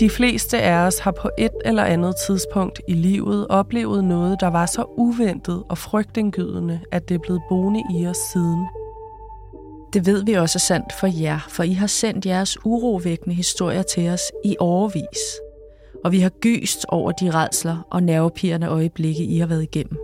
De 0.00 0.10
fleste 0.10 0.58
af 0.58 0.86
os 0.86 0.98
har 0.98 1.10
på 1.10 1.30
et 1.38 1.50
eller 1.64 1.84
andet 1.84 2.14
tidspunkt 2.26 2.80
i 2.88 2.92
livet 2.92 3.46
oplevet 3.48 4.04
noget, 4.04 4.40
der 4.40 4.46
var 4.46 4.66
så 4.66 4.84
uventet 4.96 5.62
og 5.68 5.78
frygtindgydende, 5.78 6.80
at 6.92 7.08
det 7.08 7.14
er 7.14 7.18
blevet 7.18 7.42
boende 7.48 7.82
i 7.94 8.06
os 8.06 8.16
siden. 8.16 8.66
Det 9.92 10.06
ved 10.06 10.24
vi 10.24 10.32
også 10.32 10.56
er 10.56 10.60
sandt 10.60 10.92
for 11.00 11.06
jer, 11.22 11.38
for 11.48 11.62
I 11.62 11.72
har 11.72 11.86
sendt 11.86 12.26
jeres 12.26 12.58
urovækkende 12.64 13.36
historier 13.36 13.82
til 13.82 14.08
os 14.08 14.20
i 14.44 14.56
overvis. 14.60 15.40
Og 16.04 16.12
vi 16.12 16.20
har 16.20 16.30
gyst 16.30 16.86
over 16.88 17.12
de 17.12 17.30
redsler 17.30 17.86
og 17.90 18.02
nervepirrende 18.02 18.66
øjeblikke, 18.66 19.24
I 19.24 19.38
har 19.38 19.46
været 19.46 19.62
igennem. 19.62 19.98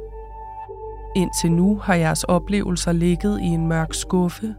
Indtil 1.16 1.52
nu 1.52 1.76
har 1.76 1.94
jeres 1.94 2.24
oplevelser 2.24 2.92
ligget 2.92 3.40
i 3.40 3.46
en 3.46 3.68
mørk 3.68 3.94
skuffe, 3.94 4.54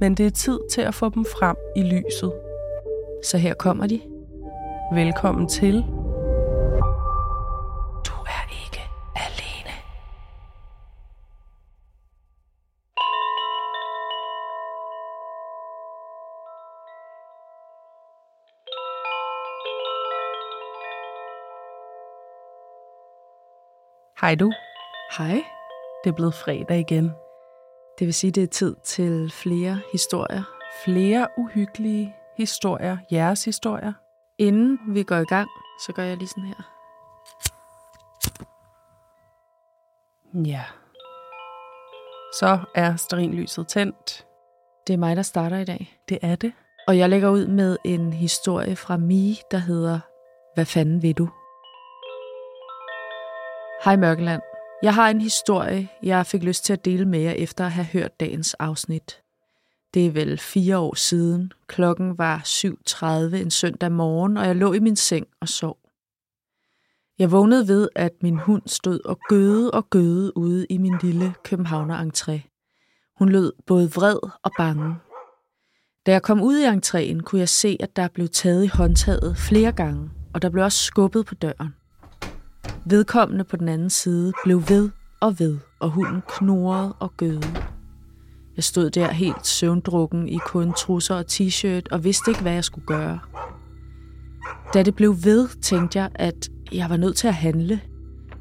men 0.00 0.14
det 0.14 0.26
er 0.26 0.30
tid 0.30 0.58
til 0.72 0.80
at 0.80 0.94
få 0.94 1.08
dem 1.08 1.24
frem 1.24 1.56
i 1.76 1.82
lyset. 1.82 2.32
Så 3.24 3.38
her 3.38 3.54
kommer 3.54 3.86
de. 3.86 4.00
Velkommen 4.92 5.48
til 5.48 5.74
Du 8.06 8.12
er 8.26 8.64
ikke 8.64 8.80
alene. 9.16 9.74
Hej 24.20 24.34
du, 24.34 24.52
Hej. 25.18 25.42
det 26.04 26.10
er 26.10 26.14
blevet 26.14 26.34
fredag 26.34 26.78
igen. 26.80 27.04
Det 27.98 28.06
vil 28.06 28.14
sige, 28.14 28.30
det 28.30 28.42
er 28.42 28.46
tid 28.46 28.76
til 28.84 29.32
flere 29.42 29.80
historier. 29.92 30.42
Flere 30.84 31.28
uhyggelige 31.38 32.14
historier, 32.36 32.98
jeres 33.12 33.44
historier. 33.44 33.92
Inden 34.40 34.78
vi 34.94 35.02
går 35.02 35.16
i 35.16 35.24
gang, 35.24 35.48
så 35.86 35.92
gør 35.92 36.02
jeg 36.02 36.16
lige 36.16 36.28
sådan 36.28 36.44
her. 36.44 36.62
Ja. 40.34 40.64
Så 42.32 42.58
er 42.74 42.96
sterinlyset 42.96 43.68
tændt. 43.68 44.26
Det 44.86 44.92
er 44.92 44.96
mig, 44.96 45.16
der 45.16 45.22
starter 45.22 45.58
i 45.58 45.64
dag. 45.64 46.00
Det 46.08 46.18
er 46.22 46.36
det. 46.36 46.52
Og 46.86 46.98
jeg 46.98 47.08
lægger 47.08 47.30
ud 47.30 47.46
med 47.46 47.76
en 47.84 48.12
historie 48.12 48.76
fra 48.76 48.96
Mie, 48.96 49.36
der 49.50 49.58
hedder 49.58 50.00
Hvad 50.54 50.64
fanden 50.64 51.02
vil 51.02 51.14
du? 51.14 51.28
Hej 53.84 53.96
Mørkeland. 53.96 54.42
Jeg 54.82 54.94
har 54.94 55.10
en 55.10 55.20
historie, 55.20 55.88
jeg 56.02 56.26
fik 56.26 56.42
lyst 56.42 56.64
til 56.64 56.72
at 56.72 56.84
dele 56.84 57.04
med 57.04 57.20
jer 57.20 57.32
efter 57.32 57.64
at 57.66 57.72
have 57.72 57.86
hørt 57.86 58.20
dagens 58.20 58.54
afsnit. 58.54 59.19
Det 59.94 60.06
er 60.06 60.10
vel 60.10 60.38
fire 60.38 60.78
år 60.78 60.94
siden. 60.94 61.52
Klokken 61.66 62.18
var 62.18 62.38
7.30 62.38 63.36
en 63.36 63.50
søndag 63.50 63.92
morgen, 63.92 64.36
og 64.36 64.46
jeg 64.46 64.56
lå 64.56 64.72
i 64.72 64.78
min 64.78 64.96
seng 64.96 65.26
og 65.40 65.48
sov. 65.48 65.78
Jeg 67.18 67.32
vågnede 67.32 67.68
ved, 67.68 67.88
at 67.96 68.12
min 68.22 68.38
hund 68.38 68.62
stod 68.66 69.00
og 69.04 69.18
gøede 69.28 69.70
og 69.70 69.90
gøede 69.90 70.36
ude 70.36 70.66
i 70.70 70.78
min 70.78 70.94
lille 71.02 71.34
københavner 71.44 72.04
entré. 72.04 72.50
Hun 73.18 73.28
lød 73.28 73.52
både 73.66 73.90
vred 73.90 74.18
og 74.42 74.50
bange. 74.58 74.94
Da 76.06 76.12
jeg 76.12 76.22
kom 76.22 76.42
ud 76.42 76.58
i 76.58 76.66
entréen, 76.66 77.20
kunne 77.20 77.38
jeg 77.38 77.48
se, 77.48 77.76
at 77.80 77.96
der 77.96 78.08
blev 78.08 78.28
taget 78.28 78.64
i 78.64 78.70
håndtaget 78.74 79.36
flere 79.36 79.72
gange, 79.72 80.10
og 80.34 80.42
der 80.42 80.50
blev 80.50 80.64
også 80.64 80.78
skubbet 80.78 81.26
på 81.26 81.34
døren. 81.34 81.74
Vedkommende 82.86 83.44
på 83.44 83.56
den 83.56 83.68
anden 83.68 83.90
side 83.90 84.32
blev 84.44 84.62
ved 84.68 84.90
og 85.20 85.38
ved, 85.38 85.58
og 85.80 85.90
hunden 85.90 86.22
knurrede 86.28 86.92
og 86.92 87.16
gøede. 87.16 87.79
Jeg 88.60 88.64
stod 88.64 88.90
der 88.90 89.12
helt 89.12 89.46
søvndrukken 89.46 90.28
i 90.28 90.38
kun 90.46 90.72
trusser 90.72 91.14
og 91.14 91.24
t-shirt 91.30 91.82
og 91.90 92.04
vidste 92.04 92.30
ikke, 92.30 92.42
hvad 92.42 92.52
jeg 92.52 92.64
skulle 92.64 92.86
gøre. 92.86 93.18
Da 94.74 94.82
det 94.82 94.94
blev 94.94 95.16
ved, 95.24 95.48
tænkte 95.62 95.98
jeg, 95.98 96.10
at 96.14 96.48
jeg 96.72 96.90
var 96.90 96.96
nødt 96.96 97.16
til 97.16 97.28
at 97.28 97.34
handle. 97.34 97.80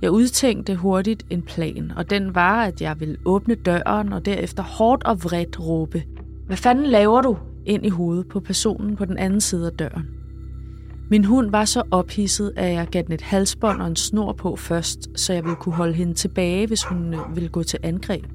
Jeg 0.02 0.12
udtænkte 0.12 0.76
hurtigt 0.76 1.24
en 1.30 1.42
plan, 1.42 1.92
og 1.96 2.10
den 2.10 2.36
var, 2.36 2.64
at 2.64 2.82
jeg 2.82 3.00
ville 3.00 3.18
åbne 3.26 3.56
døren 3.56 4.14
og 4.14 4.26
derefter 4.26 4.64
hårdt 4.64 5.04
og 5.04 5.24
vredt 5.24 5.60
råbe, 5.60 6.04
Hvad 6.48 6.58
fanden 6.58 6.86
laver 6.86 7.22
du? 7.22 7.38
ind 7.66 7.86
i 7.86 7.90
hovedet 7.90 8.28
på 8.28 8.40
personen 8.40 8.96
på 8.96 9.06
den 9.06 9.18
anden 9.18 9.42
side 9.42 9.66
af 9.66 9.74
døren. 9.74 10.08
Min 11.10 11.26
hund 11.26 11.52
var 11.52 11.66
så 11.66 11.84
ophidset, 11.92 12.54
at 12.56 12.74
jeg 12.74 12.88
gav 12.88 13.04
den 13.04 13.14
et 13.14 13.22
halsbånd 13.22 13.82
og 13.82 13.88
en 13.88 13.96
snor 13.96 14.34
på 14.34 14.56
først, 14.56 15.20
så 15.20 15.34
jeg 15.34 15.44
ville 15.44 15.56
kunne 15.56 15.76
holde 15.76 15.94
hende 15.94 16.14
tilbage, 16.14 16.68
hvis 16.68 16.84
hun 16.84 17.14
øh, 17.14 17.36
ville 17.36 17.50
gå 17.50 17.64
til 17.64 17.80
angreb. 17.84 18.26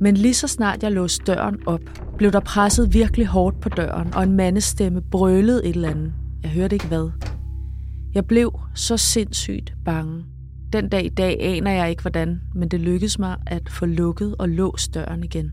Men 0.00 0.16
lige 0.16 0.34
så 0.34 0.48
snart 0.48 0.82
jeg 0.82 0.92
låste 0.92 1.24
døren 1.24 1.56
op, 1.66 1.80
blev 2.16 2.32
der 2.32 2.40
presset 2.40 2.94
virkelig 2.94 3.26
hårdt 3.26 3.60
på 3.60 3.68
døren, 3.68 4.14
og 4.14 4.22
en 4.22 4.32
mandestemme 4.32 5.02
brølede 5.02 5.66
et 5.66 5.74
eller 5.74 5.90
andet. 5.90 6.12
Jeg 6.42 6.50
hørte 6.50 6.76
ikke 6.76 6.86
hvad. 6.86 7.10
Jeg 8.14 8.26
blev 8.26 8.60
så 8.74 8.96
sindssygt 8.96 9.74
bange. 9.84 10.24
Den 10.72 10.88
dag 10.88 11.04
i 11.04 11.08
dag 11.08 11.36
aner 11.40 11.70
jeg 11.70 11.90
ikke 11.90 12.02
hvordan, 12.02 12.40
men 12.54 12.68
det 12.68 12.80
lykkedes 12.80 13.18
mig 13.18 13.36
at 13.46 13.68
få 13.70 13.86
lukket 13.86 14.34
og 14.38 14.48
låst 14.48 14.94
døren 14.94 15.24
igen. 15.24 15.52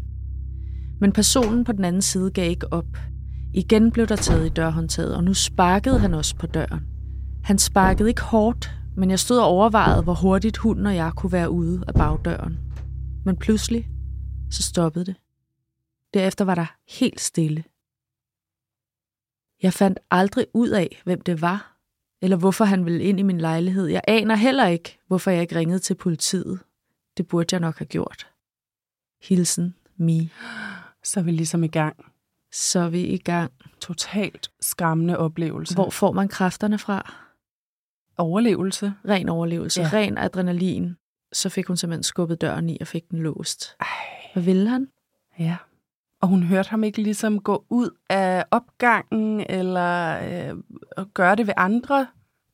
Men 1.02 1.12
personen 1.12 1.64
på 1.64 1.72
den 1.72 1.86
anden 1.86 2.02
side 2.02 2.32
gav 2.32 2.50
ikke 2.50 2.74
op. 2.74 2.98
Igen 3.54 3.92
blev 3.92 4.08
der 4.08 4.16
taget 4.16 4.46
i 4.46 4.50
dørhåndtaget, 4.50 5.16
og 5.16 5.24
nu 5.24 5.34
sparkede 5.34 6.00
han 6.00 6.14
også 6.14 6.36
på 6.36 6.48
døren. 6.48 6.82
Han 7.44 7.58
sparkede 7.58 8.10
ikke 8.10 8.22
hårdt, 8.22 8.72
men 8.98 9.10
jeg 9.10 9.20
stod 9.20 9.38
og 9.38 9.46
overvejede, 9.46 10.02
hvor 10.02 10.14
hurtigt 10.14 10.58
hunden 10.58 10.86
og 10.86 10.96
jeg 10.96 11.12
kunne 11.16 11.32
være 11.32 11.50
ude 11.50 11.84
af 11.88 11.94
bagdøren. 11.94 12.58
Men 13.26 13.38
pludselig, 13.38 13.88
så 14.52 14.64
stoppede 14.64 15.06
det. 15.06 15.16
Derefter 16.14 16.46
var 16.46 16.56
der 16.56 16.66
helt 16.88 17.22
stille. 17.22 17.64
Jeg 19.62 19.74
fandt 19.74 20.00
aldrig 20.12 20.46
ud 20.54 20.70
af, 20.70 21.02
hvem 21.04 21.22
det 21.22 21.42
var, 21.42 21.78
eller 22.22 22.38
hvorfor 22.38 22.66
han 22.66 22.86
ville 22.86 23.04
ind 23.04 23.20
i 23.20 23.24
min 23.24 23.42
lejlighed. 23.42 23.86
Jeg 23.88 24.02
aner 24.08 24.36
heller 24.36 24.68
ikke, 24.68 25.00
hvorfor 25.08 25.32
jeg 25.32 25.42
ikke 25.42 25.56
ringede 25.56 25.80
til 25.80 25.96
politiet. 25.96 26.60
Det 27.18 27.28
burde 27.28 27.48
jeg 27.54 27.60
nok 27.60 27.78
have 27.78 27.86
gjort. 27.86 28.28
Hilsen, 29.22 29.76
Mi. 29.98 30.30
Så 31.04 31.20
er 31.20 31.24
vi 31.24 31.32
ligesom 31.32 31.64
i 31.64 31.68
gang. 31.68 32.06
Så 32.52 32.80
er 32.80 32.90
vi 32.90 33.04
i 33.06 33.18
gang. 33.18 33.52
Totalt 33.80 34.52
skræmmende 34.62 35.18
oplevelse. 35.18 35.74
Hvor 35.76 35.90
får 35.90 36.12
man 36.12 36.28
kræfterne 36.28 36.80
fra? 36.80 37.14
Overlevelse. 38.18 38.94
Ren 39.08 39.30
overlevelse, 39.30 39.82
Ja. 39.82 39.90
ren 39.94 40.18
adrenalin. 40.18 40.96
Så 41.34 41.50
fik 41.50 41.68
hun 41.68 41.78
simpelthen 41.78 42.04
skubbet 42.04 42.42
døren 42.42 42.70
i 42.70 42.78
og 42.82 42.88
fik 42.88 43.10
den 43.12 43.20
låst. 43.20 43.76
Ej, 43.80 43.88
Hvad 44.36 44.44
ville 44.44 44.70
han? 44.70 44.88
ja. 45.40 45.58
Og 46.22 46.28
hun 46.28 46.44
hørte 46.44 46.70
ham 46.70 46.84
ikke 46.84 47.02
ligesom 47.02 47.40
gå 47.40 47.66
ud 47.70 47.90
af 48.10 48.46
opgangen, 48.52 49.46
eller 49.50 50.20
øh, 50.52 50.58
gøre 51.14 51.36
det 51.36 51.48
ved 51.48 51.54
andre 51.58 52.08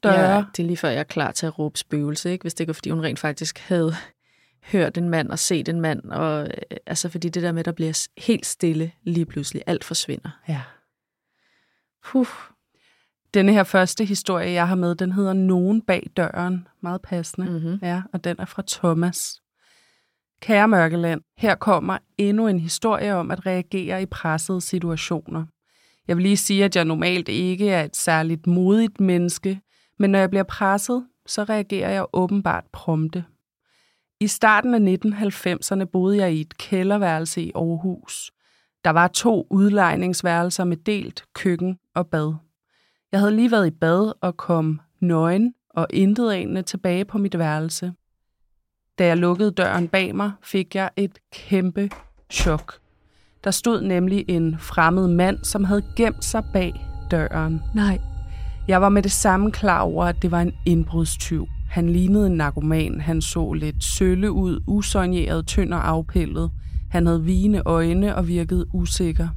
døre. 0.03 0.35
Ja, 0.35 0.43
det 0.57 0.63
er 0.63 0.67
lige 0.67 0.77
før, 0.77 0.89
jeg 0.89 0.99
er 0.99 1.03
klar 1.03 1.31
til 1.31 1.45
at 1.45 1.59
råbe 1.59 1.77
spøgelse, 1.77 2.31
ikke? 2.31 2.43
hvis 2.43 2.53
det 2.53 2.59
ikke 2.59 2.67
var, 2.69 2.73
fordi 2.73 2.89
hun 2.89 3.03
rent 3.03 3.19
faktisk 3.19 3.59
havde 3.59 3.93
hørt 4.71 4.97
en 4.97 5.09
mand 5.09 5.31
og 5.31 5.39
set 5.39 5.69
en 5.69 5.81
mand. 5.81 6.03
Og, 6.03 6.41
øh, 6.43 6.77
altså 6.85 7.09
fordi 7.09 7.29
det 7.29 7.43
der 7.43 7.51
med, 7.51 7.59
at 7.59 7.65
der 7.65 7.71
bliver 7.71 8.07
helt 8.17 8.45
stille 8.45 8.91
lige 9.03 9.25
pludselig. 9.25 9.61
Alt 9.67 9.83
forsvinder. 9.83 10.29
ja. 10.47 10.61
Puh. 12.05 12.27
Denne 13.33 13.51
her 13.51 13.63
første 13.63 14.05
historie, 14.05 14.51
jeg 14.51 14.67
har 14.67 14.75
med, 14.75 14.95
den 14.95 15.11
hedder 15.11 15.33
Nogen 15.33 15.81
bag 15.81 16.09
døren. 16.17 16.67
Meget 16.81 17.01
passende. 17.01 17.49
Mm-hmm. 17.51 17.79
Ja, 17.81 18.01
og 18.13 18.23
den 18.23 18.35
er 18.39 18.45
fra 18.45 18.63
Thomas. 18.67 19.40
Kære 20.41 20.67
Mørkeland, 20.67 21.21
her 21.37 21.55
kommer 21.55 21.97
endnu 22.17 22.47
en 22.47 22.59
historie 22.59 23.15
om 23.15 23.31
at 23.31 23.45
reagere 23.45 24.01
i 24.01 24.05
pressede 24.05 24.61
situationer. 24.61 25.45
Jeg 26.07 26.17
vil 26.17 26.23
lige 26.23 26.37
sige, 26.37 26.65
at 26.65 26.75
jeg 26.75 26.85
normalt 26.85 27.29
ikke 27.29 27.69
er 27.69 27.83
et 27.83 27.95
særligt 27.95 28.47
modigt 28.47 28.99
menneske, 28.99 29.61
men 29.99 30.09
når 30.09 30.19
jeg 30.19 30.29
bliver 30.29 30.43
presset, 30.43 31.07
så 31.25 31.43
reagerer 31.43 31.89
jeg 31.89 32.05
åbenbart 32.13 32.63
prompte. 32.73 33.25
I 34.19 34.27
starten 34.27 34.73
af 34.73 34.97
1990'erne 35.05 35.83
boede 35.83 36.17
jeg 36.17 36.33
i 36.33 36.41
et 36.41 36.57
kælderværelse 36.57 37.41
i 37.41 37.51
Aarhus. 37.55 38.31
Der 38.83 38.89
var 38.89 39.07
to 39.07 39.47
udlejningsværelser 39.49 40.63
med 40.63 40.77
delt 40.77 41.23
køkken 41.35 41.77
og 41.95 42.07
bad. 42.07 42.33
Jeg 43.11 43.19
havde 43.19 43.35
lige 43.35 43.51
været 43.51 43.67
i 43.67 43.77
bad 43.81 44.13
og 44.21 44.37
kom 44.37 44.81
nøgen 45.01 45.53
og 45.69 45.87
intet 45.93 46.65
tilbage 46.65 47.05
på 47.05 47.17
mit 47.17 47.37
værelse. 47.37 47.93
Da 48.99 49.05
jeg 49.07 49.17
lukkede 49.17 49.51
døren 49.51 49.87
bag 49.87 50.15
mig, 50.15 50.31
fik 50.43 50.75
jeg 50.75 50.89
et 50.95 51.11
kæmpe 51.33 51.89
chok. 52.31 52.73
Der 53.43 53.51
stod 53.51 53.81
nemlig 53.81 54.25
en 54.27 54.55
fremmed 54.59 55.07
mand, 55.07 55.37
som 55.43 55.63
havde 55.63 55.83
gemt 55.95 56.25
sig 56.25 56.43
bag 56.53 56.73
døren. 57.11 57.61
Nej. 57.75 57.99
Jeg 58.67 58.81
var 58.81 58.89
med 58.89 59.03
det 59.03 59.11
samme 59.11 59.51
klar 59.51 59.81
over, 59.81 60.05
at 60.05 60.21
det 60.21 60.31
var 60.31 60.41
en 60.41 60.53
indbrudstyv. 60.65 61.47
Han 61.69 61.89
lignede 61.89 62.27
en 62.27 62.37
narkoman. 62.37 63.01
Han 63.01 63.21
så 63.21 63.53
lidt 63.53 63.83
sølle 63.83 64.31
ud, 64.31 64.63
usonjeret, 64.67 65.47
tynd 65.47 65.73
og 65.73 65.89
afpillet. 65.89 66.51
Han 66.89 67.05
havde 67.05 67.23
vigende 67.23 67.61
øjne 67.65 68.15
og 68.15 68.27
virkede 68.27 68.65
usikker. 68.73 69.27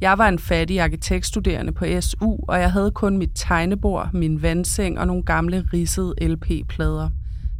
Jeg 0.00 0.18
var 0.18 0.28
en 0.28 0.38
fattig 0.38 0.80
arkitektstuderende 0.80 1.72
på 1.72 1.84
SU, 2.00 2.36
og 2.48 2.60
jeg 2.60 2.72
havde 2.72 2.90
kun 2.90 3.18
mit 3.18 3.30
tegnebord, 3.34 4.10
min 4.12 4.42
vandseng 4.42 4.98
og 4.98 5.06
nogle 5.06 5.22
gamle 5.22 5.64
ridsede 5.72 6.14
LP-plader. 6.20 7.10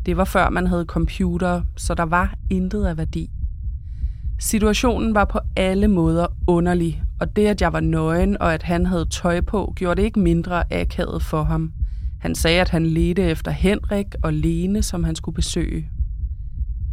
Det 0.07 0.17
var 0.17 0.25
før 0.25 0.51
man 0.51 0.67
havde 0.67 0.85
computer, 0.85 1.63
så 1.77 1.95
der 1.95 2.03
var 2.03 2.35
intet 2.51 2.85
af 2.85 2.97
værdi. 2.97 3.31
Situationen 4.39 5.15
var 5.15 5.25
på 5.25 5.39
alle 5.57 5.89
måder 5.89 6.27
underlig, 6.47 7.03
og 7.21 7.37
det, 7.37 7.47
at 7.47 7.61
jeg 7.61 7.73
var 7.73 7.81
nøgen 7.81 8.43
og 8.43 8.55
at 8.55 8.63
han 8.63 8.87
havde 8.87 9.05
tøj 9.11 9.41
på, 9.41 9.73
gjorde 9.77 10.01
det 10.01 10.07
ikke 10.07 10.21
mindre 10.21 10.73
akavet 10.73 11.23
for 11.23 11.43
ham. 11.43 11.73
Han 12.21 12.35
sagde, 12.35 12.61
at 12.61 12.69
han 12.69 12.87
ledte 12.87 13.23
efter 13.23 13.51
Henrik 13.51 14.07
og 14.23 14.33
Lene, 14.33 14.83
som 14.83 15.05
han 15.05 15.17
skulle 15.17 15.35
besøge. 15.35 15.91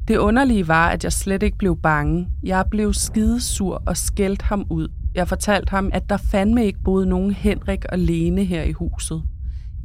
Det 0.08 0.18
underlige 0.18 0.68
var, 0.68 0.90
at 0.90 1.04
jeg 1.04 1.14
slet 1.14 1.44
ikke 1.44 1.58
blev 1.58 1.78
bange. 1.82 2.28
Jeg 2.44 2.66
blev 2.72 2.94
skidesur 2.94 3.84
og 3.86 3.98
skældte 3.98 4.46
ham 4.46 4.68
ud. 4.70 4.88
Jeg 5.16 5.28
fortalte 5.28 5.70
ham, 5.70 5.90
at 5.94 6.10
der 6.10 6.18
fandme 6.18 6.66
ikke 6.66 6.80
boede 6.84 7.06
nogen 7.06 7.32
Henrik 7.32 7.86
og 7.92 8.00
Lene 8.00 8.44
her 8.44 8.64
i 8.64 8.72
huset. 8.72 9.24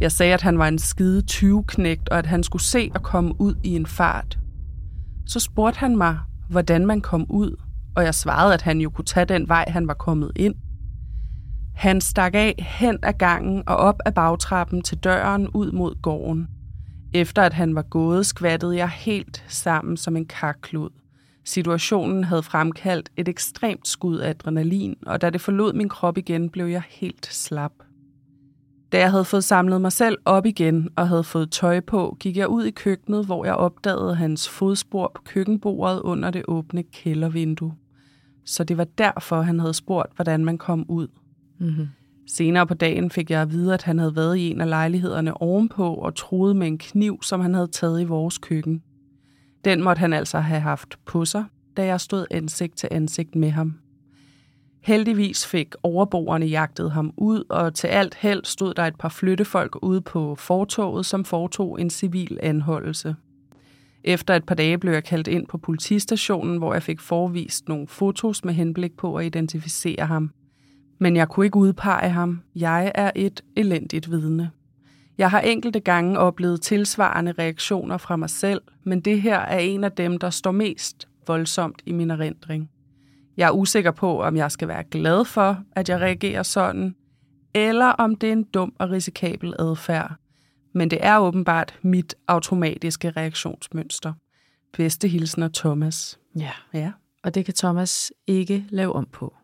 Jeg 0.01 0.13
sagde, 0.13 0.35
at 0.35 0.43
han 0.43 0.59
var 0.59 0.69
en 0.69 0.79
skide 0.79 1.23
20-knægt, 1.31 2.09
og 2.09 2.19
at 2.19 2.27
han 2.27 2.43
skulle 2.43 2.63
se 2.63 2.91
at 2.95 3.03
komme 3.03 3.41
ud 3.41 3.55
i 3.63 3.77
en 3.77 3.87
fart. 3.87 4.39
Så 5.27 5.41
spurgte 5.41 5.81
han 5.81 5.97
mig, 5.97 6.19
hvordan 6.49 6.87
man 6.87 7.01
kom 7.01 7.27
ud, 7.29 7.57
og 7.97 8.05
jeg 8.05 8.15
svarede, 8.15 8.55
at 8.55 8.63
han 8.63 8.81
jo 8.81 8.91
kunne 8.91 9.05
tage 9.05 9.27
den 9.27 9.49
vej, 9.49 9.65
han 9.69 9.89
var 9.89 9.95
kommet 9.95 10.33
ind. 10.37 10.55
Han 11.75 12.01
stak 12.01 12.35
af 12.35 12.55
hen 12.59 12.99
ad 13.03 13.13
gangen 13.13 13.63
og 13.67 13.77
op 13.77 14.01
ad 14.07 14.13
bagtrappen 14.13 14.83
til 14.83 14.99
døren 14.99 15.49
ud 15.49 15.73
mod 15.73 16.03
gården. 16.03 16.49
Efter 17.15 17.43
at 17.43 17.53
han 17.53 17.75
var 17.75 17.83
gået, 17.83 18.27
skvattede 18.27 18.77
jeg 18.77 18.89
helt 18.89 19.45
sammen 19.49 19.97
som 19.97 20.17
en 20.17 20.27
karklud. 20.27 20.91
Situationen 21.45 22.25
havde 22.25 22.43
fremkaldt 22.43 23.11
et 23.17 23.29
ekstremt 23.29 23.89
skud 23.89 24.19
af 24.19 24.31
adrenalin, 24.31 24.97
og 25.07 25.21
da 25.21 25.31
det 25.31 25.41
forlod 25.41 25.73
min 25.73 25.89
krop 25.89 26.19
igen, 26.19 26.51
blev 26.51 26.67
jeg 26.67 26.83
helt 26.89 27.27
slap. 27.27 27.73
Da 28.95 28.99
jeg 28.99 29.11
havde 29.11 29.25
fået 29.25 29.45
samlet 29.45 29.81
mig 29.81 29.93
selv 29.93 30.19
op 30.25 30.47
igen 30.47 30.89
og 30.97 31.09
havde 31.09 31.25
fået 31.25 31.51
tøj 31.51 31.81
på, 31.81 32.17
gik 32.21 32.37
jeg 32.37 32.49
ud 32.49 32.65
i 32.65 32.71
køkkenet, 32.71 33.27
hvor 33.27 33.45
jeg 33.45 33.55
opdagede 33.55 34.15
hans 34.15 34.49
fodspor 34.49 35.13
på 35.15 35.23
køkkenbordet 35.25 36.01
under 36.01 36.31
det 36.31 36.43
åbne 36.49 36.83
kældervindue. 36.83 37.75
Så 38.45 38.65
det 38.65 38.79
var 38.79 38.85
derfor, 38.85 39.43
han 39.43 39.61
havde 39.61 39.75
spurgt, 39.75 40.15
hvordan 40.17 40.45
man 40.45 40.59
kom 40.59 40.87
ud. 40.89 41.09
Mm-hmm. 41.59 41.89
Senere 42.27 42.67
på 42.67 42.75
dagen 42.75 43.11
fik 43.11 43.31
jeg 43.31 43.43
at 43.43 43.51
vide, 43.51 43.75
at 43.75 43.83
han 43.83 43.99
havde 43.99 44.17
været 44.17 44.37
i 44.37 44.51
en 44.51 44.61
af 44.61 44.69
lejlighederne 44.69 45.43
ovenpå 45.43 45.95
og 45.95 46.15
troede 46.15 46.55
med 46.55 46.67
en 46.67 46.79
kniv, 46.79 47.23
som 47.23 47.41
han 47.41 47.55
havde 47.55 47.69
taget 47.69 48.01
i 48.01 48.05
vores 48.05 48.39
køkken. 48.39 48.83
Den 49.65 49.83
måtte 49.83 50.01
han 50.01 50.13
altså 50.13 50.39
have 50.39 50.61
haft 50.61 50.99
på 51.05 51.25
sig, 51.25 51.45
da 51.77 51.85
jeg 51.87 52.01
stod 52.01 52.27
ansigt 52.31 52.77
til 52.77 52.89
ansigt 52.93 53.35
med 53.35 53.51
ham. 53.51 53.75
Heldigvis 54.85 55.47
fik 55.47 55.75
overboerne 55.83 56.47
jagtet 56.47 56.91
ham 56.91 57.13
ud, 57.17 57.45
og 57.49 57.75
til 57.75 57.87
alt 57.87 58.15
held 58.15 58.45
stod 58.45 58.75
der 58.75 58.83
et 58.83 58.97
par 58.99 59.09
flyttefolk 59.09 59.77
ude 59.83 60.01
på 60.01 60.35
fortoget, 60.35 61.07
som 61.07 61.25
foretog 61.25 61.81
en 61.81 61.91
civil 61.91 62.39
anholdelse. 62.43 63.17
Efter 64.05 64.35
et 64.35 64.45
par 64.45 64.55
dage 64.55 64.79
blev 64.79 64.93
jeg 64.93 65.05
kaldt 65.05 65.29
ind 65.29 65.47
på 65.47 65.59
politistationen, 65.59 66.59
hvor 66.59 66.73
jeg 66.73 66.83
fik 66.83 67.01
forvist 67.01 67.69
nogle 67.69 67.87
fotos 67.89 68.45
med 68.45 68.55
henblik 68.55 68.97
på 68.97 69.17
at 69.17 69.27
identificere 69.27 70.07
ham. 70.07 70.31
Men 70.99 71.17
jeg 71.17 71.29
kunne 71.29 71.47
ikke 71.47 71.59
udpege 71.59 72.11
ham. 72.11 72.41
Jeg 72.55 72.93
er 72.95 73.11
et 73.17 73.45
elendigt 73.57 74.11
vidne. 74.11 74.51
Jeg 75.19 75.31
har 75.31 75.41
enkelte 75.41 75.81
gange 75.81 76.19
oplevet 76.19 76.63
tilsvarende 76.63 77.33
reaktioner 77.33 77.97
fra 77.97 78.17
mig 78.17 78.31
selv, 78.31 78.61
men 78.83 79.01
det 79.01 79.23
her 79.23 79.39
er 79.39 79.59
en 79.59 79.85
af 79.85 79.93
dem, 79.93 80.19
der 80.19 80.31
står 80.31 80.53
mest 80.53 81.09
voldsomt 81.27 81.83
i 81.87 81.93
min 81.93 82.11
erindring. 82.11 82.71
Jeg 83.37 83.47
er 83.47 83.51
usikker 83.51 83.91
på, 83.91 84.23
om 84.23 84.37
jeg 84.37 84.51
skal 84.53 84.69
være 84.69 84.85
glad 84.85 85.25
for, 85.25 85.63
at 85.73 85.89
jeg 85.89 86.01
reagerer 86.01 86.43
sådan, 86.43 86.95
eller 87.55 87.87
om 87.87 88.17
det 88.17 88.29
er 88.29 88.33
en 88.33 88.45
dum 88.45 88.73
og 88.79 88.91
risikabel 88.91 89.55
adfærd. 89.59 90.15
Men 90.73 90.91
det 90.91 90.99
er 91.03 91.19
åbenbart 91.19 91.75
mit 91.83 92.15
automatiske 92.29 93.11
reaktionsmønster. 93.11 94.13
Bedste 94.77 95.09
hilsner 95.09 95.49
Thomas. 95.55 96.19
Ja, 96.39 96.51
Ja. 96.75 96.93
og 97.23 97.35
det 97.35 97.45
kan 97.45 97.55
Thomas 97.55 98.13
ikke 98.27 98.65
lave 98.69 98.93
om 98.93 99.07
på. 99.13 99.35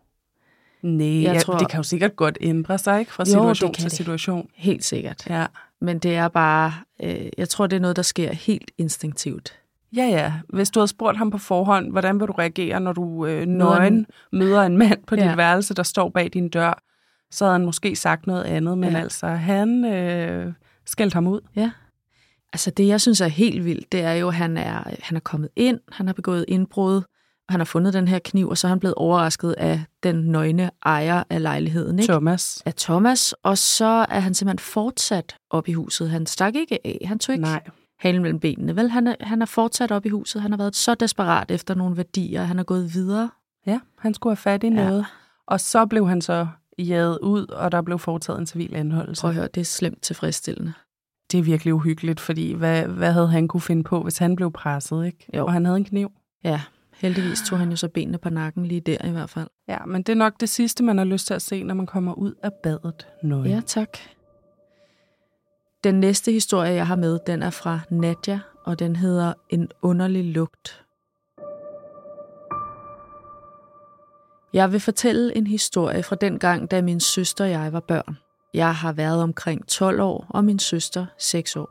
Nej, 0.83 1.23
Jeg 1.23 1.43
tror- 1.43 1.59
det 1.59 1.69
kan 1.71 1.79
jo 1.79 1.83
sikkert 1.83 2.17
godt 2.17 2.39
ændre 2.41 2.79
sig 2.79 3.01
ikke? 3.01 3.13
fra 3.13 3.23
Jo, 3.23 3.25
situation 3.27 3.75
til 3.75 3.85
det. 3.85 3.93
situation. 3.93 4.49
Helt 4.55 4.85
sikkert. 4.85 5.27
Ja. 5.31 5.47
Men 5.81 5.99
det 5.99 6.15
er 6.17 6.29
bare, 6.29 6.73
øh, 7.03 7.27
jeg 7.39 7.49
tror, 7.49 7.67
det 7.67 7.77
er 7.77 7.81
noget, 7.81 7.97
der 7.97 8.03
sker 8.03 8.33
helt 8.33 8.71
instinktivt. 8.79 9.59
Ja, 9.97 10.05
ja. 10.07 10.33
Hvis 10.49 10.71
du 10.71 10.81
havde 10.81 10.89
spurgt 10.89 11.19
ham 11.19 11.31
på 11.31 11.39
forhånd, 11.39 11.91
hvordan 11.91 12.21
vil 12.21 12.29
du 12.29 12.33
reagere, 12.33 12.81
når 12.81 12.93
du 12.93 13.27
øh, 13.27 13.33
Møder 13.33 13.43
en- 13.47 13.57
nøgen 13.59 14.07
møder 14.33 14.63
en 14.63 14.79
mand 14.79 14.99
på 15.07 15.15
Ja. 15.17 15.29
dit 15.29 15.37
værelse, 15.37 15.75
der 15.75 15.83
står 15.83 16.09
bag 16.09 16.31
din 16.33 16.49
dør, 16.49 16.83
så 17.31 17.45
havde 17.45 17.55
han 17.59 17.65
måske 17.65 17.97
sagt 17.97 18.27
noget 18.27 18.45
andet. 18.45 18.79
Men 18.79 18.93
Ja. 18.93 18.99
altså, 19.01 19.27
han 19.27 19.85
øh, 19.85 20.53
skældte 20.87 21.15
ham 21.15 21.27
ud. 21.27 21.41
Ja. 21.57 21.71
Altså 22.53 22.71
det, 22.71 22.87
jeg 22.87 23.01
synes 23.01 23.21
er 23.21 23.27
helt 23.29 23.65
vildt, 23.65 23.93
det 23.93 24.01
er 24.03 24.13
jo, 24.13 24.29
at 24.29 24.35
han 24.35 24.57
er, 24.57 24.83
han 25.03 25.17
er 25.17 25.21
kommet 25.21 25.51
ind, 25.57 25.79
han 25.93 26.07
har 26.07 26.13
begået 26.15 26.45
indbrud, 26.49 26.95
og 27.49 27.53
han 27.53 27.61
har 27.61 27.65
fundet 27.65 27.93
den 27.95 28.09
her 28.09 28.19
kniv, 28.19 28.49
og 28.49 28.59
så 28.59 28.67
er 28.67 28.69
han 28.69 28.81
blevet 28.81 28.95
overrasket 28.95 29.53
af 29.59 29.81
den 30.03 30.17
nøgne 30.17 30.71
ejer 30.85 31.23
af 31.31 31.43
lejligheden, 31.43 31.99
ikke? 31.99 32.13
Thomas. 32.13 32.63
af 32.67 32.75
Thomas, 32.75 33.33
og 33.43 33.59
så 33.59 34.07
er 34.09 34.21
han 34.21 34.35
simpelthen 34.35 34.59
fortsat 34.59 35.37
op 35.51 35.69
i 35.69 35.73
huset. 35.73 36.11
Han 36.11 36.27
stak 36.27 36.55
ikke 36.55 36.79
af, 36.87 37.01
han 37.05 37.19
tog 37.19 37.33
ikke 37.35 37.43
Nej. 37.45 37.63
Halen 38.00 38.23
mellem 38.23 38.41
benene, 38.41 38.76
vel? 38.76 38.91
Han 38.91 39.06
er, 39.06 39.14
han 39.20 39.43
er 39.43 39.47
fortsat 39.47 39.91
op 39.93 40.06
i 40.06 40.08
huset, 40.08 40.43
han 40.43 40.50
har 40.50 40.58
været 40.58 40.76
så 40.76 40.94
desperat 40.94 41.50
efter 41.50 41.75
nogle 41.75 41.97
værdier, 41.97 42.43
han 42.43 42.58
er 42.58 42.62
gået 42.62 42.94
videre. 42.94 43.31
Ja, 43.67 43.81
han 43.99 44.14
skulle 44.14 44.31
have 44.31 44.37
fat 44.37 44.64
i 44.64 44.67
Ja. 44.67 44.73
noget. 44.75 45.06
Og 45.47 45.61
så 45.61 45.87
blev 45.87 46.08
han 46.08 46.20
så 46.20 46.47
jaget 46.79 47.19
ud, 47.23 47.47
og 47.47 47.73
der 47.73 47.82
blev 47.82 47.99
foretaget 47.99 48.38
en 48.41 48.47
civil 48.47 48.75
anholdelse. 48.76 49.20
Prøv 49.20 49.31
at 49.31 49.35
høre, 49.35 49.49
det 49.55 49.61
er 49.61 49.64
slemt 49.64 50.02
tilfredsstillende. 50.02 50.73
Det 51.32 51.38
er 51.38 51.43
virkelig 51.43 51.75
uhyggeligt, 51.75 52.20
fordi 52.20 52.52
hvad, 52.52 52.82
hvad 52.82 53.12
havde 53.12 53.29
han 53.29 53.49
kunne 53.49 53.61
finde 53.61 53.82
på, 53.82 54.02
hvis 54.02 54.19
han 54.19 54.37
blev 54.37 54.52
presset, 54.52 55.06
ikke? 55.06 55.26
Jo. 55.37 55.47
Og 55.47 55.52
han 55.52 55.64
havde 55.64 55.76
en 55.79 55.85
kniv. 55.85 56.11
Ja, 56.44 56.61
heldigvis 56.97 57.43
tog 57.49 57.58
han 57.58 57.70
jo 57.70 57.76
så 57.76 57.88
benene 57.88 58.19
på 58.19 58.31
nakken 58.31 58.67
lige 58.67 58.81
der 58.81 59.05
i 59.05 59.11
hvert 59.11 59.31
fald. 59.31 59.47
Ja, 59.69 59.79
men 59.87 60.02
det 60.02 60.12
er 60.12 60.17
nok 60.17 60.41
det 60.41 60.49
sidste, 60.49 60.85
man 60.85 60.99
har 60.99 61.05
lyst 61.05 61.26
til 61.26 61.35
at 61.35 61.43
se, 61.43 61.62
når 61.62 61.75
man 61.75 61.87
kommer 61.87 62.12
ud 62.14 62.32
af 62.43 62.50
badet. 62.62 63.06
Nøgen. 63.23 63.50
Ja, 63.50 63.61
tak. 63.67 63.88
Den 65.85 66.00
næste 66.00 66.32
historie, 66.32 66.73
jeg 66.73 66.87
har 66.87 66.97
med, 66.97 67.19
den 67.27 67.43
er 67.43 67.50
fra 67.50 67.81
Nadja, 67.91 68.41
og 68.65 68.79
den 68.79 68.97
hedder 68.97 69.32
En 69.49 69.69
underlig 69.82 70.25
lugt. 70.25 70.85
Jeg 74.53 74.73
vil 74.73 74.81
fortælle 74.81 75.37
en 75.37 75.47
historie 75.47 76.03
fra 76.03 76.17
den 76.17 76.38
gang, 76.38 76.71
da 76.71 76.82
min 76.82 77.00
søster 77.00 77.44
og 77.44 77.50
jeg 77.50 77.73
var 77.73 77.81
børn. 77.81 78.19
Jeg 78.55 78.75
har 78.75 78.93
været 78.93 79.23
omkring 79.23 79.69
12 79.69 80.00
år, 80.00 80.27
og 80.29 80.44
min 80.44 80.59
søster 80.59 81.06
6 81.19 81.56
år. 81.56 81.71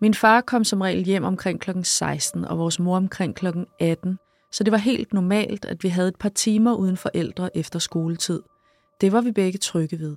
Min 0.00 0.14
far 0.14 0.40
kom 0.40 0.64
som 0.64 0.80
regel 0.80 1.04
hjem 1.04 1.24
omkring 1.24 1.60
kl. 1.60 1.70
16, 1.82 2.44
og 2.44 2.58
vores 2.58 2.78
mor 2.78 2.96
omkring 2.96 3.34
kl. 3.34 3.46
18, 3.80 4.18
så 4.52 4.64
det 4.64 4.72
var 4.72 4.78
helt 4.78 5.12
normalt, 5.12 5.64
at 5.64 5.82
vi 5.82 5.88
havde 5.88 6.08
et 6.08 6.16
par 6.16 6.28
timer 6.28 6.74
uden 6.74 6.96
forældre 6.96 7.56
efter 7.56 7.78
skoletid. 7.78 8.42
Det 9.00 9.12
var 9.12 9.20
vi 9.20 9.32
begge 9.32 9.58
trygge 9.58 9.98
ved. 9.98 10.16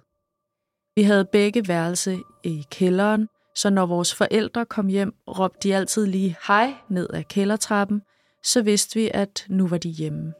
Vi 0.97 1.03
havde 1.03 1.25
begge 1.25 1.67
værelse 1.67 2.17
i 2.43 2.65
kælderen, 2.71 3.29
så 3.55 3.69
når 3.69 3.85
vores 3.85 4.15
forældre 4.15 4.65
kom 4.65 4.87
hjem, 4.87 5.13
råbte 5.27 5.69
de 5.69 5.75
altid 5.75 6.05
lige 6.05 6.37
hej 6.47 6.73
ned 6.89 7.07
ad 7.13 7.23
kældertrappen, 7.23 8.01
så 8.43 8.61
vidste 8.61 8.99
vi, 8.99 9.11
at 9.13 9.45
nu 9.49 9.67
var 9.67 9.77
de 9.77 9.89
hjemme. 9.89 10.33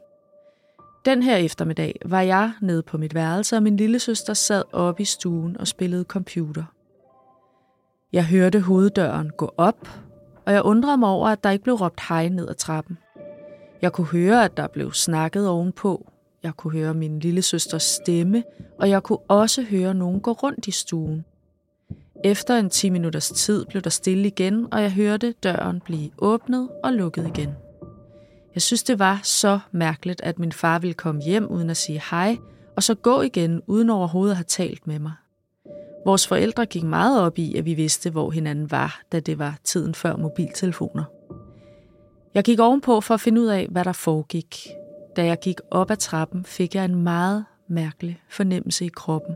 Den 1.04 1.22
her 1.22 1.36
eftermiddag 1.36 1.94
var 2.04 2.20
jeg 2.20 2.52
nede 2.62 2.82
på 2.82 2.98
mit 2.98 3.14
værelse, 3.14 3.56
og 3.56 3.62
min 3.62 3.76
lille 3.76 3.98
søster 3.98 4.34
sad 4.34 4.62
oppe 4.72 5.02
i 5.02 5.04
stuen 5.04 5.56
og 5.56 5.68
spillede 5.68 6.04
computer. 6.04 6.64
Jeg 8.12 8.26
hørte 8.26 8.60
hoveddøren 8.60 9.30
gå 9.30 9.54
op, 9.56 9.88
og 10.46 10.52
jeg 10.52 10.62
undrede 10.62 10.96
mig 10.96 11.08
over, 11.08 11.28
at 11.28 11.44
der 11.44 11.50
ikke 11.50 11.64
blev 11.64 11.74
råbt 11.74 12.00
hej 12.08 12.28
ned 12.28 12.48
ad 12.48 12.54
trappen. 12.54 12.98
Jeg 13.82 13.92
kunne 13.92 14.06
høre, 14.06 14.44
at 14.44 14.56
der 14.56 14.66
blev 14.66 14.92
snakket 14.92 15.48
ovenpå. 15.48 16.12
Jeg 16.42 16.54
kunne 16.56 16.72
høre 16.72 16.94
min 16.94 17.20
lille 17.20 17.42
søsters 17.42 17.82
stemme, 17.82 18.44
og 18.78 18.90
jeg 18.90 19.02
kunne 19.02 19.18
også 19.28 19.62
høre 19.62 19.94
nogen 19.94 20.20
gå 20.20 20.32
rundt 20.32 20.66
i 20.66 20.70
stuen. 20.70 21.24
Efter 22.24 22.58
en 22.58 22.70
10 22.70 22.90
minutters 22.90 23.30
tid 23.30 23.64
blev 23.64 23.82
der 23.82 23.90
stille 23.90 24.26
igen, 24.26 24.66
og 24.72 24.82
jeg 24.82 24.92
hørte 24.92 25.32
døren 25.32 25.80
blive 25.80 26.10
åbnet 26.18 26.68
og 26.84 26.92
lukket 26.92 27.26
igen. 27.26 27.50
Jeg 28.54 28.62
synes, 28.62 28.82
det 28.82 28.98
var 28.98 29.20
så 29.22 29.58
mærkeligt, 29.72 30.20
at 30.20 30.38
min 30.38 30.52
far 30.52 30.78
ville 30.78 30.94
komme 30.94 31.22
hjem 31.22 31.46
uden 31.46 31.70
at 31.70 31.76
sige 31.76 32.02
hej, 32.10 32.36
og 32.76 32.82
så 32.82 32.94
gå 32.94 33.20
igen 33.20 33.62
uden 33.66 33.90
overhovedet 33.90 34.32
at 34.32 34.36
have 34.36 34.44
talt 34.44 34.86
med 34.86 34.98
mig. 34.98 35.12
Vores 36.04 36.26
forældre 36.26 36.66
gik 36.66 36.82
meget 36.82 37.20
op 37.20 37.38
i, 37.38 37.56
at 37.56 37.64
vi 37.64 37.74
vidste, 37.74 38.10
hvor 38.10 38.30
hinanden 38.30 38.70
var, 38.70 39.00
da 39.12 39.20
det 39.20 39.38
var 39.38 39.58
tiden 39.64 39.94
før 39.94 40.16
mobiltelefoner. 40.16 41.04
Jeg 42.34 42.44
gik 42.44 42.60
ovenpå 42.60 43.00
for 43.00 43.14
at 43.14 43.20
finde 43.20 43.40
ud 43.40 43.46
af, 43.46 43.66
hvad 43.70 43.84
der 43.84 43.92
foregik. 43.92 44.68
Da 45.18 45.24
jeg 45.24 45.38
gik 45.42 45.60
op 45.70 45.90
ad 45.90 45.96
trappen, 45.96 46.44
fik 46.44 46.74
jeg 46.74 46.84
en 46.84 47.02
meget 47.02 47.44
mærkelig 47.68 48.20
fornemmelse 48.30 48.84
i 48.84 48.88
kroppen. 48.88 49.34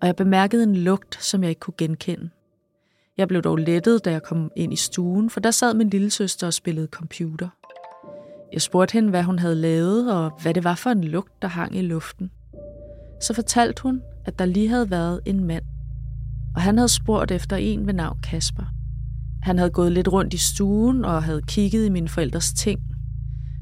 Og 0.00 0.06
jeg 0.06 0.16
bemærkede 0.16 0.62
en 0.62 0.76
lugt, 0.76 1.24
som 1.24 1.42
jeg 1.42 1.48
ikke 1.50 1.60
kunne 1.60 1.74
genkende. 1.78 2.30
Jeg 3.16 3.28
blev 3.28 3.42
dog 3.42 3.56
lettet, 3.56 4.04
da 4.04 4.10
jeg 4.10 4.22
kom 4.22 4.50
ind 4.56 4.72
i 4.72 4.76
stuen, 4.76 5.30
for 5.30 5.40
der 5.40 5.50
sad 5.50 5.74
min 5.74 5.88
lille 5.88 6.10
søster 6.10 6.46
og 6.46 6.54
spillede 6.54 6.86
computer. 6.86 7.48
Jeg 8.52 8.62
spurgte 8.62 8.92
hende, 8.92 9.10
hvad 9.10 9.22
hun 9.22 9.38
havde 9.38 9.54
lavet, 9.54 10.14
og 10.14 10.32
hvad 10.42 10.54
det 10.54 10.64
var 10.64 10.74
for 10.74 10.90
en 10.90 11.04
lugt, 11.04 11.42
der 11.42 11.48
hang 11.48 11.76
i 11.76 11.82
luften. 11.82 12.30
Så 13.22 13.34
fortalte 13.34 13.82
hun, 13.82 14.02
at 14.24 14.38
der 14.38 14.44
lige 14.44 14.68
havde 14.68 14.90
været 14.90 15.20
en 15.26 15.44
mand, 15.44 15.64
og 16.54 16.62
han 16.62 16.78
havde 16.78 16.88
spurgt 16.88 17.30
efter 17.30 17.56
en 17.56 17.86
ved 17.86 17.94
navn 17.94 18.18
Kasper. 18.22 18.64
Han 19.42 19.58
havde 19.58 19.70
gået 19.70 19.92
lidt 19.92 20.12
rundt 20.12 20.34
i 20.34 20.38
stuen 20.38 21.04
og 21.04 21.22
havde 21.22 21.42
kigget 21.42 21.86
i 21.86 21.88
mine 21.88 22.08
forældres 22.08 22.52
ting. 22.52 22.80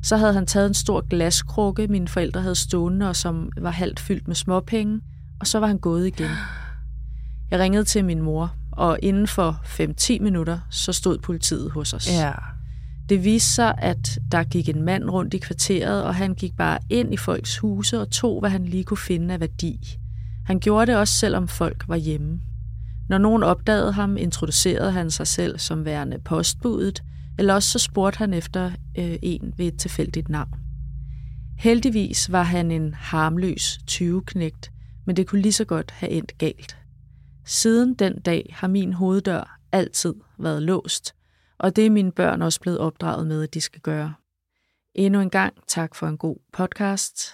Så 0.04 0.16
havde 0.16 0.34
han 0.34 0.46
taget 0.46 0.66
en 0.66 0.74
stor 0.74 1.00
glaskrukke, 1.10 1.88
mine 1.88 2.08
forældre 2.08 2.40
havde 2.40 2.54
stående, 2.54 3.08
og 3.08 3.16
som 3.16 3.50
var 3.60 3.70
halvt 3.70 4.00
fyldt 4.00 4.28
med 4.28 4.36
småpenge, 4.36 5.00
og 5.40 5.46
så 5.46 5.58
var 5.58 5.66
han 5.66 5.78
gået 5.78 6.06
igen. 6.06 6.30
Jeg 7.50 7.60
ringede 7.60 7.84
til 7.84 8.04
min 8.04 8.22
mor, 8.22 8.54
og 8.72 8.98
inden 9.02 9.26
for 9.26 9.60
5-10 9.64 10.22
minutter, 10.22 10.58
så 10.70 10.92
stod 10.92 11.18
politiet 11.18 11.70
hos 11.70 11.92
os. 11.92 12.10
Ja. 12.12 12.32
Det 13.08 13.24
viste 13.24 13.50
sig, 13.50 13.74
at 13.78 14.18
der 14.32 14.44
gik 14.44 14.68
en 14.68 14.82
mand 14.82 15.10
rundt 15.10 15.34
i 15.34 15.38
kvarteret, 15.38 16.04
og 16.04 16.14
han 16.14 16.34
gik 16.34 16.56
bare 16.56 16.78
ind 16.90 17.14
i 17.14 17.16
folks 17.16 17.58
huse 17.58 18.00
og 18.00 18.10
tog, 18.10 18.40
hvad 18.40 18.50
han 18.50 18.64
lige 18.64 18.84
kunne 18.84 18.98
finde 18.98 19.34
af 19.34 19.40
værdi. 19.40 19.98
Han 20.46 20.60
gjorde 20.60 20.86
det 20.86 20.96
også, 20.96 21.14
selvom 21.14 21.48
folk 21.48 21.84
var 21.88 21.96
hjemme. 21.96 22.40
Når 23.08 23.18
nogen 23.18 23.42
opdagede 23.42 23.92
ham, 23.92 24.16
introducerede 24.16 24.92
han 24.92 25.10
sig 25.10 25.26
selv 25.26 25.58
som 25.58 25.84
værende 25.84 26.18
postbudet, 26.24 27.02
eller 27.38 27.54
også 27.54 27.70
så 27.70 27.78
spurgte 27.78 28.18
han 28.18 28.34
efter 28.34 28.70
øh, 28.98 29.18
en 29.22 29.54
ved 29.56 29.66
et 29.66 29.78
tilfældigt 29.78 30.28
navn. 30.28 30.54
Heldigvis 31.58 32.32
var 32.32 32.42
han 32.42 32.70
en 32.70 32.94
harmløs 32.94 33.78
20-knægt, 33.90 34.72
men 35.06 35.16
det 35.16 35.26
kunne 35.26 35.42
lige 35.42 35.52
så 35.52 35.64
godt 35.64 35.90
have 35.90 36.12
endt 36.12 36.38
galt. 36.38 36.76
Siden 37.44 37.94
den 37.94 38.20
dag 38.20 38.50
har 38.52 38.68
min 38.68 38.92
hoveddør 38.92 39.58
altid 39.72 40.14
været 40.38 40.62
låst, 40.62 41.14
og 41.58 41.76
det 41.76 41.86
er 41.86 41.90
mine 41.90 42.12
børn 42.12 42.42
også 42.42 42.60
blevet 42.60 42.78
opdraget 42.78 43.26
med, 43.26 43.42
at 43.42 43.54
de 43.54 43.60
skal 43.60 43.80
gøre. 43.80 44.14
Endnu 44.94 45.20
en 45.20 45.30
gang 45.30 45.54
tak 45.68 45.94
for 45.94 46.06
en 46.06 46.18
god 46.18 46.36
podcast. 46.52 47.32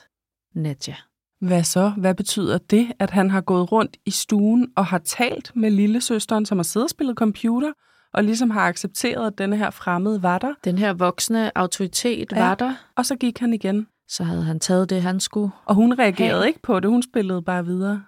Nadja. 0.55 0.97
Hvad 1.41 1.65
så? 1.65 1.89
Hvad 1.89 2.15
betyder 2.15 2.59
det, 2.59 2.93
at 2.99 3.11
han 3.11 3.31
har 3.31 3.41
gået 3.41 3.73
rundt 3.73 3.97
i 4.07 4.11
stuen 4.11 4.69
og 4.77 4.87
har 4.87 4.99
talt 4.99 5.53
med 5.57 5.71
lillesøsteren, 5.71 6.47
som 6.47 6.59
har 6.59 6.63
siddet 6.63 6.87
og 6.87 6.91
spillet 6.91 7.17
computer, 7.17 7.73
og 8.15 8.25
ligesom 8.25 8.51
har 8.51 8.61
accepteret, 8.69 9.27
at 9.27 9.39
denne 9.39 9.57
her 9.57 9.71
fremmede 9.71 10.23
var 10.23 10.39
der? 10.39 10.55
Den 10.65 10.79
her 10.79 10.93
voksne 10.93 11.59
autoritet 11.59 12.33
Ja. 12.33 12.41
var 12.47 12.55
der, 12.55 12.75
Og 12.97 13.07
så 13.07 13.17
gik 13.17 13.39
han 13.39 13.53
igen. 13.55 13.87
så 14.09 14.25
havde 14.25 14.43
han 14.43 14.61
taget 14.61 14.91
det, 14.91 15.03
han 15.03 15.21
skulle. 15.21 15.51
Og 15.65 15.75
hun 15.75 15.99
reagerede 15.99 16.41
Hey. 16.43 16.49
ikke 16.49 16.63
på 16.63 16.81
det, 16.81 16.91
hun 16.91 17.03
spillede 17.03 17.43
bare 17.43 17.65
videre. 17.65 18.03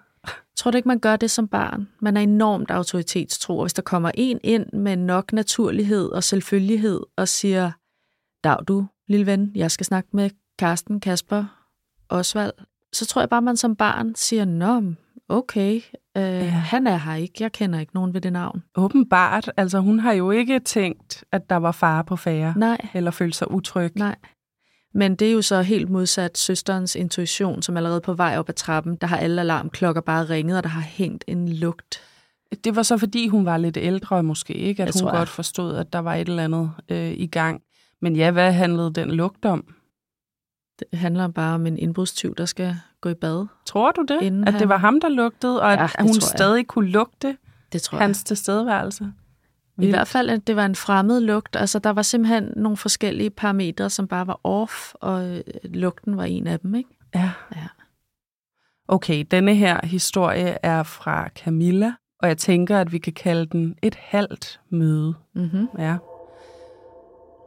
Tror 0.57 0.71
du 0.71 0.77
ikke, 0.77 0.87
man 0.87 0.99
gør 0.99 1.15
det 1.15 1.31
som 1.31 1.47
barn? 1.47 1.87
Man 1.99 2.17
er 2.17 2.21
enormt 2.21 2.71
autoritetstro, 2.71 3.61
hvis 3.61 3.73
der 3.73 3.81
kommer 3.81 4.11
en 4.15 4.39
ind 4.43 4.65
med 4.73 4.95
nok 4.97 5.33
naturlighed 5.33 6.05
og 6.09 6.23
selvfølgelighed 6.23 7.01
og 7.17 7.27
siger, 7.27 7.71
dag 8.43 8.57
du, 8.67 8.85
lille 9.07 9.25
ven, 9.25 9.51
jeg 9.55 9.71
skal 9.71 9.85
snakke 9.85 10.09
med 10.13 10.29
Karsten, 10.59 10.99
Kasper, 10.99 11.45
Osvald, 12.09 12.51
så 12.93 13.05
tror 13.05 13.21
jeg 13.21 13.29
bare, 13.29 13.41
man 13.41 13.57
som 13.57 13.75
barn 13.75 14.15
siger, 14.15 14.45
nå, 14.45 14.83
okay, 15.29 15.81
øh, 16.17 16.23
ja. 16.23 16.45
han 16.49 16.87
er 16.87 16.97
her 16.97 17.15
ikke, 17.15 17.33
jeg 17.39 17.51
kender 17.51 17.79
ikke 17.79 17.95
nogen 17.95 18.13
ved 18.13 18.21
det 18.21 18.33
navn. 18.33 18.63
Åbenbart, 18.75 19.51
altså 19.57 19.79
hun 19.79 19.99
har 19.99 20.11
jo 20.13 20.31
ikke 20.31 20.59
tænkt, 20.59 21.23
at 21.31 21.49
der 21.49 21.55
var 21.55 21.71
fare 21.71 22.03
på 22.03 22.15
færre, 22.15 22.53
Nej, 22.57 22.77
eller 22.93 23.11
følt 23.11 23.35
sig 23.35 23.51
utryg. 23.51 23.91
nej. 23.95 24.15
Men 24.95 25.15
det 25.15 25.27
er 25.27 25.31
jo 25.31 25.41
så 25.41 25.61
helt 25.61 25.89
modsat 25.89 26.37
søsterens 26.37 26.95
intuition, 26.95 27.61
som 27.61 27.77
allerede 27.77 28.01
på 28.01 28.13
vej 28.13 28.37
op 28.37 28.49
ad 28.49 28.53
trappen, 28.53 28.95
der 28.95 29.07
har 29.07 29.17
alle 29.17 29.41
alarmklokker 29.41 30.01
bare 30.01 30.23
ringet, 30.29 30.57
og 30.57 30.63
der 30.63 30.69
har 30.69 30.81
hængt 30.81 31.23
en 31.27 31.49
lugt. 31.49 32.01
Det 32.63 32.75
var 32.75 32.83
så 32.83 32.97
fordi, 32.97 33.27
hun 33.27 33.45
var 33.45 33.57
lidt 33.57 33.77
ældre 33.77 34.23
måske, 34.23 34.53
ikke? 34.53 34.83
At 34.83 34.87
Det 34.87 34.95
hun 34.95 35.01
tror 35.01 35.09
jeg. 35.11 35.17
godt 35.19 35.29
forstod, 35.29 35.75
at 35.75 35.93
der 35.93 35.99
var 35.99 36.15
et 36.15 36.29
eller 36.29 36.43
andet 36.43 36.71
øh, 36.89 37.11
i 37.11 37.27
gang. 37.27 37.61
Men 38.01 38.15
ja, 38.15 38.31
hvad 38.31 38.51
handlede 38.53 38.93
den 38.93 39.11
lugt 39.11 39.45
om? 39.45 39.63
Det 40.91 40.99
handler 40.99 41.27
bare 41.27 41.55
om 41.55 41.65
en 41.67 41.77
indbrudstyv, 41.77 42.35
der 42.35 42.45
skal 42.45 42.75
gå 43.01 43.09
i 43.09 43.13
bad. 43.13 43.45
Tror 43.65 43.91
du 43.91 44.01
det? 44.07 44.21
Inden 44.21 44.43
at 44.47 44.53
det 44.53 44.61
han- 44.61 44.69
var 44.69 44.77
ham, 44.77 44.99
der 45.01 45.09
lugtede, 45.09 45.61
og 45.61 45.73
at 45.73 45.79
Ja, 45.79 45.83
det 45.87 45.95
hun 46.01 46.09
jeg. 46.09 46.21
stadig 46.21 46.67
kunne 46.67 46.89
lugte 46.89 47.37
Det 47.73 47.81
tror 47.81 47.97
hans 47.97 48.23
tilstedeværelse? 48.23 49.03
jeg. 49.77 49.85
I 49.85 49.89
hvert 49.89 50.07
fald, 50.07 50.29
at 50.29 50.47
det 50.47 50.55
var 50.55 50.65
en 50.65 50.75
fremmed 50.75 51.19
lugt. 51.21 51.55
Altså, 51.55 51.79
der 51.79 51.89
var 51.89 52.01
simpelthen 52.01 52.53
nogle 52.55 52.77
forskellige 52.77 53.29
parametre, 53.29 53.89
som 53.89 54.07
bare 54.07 54.27
var 54.27 54.39
off, 54.43 54.93
og 54.93 55.29
øh, 55.29 55.41
lugten 55.63 56.17
var 56.17 56.23
en 56.23 56.47
af 56.47 56.59
dem, 56.59 56.75
ikke? 56.75 56.89
Ja. 57.15 57.31
Ja. 57.55 57.67
Okay, 58.87 59.25
denne 59.31 59.55
her 59.55 59.85
historie 59.85 60.57
er 60.63 60.83
fra 60.83 61.29
Camilla, 61.29 61.93
og 62.19 62.27
jeg 62.27 62.37
tænker, 62.37 62.79
at 62.79 62.91
vi 62.91 62.97
kan 62.97 63.13
kalde 63.13 63.45
den 63.45 63.75
et 63.81 63.95
halvt 63.95 64.59
møde. 64.69 65.13
Mm-hmm. 65.35 65.67
Ja. 65.79 65.97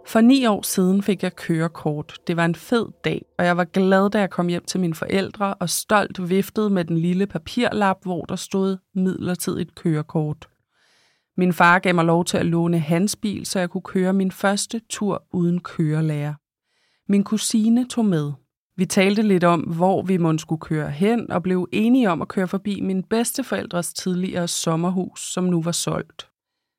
For 0.06 0.20
ni 0.20 0.46
år 0.46 0.62
siden 0.62 1.02
fik 1.02 1.22
jeg 1.22 1.36
kørekort. 1.36 2.18
Det 2.26 2.36
var 2.36 2.44
en 2.44 2.54
fed 2.54 2.86
dag, 3.04 3.24
og 3.38 3.44
jeg 3.44 3.56
var 3.56 3.64
glad, 3.64 4.10
da 4.10 4.18
jeg 4.18 4.30
kom 4.30 4.48
hjem 4.48 4.64
til 4.64 4.80
mine 4.80 4.94
forældre 4.94 5.54
og 5.54 5.70
stolt 5.70 6.30
viftede 6.30 6.70
med 6.70 6.84
den 6.84 6.98
lille 6.98 7.26
papirlap, 7.26 7.96
hvor 8.02 8.24
der 8.24 8.36
stod 8.36 8.76
midlertidigt 8.94 9.74
kørekort. 9.74 10.48
Min 11.36 11.52
far 11.52 11.78
gav 11.78 11.94
mig 11.94 12.04
lov 12.04 12.24
til 12.24 12.36
at 12.38 12.46
låne 12.46 12.78
hans 12.78 13.16
bil, 13.16 13.46
så 13.46 13.58
jeg 13.58 13.70
kunne 13.70 13.82
køre 13.82 14.12
min 14.12 14.30
første 14.30 14.80
tur 14.90 15.24
uden 15.32 15.60
kørelærer. 15.60 16.34
Min 17.08 17.24
kusine 17.24 17.88
tog 17.88 18.04
med. 18.04 18.32
Vi 18.76 18.86
talte 18.86 19.22
lidt 19.22 19.44
om, 19.44 19.60
hvor 19.60 20.02
vi 20.02 20.16
måtte 20.16 20.38
skulle 20.38 20.60
køre 20.60 20.90
hen, 20.90 21.30
og 21.30 21.42
blev 21.42 21.68
enige 21.72 22.10
om 22.10 22.22
at 22.22 22.28
køre 22.28 22.48
forbi 22.48 22.80
min 22.80 23.02
bedsteforældres 23.02 23.92
tidligere 23.92 24.48
sommerhus, 24.48 25.32
som 25.32 25.44
nu 25.44 25.62
var 25.62 25.72
solgt. 25.72 26.28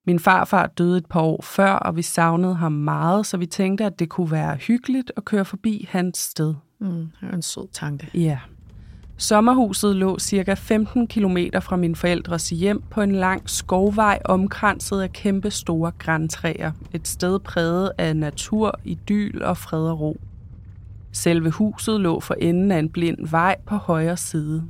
Min 0.08 0.20
farfar 0.20 0.68
døde 0.68 0.98
et 0.98 1.06
par 1.06 1.22
år 1.22 1.42
før, 1.42 1.72
og 1.72 1.96
vi 1.96 2.02
savnede 2.02 2.56
ham 2.56 2.72
meget, 2.72 3.26
så 3.26 3.38
vi 3.38 3.46
tænkte, 3.46 3.86
at 3.86 4.00
det 4.00 4.10
kunne 4.10 4.32
være 4.32 4.56
hyggeligt 4.56 5.12
at 5.18 5.26
køre 5.26 5.46
forbi 5.46 5.88
hans 5.90 6.18
sted. 6.18 6.54
Mm, 6.80 6.90
det 6.90 7.30
var 7.30 7.36
en 7.36 7.42
sød 7.42 7.68
tanke. 7.74 8.10
Ja. 8.14 8.40
Sommerhuset 9.18 9.96
lå 9.96 10.20
cirka 10.20 10.54
15 10.54 11.08
km 11.08 11.38
fra 11.62 11.76
min 11.76 11.96
forældres 11.96 12.50
hjem 12.50 12.82
på 12.90 13.02
en 13.02 13.12
lang 13.12 13.50
skovvej 13.50 14.20
omkranset 14.26 15.02
af 15.02 15.14
kæmpe 15.14 15.52
store 15.52 15.92
græntræer. 15.98 16.72
Et 16.94 17.08
sted 17.08 17.40
præget 17.40 17.92
af 17.98 18.16
natur, 18.16 18.80
idyl 18.84 19.42
og 19.42 19.58
fred 19.58 19.90
og 19.90 20.00
ro. 20.00 20.18
Selve 21.12 21.50
huset 21.50 22.02
lå 22.02 22.20
for 22.20 22.34
enden 22.34 22.72
af 22.72 22.80
en 22.80 22.90
blind 22.90 23.28
vej 23.28 23.56
på 23.66 23.76
højre 23.76 24.18
side. 24.18 24.64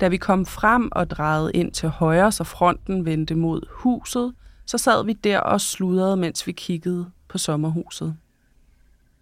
Da 0.00 0.08
vi 0.08 0.16
kom 0.16 0.46
frem 0.46 0.88
og 0.92 1.10
drejede 1.10 1.50
ind 1.54 1.72
til 1.72 1.88
højre, 1.88 2.32
så 2.32 2.44
fronten 2.44 3.04
vendte 3.04 3.34
mod 3.34 3.60
huset, 3.70 4.32
så 4.68 4.78
sad 4.78 5.04
vi 5.04 5.12
der 5.12 5.38
og 5.38 5.60
sludrede, 5.60 6.16
mens 6.16 6.46
vi 6.46 6.52
kiggede 6.52 7.10
på 7.28 7.38
sommerhuset. 7.38 8.16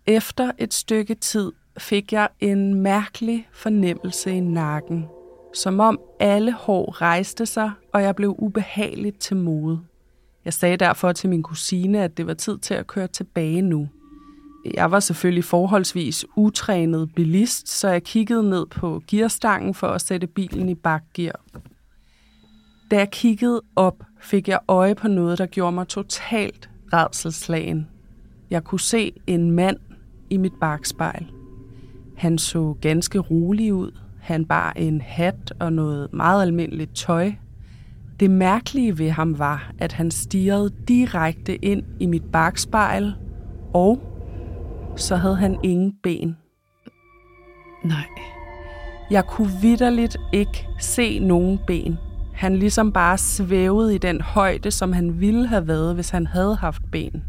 Efter 0.06 0.52
et 0.58 0.74
stykke 0.74 1.14
tid 1.14 1.52
fik 1.78 2.12
jeg 2.12 2.28
en 2.40 2.74
mærkelig 2.74 3.48
fornemmelse 3.52 4.30
i 4.30 4.40
nakken. 4.40 5.06
Som 5.54 5.80
om 5.80 6.00
alle 6.20 6.52
hår 6.52 7.02
rejste 7.02 7.46
sig, 7.46 7.72
og 7.92 8.02
jeg 8.02 8.16
blev 8.16 8.34
ubehageligt 8.38 9.18
til 9.18 9.36
mode. 9.36 9.80
Jeg 10.44 10.52
sagde 10.52 10.76
derfor 10.76 11.12
til 11.12 11.30
min 11.30 11.42
kusine, 11.42 12.02
at 12.02 12.16
det 12.16 12.26
var 12.26 12.34
tid 12.34 12.58
til 12.58 12.74
at 12.74 12.86
køre 12.86 13.06
tilbage 13.06 13.62
nu. 13.62 13.88
Jeg 14.74 14.90
var 14.90 15.00
selvfølgelig 15.00 15.44
forholdsvis 15.44 16.24
utrænet 16.36 17.14
bilist, 17.14 17.68
så 17.68 17.88
jeg 17.88 18.02
kiggede 18.02 18.50
ned 18.50 18.66
på 18.66 19.02
gearstangen 19.08 19.74
for 19.74 19.88
at 19.88 20.00
sætte 20.00 20.26
bilen 20.26 20.68
i 20.68 20.74
bakgear. 20.74 21.40
Da 22.90 22.96
jeg 22.96 23.10
kiggede 23.10 23.62
op, 23.76 24.02
fik 24.20 24.48
jeg 24.48 24.58
øje 24.68 24.94
på 24.94 25.08
noget, 25.08 25.38
der 25.38 25.46
gjorde 25.46 25.72
mig 25.72 25.88
totalt 25.88 26.70
redselslagen. 26.92 27.88
Jeg 28.50 28.64
kunne 28.64 28.80
se 28.80 29.12
en 29.26 29.50
mand 29.50 29.76
i 30.30 30.36
mit 30.36 30.52
bagspejl. 30.60 31.26
Han 32.16 32.38
så 32.38 32.74
ganske 32.80 33.18
rolig 33.18 33.74
ud. 33.74 33.90
Han 34.20 34.44
bar 34.44 34.72
en 34.76 35.00
hat 35.00 35.52
og 35.60 35.72
noget 35.72 36.12
meget 36.12 36.42
almindeligt 36.42 36.94
tøj. 36.94 37.32
Det 38.20 38.30
mærkelige 38.30 38.98
ved 38.98 39.10
ham 39.10 39.38
var, 39.38 39.72
at 39.78 39.92
han 39.92 40.10
stirrede 40.10 40.70
direkte 40.88 41.64
ind 41.64 41.82
i 42.00 42.06
mit 42.06 42.24
bagspejl, 42.32 43.14
og 43.74 44.02
så 44.96 45.16
havde 45.16 45.36
han 45.36 45.58
ingen 45.62 45.94
ben. 46.02 46.36
Nej. 47.84 48.06
Jeg 49.10 49.24
kunne 49.24 49.50
vidderligt 49.62 50.16
ikke 50.32 50.68
se 50.80 51.18
nogen 51.18 51.58
ben. 51.66 51.98
Han 52.36 52.56
ligesom 52.56 52.92
bare 52.92 53.18
svævede 53.18 53.94
i 53.94 53.98
den 53.98 54.20
højde, 54.20 54.70
som 54.70 54.92
han 54.92 55.20
ville 55.20 55.46
have 55.46 55.68
været, 55.68 55.94
hvis 55.94 56.10
han 56.10 56.26
havde 56.26 56.56
haft 56.56 56.82
ben. 56.92 57.24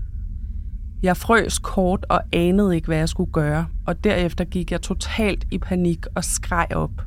Jeg 1.03 1.17
frøs 1.17 1.59
kort 1.59 2.05
og 2.09 2.21
anede 2.33 2.75
ikke, 2.75 2.87
hvad 2.87 2.97
jeg 2.97 3.09
skulle 3.09 3.31
gøre, 3.31 3.65
og 3.85 4.03
derefter 4.03 4.45
gik 4.45 4.71
jeg 4.71 4.81
totalt 4.81 5.45
i 5.51 5.57
panik 5.57 6.05
og 6.15 6.23
skreg 6.23 6.67
op. 6.75 7.01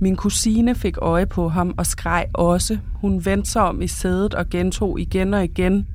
Min 0.00 0.16
kusine 0.16 0.74
fik 0.74 0.96
øje 0.98 1.26
på 1.26 1.48
ham 1.48 1.74
og 1.78 1.86
skreg 1.86 2.26
også. 2.34 2.78
Hun 2.94 3.24
vendte 3.24 3.50
sig 3.50 3.62
om 3.62 3.82
i 3.82 3.86
sædet 3.86 4.34
og 4.34 4.48
gentog 4.48 5.00
igen 5.00 5.34
og 5.34 5.44
igen. 5.44 5.86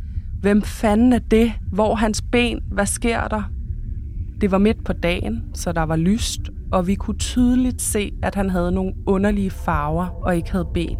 Hvem 0.42 0.62
fanden 0.62 1.14
er 1.14 1.20
det? 1.20 1.52
Hvor 1.72 1.96
hans 1.96 2.22
ben? 2.22 2.60
Hvad 2.72 2.86
sker 2.86 3.28
der? 3.28 3.52
Det 4.42 4.52
var 4.52 4.58
midt 4.58 4.86
på 4.86 4.94
dagen, 4.94 5.44
så 5.54 5.72
der 5.72 5.84
var 5.84 5.96
lyst, 5.96 6.42
og 6.72 6.88
vi 6.88 6.96
kunne 6.96 7.18
tydeligt 7.18 7.82
se, 7.82 8.12
at 8.24 8.36
han 8.36 8.50
havde 8.50 8.72
nogle 8.72 8.94
underlige 9.06 9.52
farver 9.52 10.06
og 10.06 10.36
ikke 10.36 10.52
havde 10.52 10.68
ben. 10.74 10.98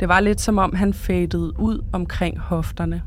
Det 0.00 0.08
var 0.08 0.20
lidt 0.20 0.40
som 0.40 0.58
om, 0.58 0.74
han 0.74 0.94
fadede 0.94 1.60
ud 1.60 1.84
omkring 1.92 2.38
hofterne. 2.38 3.02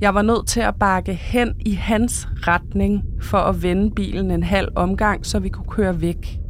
Jeg 0.00 0.14
var 0.14 0.22
nødt 0.22 0.46
til 0.46 0.60
at 0.60 0.74
bakke 0.74 1.14
hen 1.14 1.54
i 1.60 1.72
hans 1.72 2.28
retning 2.34 3.04
for 3.22 3.38
at 3.38 3.62
vende 3.62 3.90
bilen 3.90 4.30
en 4.30 4.42
halv 4.42 4.68
omgang, 4.76 5.26
så 5.26 5.38
vi 5.38 5.48
kunne 5.48 5.70
køre 5.70 6.00
væk. 6.00 6.40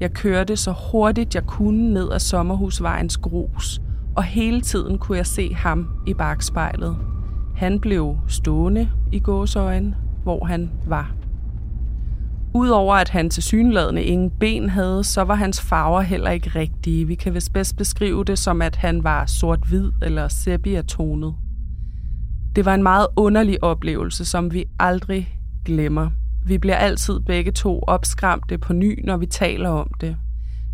Jeg 0.00 0.12
kørte 0.12 0.56
så 0.56 0.74
hurtigt 0.92 1.34
jeg 1.34 1.46
kunne 1.46 1.92
ned 1.94 2.12
ad 2.12 2.18
sommerhusvejens 2.18 3.16
grus, 3.16 3.80
og 4.16 4.24
hele 4.24 4.60
tiden 4.60 4.98
kunne 4.98 5.18
jeg 5.18 5.26
se 5.26 5.54
ham 5.54 5.88
i 6.06 6.14
bagspejlet. 6.14 6.96
Han 7.56 7.80
blev 7.80 8.16
stående 8.28 8.88
i 9.12 9.18
gåsøjen, 9.18 9.94
hvor 10.22 10.44
han 10.44 10.70
var. 10.86 11.21
Udover 12.54 12.94
at 12.94 13.08
han 13.08 13.30
til 13.30 13.42
synladende 13.42 14.02
ingen 14.02 14.30
ben 14.30 14.68
havde, 14.68 15.04
så 15.04 15.22
var 15.22 15.34
hans 15.34 15.60
farver 15.60 16.00
heller 16.00 16.30
ikke 16.30 16.50
rigtige. 16.50 17.06
Vi 17.06 17.14
kan 17.14 17.34
vist 17.34 17.52
bedst 17.52 17.76
beskrive 17.76 18.24
det 18.24 18.38
som, 18.38 18.62
at 18.62 18.76
han 18.76 19.04
var 19.04 19.26
sort-hvid 19.26 19.92
eller 20.02 20.28
sepia-tonet. 20.28 21.34
Det 22.56 22.64
var 22.64 22.74
en 22.74 22.82
meget 22.82 23.06
underlig 23.16 23.64
oplevelse, 23.64 24.24
som 24.24 24.52
vi 24.52 24.64
aldrig 24.78 25.38
glemmer. 25.64 26.10
Vi 26.46 26.58
bliver 26.58 26.76
altid 26.76 27.20
begge 27.20 27.52
to 27.52 27.80
opskræmte 27.80 28.58
på 28.58 28.72
ny, 28.72 29.04
når 29.04 29.16
vi 29.16 29.26
taler 29.26 29.68
om 29.68 29.90
det. 30.00 30.16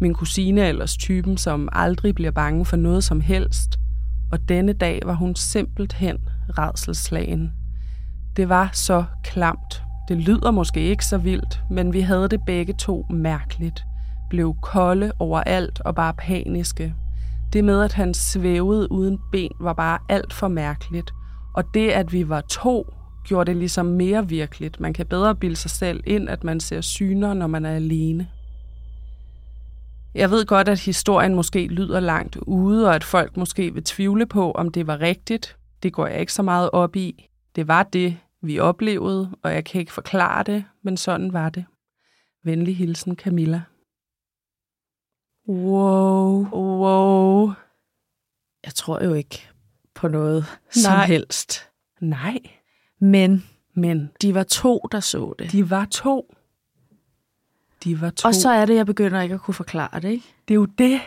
Min 0.01 0.15
kusine 0.15 0.61
er 0.61 0.69
ellers 0.69 0.97
typen, 0.97 1.37
som 1.37 1.69
aldrig 1.73 2.15
bliver 2.15 2.31
bange 2.31 2.65
for 2.65 2.77
noget 2.77 3.05
som 3.05 3.21
helst, 3.21 3.79
og 4.33 4.49
denne 4.49 4.73
dag 4.73 5.03
var 5.05 5.15
hun 5.15 5.35
simpelthen 5.35 6.17
redselslagen. 6.59 7.53
Det 8.37 8.49
var 8.49 8.71
så 8.73 9.05
klamt. 9.25 9.88
Det 10.09 10.17
lyder 10.17 10.51
måske 10.51 10.81
ikke 10.81 11.05
så 11.05 11.19
vildt, 11.19 11.61
men 11.71 11.93
vi 11.93 12.01
havde 12.01 12.29
det 12.29 12.41
begge 12.47 12.73
to 12.73 13.07
mærkeligt. 13.11 13.85
Blev 14.31 14.55
kolde 14.63 15.13
overalt 15.19 15.81
og 15.81 15.95
bare 15.95 16.15
paniske. 16.15 16.95
Det 17.53 17.65
med, 17.65 17.83
at 17.83 17.93
han 17.93 18.15
svævede 18.15 18.93
uden 18.93 19.19
ben, 19.33 19.51
var 19.61 19.73
bare 19.73 19.99
alt 20.09 20.33
for 20.33 20.49
mærkeligt. 20.49 21.11
Og 21.55 21.65
det, 21.75 21.91
at 21.91 22.13
vi 22.13 22.29
var 22.29 22.41
to, 22.41 22.87
gjorde 23.25 23.51
det 23.51 23.57
ligesom 23.57 23.87
mere 23.87 24.29
virkeligt. 24.29 24.81
Man 24.81 24.93
kan 24.93 25.07
bedre 25.07 25.35
bilde 25.35 25.57
sig 25.57 25.71
selv 25.71 26.03
ind, 26.07 26.29
at 26.29 26.45
man 26.45 26.61
ser 26.61 26.81
syner, 26.81 27.35
når 27.35 27.47
man 27.47 27.65
er 27.65 27.75
alene. 27.75 28.29
Jeg 30.15 30.31
ved 30.31 30.47
godt, 30.47 30.69
at 30.69 30.81
historien 30.81 31.35
måske 31.35 31.67
lyder 31.67 32.01
langt 32.01 32.37
ude, 32.37 32.89
og 32.89 32.95
at 32.95 33.05
folk 33.05 33.37
måske 33.37 33.75
vil 33.75 33.85
tvivle 33.85 34.27
på, 34.27 34.53
om 34.53 34.71
det 34.71 34.87
var 34.87 35.01
rigtigt. 35.01 35.57
Det 35.83 35.93
går 35.93 36.07
jeg 36.07 36.21
ikke 36.21 36.33
så 36.33 36.43
meget 36.43 36.71
op 36.73 36.97
i. 36.97 37.29
Det 37.57 37.69
var 37.69 37.83
det, 37.83 38.17
vi 38.43 38.59
oplevede, 38.59 39.37
og 39.43 39.53
jeg 39.55 39.65
kan 39.65 39.81
ikke 39.81 39.93
forklare 39.93 40.43
det, 40.43 40.65
men 40.83 40.97
sådan 40.97 41.33
var 41.33 41.49
det. 41.49 41.65
Venlig 42.45 42.77
hilsen, 42.77 43.17
Camilla. 43.17 43.63
Wow. 45.49 46.47
Wow. 46.53 47.53
Jeg 48.65 48.75
tror 48.75 49.05
jo 49.05 49.15
ikke 49.15 49.49
på 49.95 50.09
noget 50.09 50.43
Nej. 50.43 50.83
som 50.83 50.93
helst. 51.07 51.69
Nej, 52.01 52.39
Men 53.01 53.45
men 53.75 54.11
de 54.23 54.35
var 54.35 54.43
to, 54.43 54.81
der 54.93 55.01
så 55.01 55.35
det. 55.39 55.53
de 55.53 55.71
var 55.71 55.85
to. 55.85 56.35
De 57.85 58.01
var 58.01 58.11
to. 58.11 58.29
Og 58.29 58.35
så 58.35 58.51
er 58.51 58.67
det, 58.67 58.75
jeg 58.75 58.87
begynder 58.87 59.21
ikke 59.21 59.35
at 59.35 59.41
kunne 59.41 59.55
forklare 59.55 60.01
det, 60.01 60.09
ikke? 60.11 60.35
Det 60.49 60.55
er 60.55 60.59
jo 60.59 60.65
det. 60.65 61.01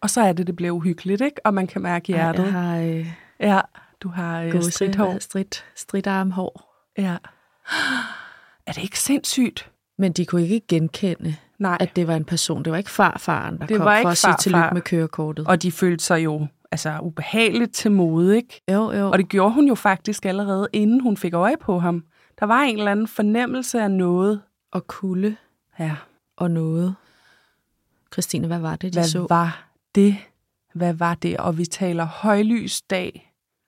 Og 0.00 0.10
så 0.10 0.20
er 0.20 0.32
det, 0.32 0.46
det 0.46 0.56
bliver 0.56 0.72
uhyggeligt, 0.72 1.20
ikke? 1.20 1.46
Og 1.46 1.54
man 1.54 1.66
kan 1.66 1.82
mærke 1.82 2.06
hjertet. 2.06 2.44
Ej, 2.44 2.52
Jeg 2.52 2.60
har 2.62 2.78
øh, 2.78 3.06
Ja, 3.40 3.60
du 4.00 4.08
har 4.08 4.42
øh, 4.42 4.62
stridthår. 4.62 5.18
strid, 5.18 5.44
stridarmhår. 5.76 6.82
Ja. 6.98 7.16
Er 8.66 8.72
det 8.72 8.82
ikke 8.82 8.98
sindssygt? 9.00 9.70
Men 9.98 10.12
de 10.12 10.26
kunne 10.26 10.42
ikke 10.48 10.66
genkende, 10.68 11.36
Nej. 11.58 11.76
at 11.80 11.96
det 11.96 12.06
var 12.06 12.14
en 12.16 12.24
person. 12.24 12.62
Det 12.64 12.70
var 12.72 12.78
ikke 12.78 12.90
farfaren, 12.90 13.58
der 13.58 13.66
Det 13.66 13.76
kom 13.76 13.84
var 13.84 13.92
for 13.94 13.98
ikke 13.98 14.10
at 14.10 14.18
sige 14.18 14.28
farfar. 14.28 14.36
tillykke 14.42 14.68
med 14.72 14.82
kørekortet. 14.82 15.46
Og 15.46 15.62
de 15.62 15.72
følte 15.72 16.04
sig 16.04 16.24
jo 16.24 16.46
altså, 16.70 16.98
ubehageligt 17.02 17.74
til 17.74 17.90
mode, 17.90 18.36
ikke? 18.36 18.62
jo, 18.72 18.92
jo. 18.92 19.10
Og 19.10 19.18
det 19.18 19.28
gjorde 19.28 19.54
hun 19.54 19.68
jo 19.68 19.74
faktisk 19.74 20.24
allerede, 20.26 20.68
inden 20.72 21.00
hun 21.00 21.16
fik 21.16 21.34
øje 21.34 21.56
på 21.56 21.78
ham. 21.78 22.04
Der 22.40 22.46
var 22.46 22.60
en 22.60 22.78
eller 22.78 22.90
anden 22.90 23.08
fornemmelse 23.08 23.82
af 23.82 23.90
noget. 23.90 24.42
og 24.72 24.86
kulde 24.86 25.36
Ja, 25.78 25.96
og 26.36 26.50
noget. 26.50 26.94
Christine, 28.12 28.46
hvad 28.46 28.58
var 28.58 28.76
det, 28.76 28.92
de 28.92 28.98
hvad 28.98 29.08
så? 29.08 29.26
var 29.28 29.68
det? 29.94 30.16
Hvad 30.74 30.92
var 30.94 31.14
det? 31.14 31.36
Og 31.36 31.58
vi 31.58 31.64
taler 31.64 32.04
højlys 32.04 32.82
dag. 32.82 33.25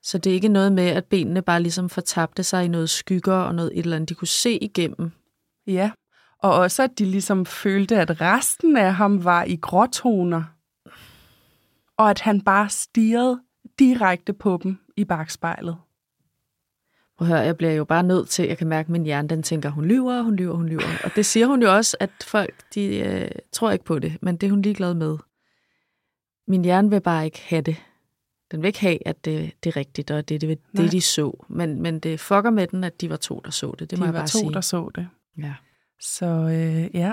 Så 0.09 0.19
det 0.19 0.31
er 0.31 0.35
ikke 0.35 0.49
noget 0.49 0.73
med, 0.73 0.89
at 0.89 1.05
benene 1.05 1.43
bare 1.43 1.63
ligesom 1.63 1.89
fortabte 1.89 2.43
sig 2.43 2.65
i 2.65 2.69
noget 2.69 2.91
skygger 2.91 3.35
og 3.35 3.55
noget 3.55 3.71
et 3.75 3.79
eller 3.79 3.97
andet, 3.97 4.09
de 4.09 4.15
kunne 4.15 4.29
se 4.29 4.59
igennem. 4.59 5.11
Ja, 5.67 5.91
og 6.39 6.53
også 6.53 6.83
at 6.83 6.99
de 6.99 7.05
ligesom 7.05 7.47
følte, 7.47 7.97
at 7.97 8.21
resten 8.21 8.77
af 8.77 8.95
ham 8.95 9.25
var 9.25 9.45
i 9.45 9.57
gråtoner. 9.57 10.45
Og 11.97 12.11
at 12.11 12.21
han 12.21 12.41
bare 12.41 12.69
stirrede 12.69 13.41
direkte 13.79 14.33
på 14.33 14.61
dem 14.63 14.79
i 14.97 15.05
bagspejlet. 15.05 15.77
Prøv 17.19 17.29
at 17.29 17.35
høre, 17.35 17.41
jeg 17.41 17.57
bliver 17.57 17.73
jo 17.73 17.85
bare 17.85 18.03
nødt 18.03 18.29
til, 18.29 18.49
jeg 18.49 18.59
kan 18.59 18.69
mærke, 18.69 18.87
at 18.87 18.91
min 18.91 19.05
hjerne, 19.05 19.29
den 19.29 19.43
tænker, 19.43 19.71
hun 19.71 19.85
lyver, 19.85 20.23
hun 20.23 20.37
lyver, 20.37 20.55
hun 20.55 20.69
lyver. 20.69 20.99
Og 21.05 21.11
det 21.17 21.27
siger 21.27 21.47
hun 21.47 21.63
jo 21.63 21.75
også, 21.75 21.97
at 22.01 22.11
folk, 22.23 22.55
de 22.75 22.99
øh, 22.99 23.31
tror 23.53 23.71
ikke 23.71 23.85
på 23.85 23.99
det, 23.99 24.19
men 24.23 24.37
det 24.37 24.47
er 24.47 24.51
hun 24.51 24.63
ligeglad 24.63 24.95
med. 24.95 25.19
Min 26.47 26.65
hjerne 26.65 26.91
vil 26.91 27.01
bare 27.01 27.25
ikke 27.25 27.43
have 27.47 27.63
det. 27.63 27.77
Den 28.51 28.63
vil 28.63 28.67
ikke 28.67 28.81
have, 28.81 29.09
at 29.09 29.25
det, 29.25 29.53
det 29.65 29.71
er 29.71 29.77
rigtigt, 29.77 30.11
og 30.11 30.29
det 30.29 30.35
er 30.35 30.39
det, 30.39 30.59
det, 30.77 30.93
de 30.93 31.01
så. 31.01 31.45
Men, 31.49 31.83
men 31.83 32.01
det 32.01 32.21
fucker 32.21 32.51
med 32.51 32.67
den, 32.67 32.85
at 32.85 33.01
de 33.01 33.11
var 33.11 33.17
to, 33.17 33.41
der 33.45 33.51
så 33.51 33.75
det. 33.79 33.91
Det 33.91 33.99
må 33.99 34.03
de 34.03 34.07
jeg 34.07 34.15
var 34.15 34.21
bare 34.21 34.29
to, 34.29 34.39
sige. 34.39 34.53
der 34.53 34.61
så 34.61 34.91
det. 34.95 35.09
Ja. 35.39 35.55
Så 36.01 36.27
øh, 36.27 36.97
ja, 36.97 37.13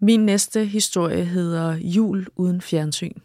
Min 0.00 0.20
næste 0.20 0.64
historie 0.64 1.24
hedder 1.24 1.76
Jul 1.76 2.26
uden 2.36 2.60
fjernsyn. 2.60 3.18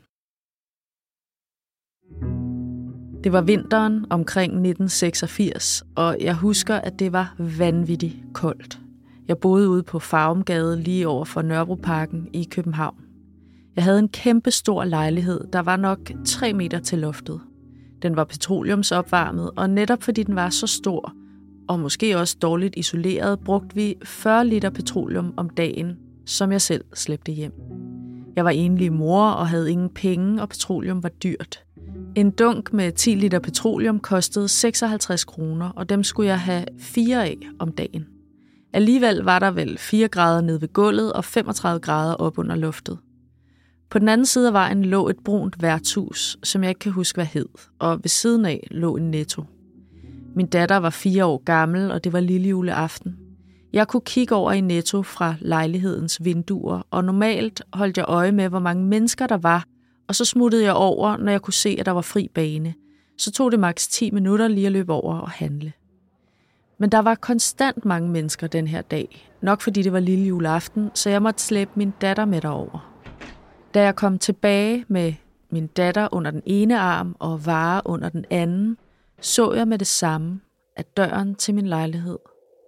Det 3.24 3.32
var 3.32 3.42
vinteren 3.42 4.06
omkring 4.10 4.52
1986, 4.52 5.84
og 5.96 6.18
jeg 6.20 6.36
husker, 6.36 6.76
at 6.76 7.00
det 7.00 7.12
var 7.12 7.36
vanvittigt 7.38 8.16
koldt. 8.34 8.80
Jeg 9.28 9.38
boede 9.38 9.70
ude 9.70 9.84
på 9.84 10.00
Farumgade 10.00 10.82
lige 10.82 11.08
over 11.08 11.26
for 11.26 11.42
Nørrebroparken 11.42 12.30
i 12.34 12.48
København. 12.52 13.09
Jeg 13.76 13.84
havde 13.84 14.00
en 14.00 14.10
kæmpe 14.10 14.52
stor 14.52 14.84
lejlighed, 14.84 15.42
der 15.54 15.60
var 15.60 15.78
nok 15.78 16.12
3 16.26 16.54
meter 16.54 16.80
til 16.80 17.00
loftet. 17.00 17.42
Den 18.02 18.16
var 18.16 18.24
petroleumsopvarmet, 18.24 19.52
og 19.56 19.70
netop 19.70 20.04
fordi 20.04 20.24
den 20.24 20.36
var 20.36 20.50
så 20.50 20.68
stor, 20.68 21.14
og 21.68 21.80
måske 21.80 22.18
også 22.18 22.38
dårligt 22.42 22.74
isoleret, 22.78 23.40
brugte 23.40 23.76
vi 23.76 23.96
40 24.04 24.48
liter 24.48 24.70
petroleum 24.70 25.34
om 25.38 25.50
dagen, 25.50 25.98
som 26.26 26.52
jeg 26.52 26.62
selv 26.62 26.84
slæbte 26.94 27.32
hjem. 27.32 27.54
Jeg 28.36 28.46
var 28.46 28.52
enlig 28.52 28.94
mor 28.94 29.30
og 29.30 29.48
havde 29.48 29.72
ingen 29.72 29.90
penge, 29.90 30.42
og 30.42 30.50
petroleum 30.50 31.04
var 31.04 31.10
dyrt. 31.10 31.64
En 32.16 32.32
dunk 32.32 32.74
med 32.74 32.92
10 32.92 33.16
liter 33.16 33.40
petroleum 33.40 34.00
kostede 34.00 34.48
56 34.48 35.26
kroner, 35.26 35.70
og 35.70 35.90
dem 35.90 36.04
skulle 36.04 36.30
jeg 36.30 36.40
have 36.40 36.66
fire 36.80 37.26
af 37.26 37.38
om 37.60 37.72
dagen. 37.72 38.06
Alligevel 38.74 39.18
var 39.18 39.40
der 39.40 39.52
vel 39.52 39.78
4 39.78 40.08
grader 40.08 40.42
nede 40.42 40.62
ved 40.62 40.74
gulvet 40.74 41.14
og 41.14 41.26
35 41.26 41.80
grader 41.80 42.14
op 42.14 42.38
under 42.38 42.56
luftet. 42.56 42.98
På 43.90 44.00
den 44.00 44.10
anden 44.10 44.26
side 44.26 44.48
af 44.48 44.54
vejen 44.54 44.86
lå 44.86 45.10
et 45.10 45.18
brunt 45.26 45.62
værtshus, 45.62 46.38
som 46.44 46.64
jeg 46.64 46.70
ikke 46.70 46.80
kan 46.80 46.92
huske, 46.92 47.18
hvad 47.18 47.26
hed, 47.26 47.48
og 47.80 48.00
ved 48.04 48.10
siden 48.10 48.46
af 48.46 48.68
lå 48.72 48.96
en 48.96 49.12
netto. 49.12 49.44
Min 50.36 50.48
datter 50.48 50.78
var 50.78 50.90
fire 50.90 51.26
år 51.26 51.44
gammel, 51.46 51.92
og 51.92 52.04
det 52.04 52.14
var 52.14 52.20
lille 52.20 52.50
juleaften. 52.50 53.18
Jeg 53.74 53.88
kunne 53.88 54.02
kigge 54.02 54.36
over 54.36 54.52
i 54.52 54.62
Netto 54.62 55.04
fra 55.04 55.36
lejlighedens 55.40 56.24
vinduer, 56.24 56.82
og 56.92 57.04
normalt 57.04 57.62
holdt 57.74 57.98
jeg 57.98 58.06
øje 58.08 58.32
med, 58.32 58.50
hvor 58.50 58.60
mange 58.60 58.86
mennesker 58.86 59.28
der 59.28 59.38
var, 59.38 59.66
og 60.08 60.16
så 60.16 60.26
smuttede 60.26 60.64
jeg 60.64 60.74
over, 60.74 61.18
når 61.18 61.32
jeg 61.32 61.42
kunne 61.42 61.54
se, 61.54 61.76
at 61.80 61.86
der 61.86 61.92
var 61.92 62.02
fri 62.02 62.30
bane. 62.34 62.74
Så 63.18 63.32
tog 63.32 63.52
det 63.52 63.60
maks 63.60 63.88
10 63.88 64.12
minutter 64.12 64.48
lige 64.48 64.66
at 64.66 64.72
løbe 64.72 64.94
over 64.94 65.18
og 65.18 65.30
handle. 65.30 65.74
Men 66.78 66.92
der 66.92 67.00
var 67.00 67.16
konstant 67.16 67.86
mange 67.86 68.10
mennesker 68.10 68.48
den 68.48 68.68
her 68.68 68.82
dag. 68.82 69.30
Nok 69.42 69.62
fordi 69.62 69.82
det 69.82 69.94
var 69.94 70.00
lille 70.00 70.26
juleaften, 70.26 70.90
så 70.94 71.10
jeg 71.10 71.22
måtte 71.22 71.42
slæbe 71.42 71.72
min 71.76 71.94
datter 72.02 72.26
med 72.26 72.42
derover. 72.42 72.89
Da 73.74 73.82
jeg 73.82 73.96
kom 73.96 74.20
tilbage 74.20 74.86
med 74.88 75.14
min 75.52 75.68
datter 75.68 76.08
under 76.12 76.32
den 76.32 76.42
ene 76.46 76.80
arm 76.80 77.16
og 77.20 77.46
vare 77.46 77.82
under 77.86 78.10
den 78.10 78.26
anden, 78.30 78.78
så 79.22 79.54
jeg 79.54 79.68
med 79.68 79.78
det 79.78 79.88
samme, 79.88 80.42
at 80.76 80.98
døren 80.98 81.36
til 81.36 81.56
min 81.56 81.68
lejlighed 81.68 82.20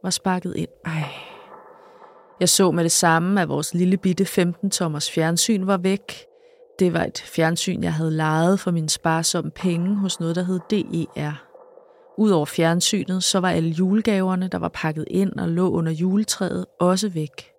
var 0.03 0.09
sparket 0.09 0.55
ind. 0.55 0.69
ej, 0.85 1.03
Jeg 2.39 2.49
så 2.49 2.71
med 2.71 2.83
det 2.83 2.91
samme, 2.91 3.41
at 3.41 3.49
vores 3.49 3.73
lille 3.73 3.97
bitte 3.97 4.23
15-tommers 4.23 5.11
fjernsyn 5.11 5.67
var 5.67 5.77
væk. 5.77 6.25
Det 6.79 6.93
var 6.93 7.03
et 7.03 7.23
fjernsyn, 7.25 7.83
jeg 7.83 7.93
havde 7.93 8.11
lejet 8.11 8.59
for 8.59 8.71
mine 8.71 8.89
sparsomme 8.89 9.51
penge 9.51 9.95
hos 9.95 10.19
noget, 10.19 10.35
der 10.35 10.43
hed 10.43 10.59
DER. 10.69 11.47
Udover 12.17 12.45
fjernsynet, 12.45 13.23
så 13.23 13.39
var 13.39 13.49
alle 13.49 13.69
julegaverne, 13.69 14.47
der 14.47 14.57
var 14.57 14.69
pakket 14.73 15.05
ind 15.07 15.39
og 15.39 15.49
lå 15.49 15.71
under 15.71 15.91
juletræet, 15.91 16.65
også 16.79 17.09
væk. 17.09 17.51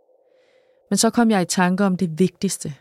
Men 0.91 0.97
så 0.97 1.11
kom 1.11 1.31
jeg 1.31 1.43
i 1.43 1.45
tanke 1.45 1.85
om 1.85 1.97
det 1.97 2.19
vigtigste. 2.19 2.75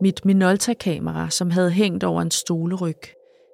Mit 0.00 0.24
Minolta-kamera, 0.24 1.30
som 1.30 1.50
havde 1.50 1.70
hængt 1.70 2.04
over 2.04 2.22
en 2.22 2.30
stoleryg. 2.30 3.00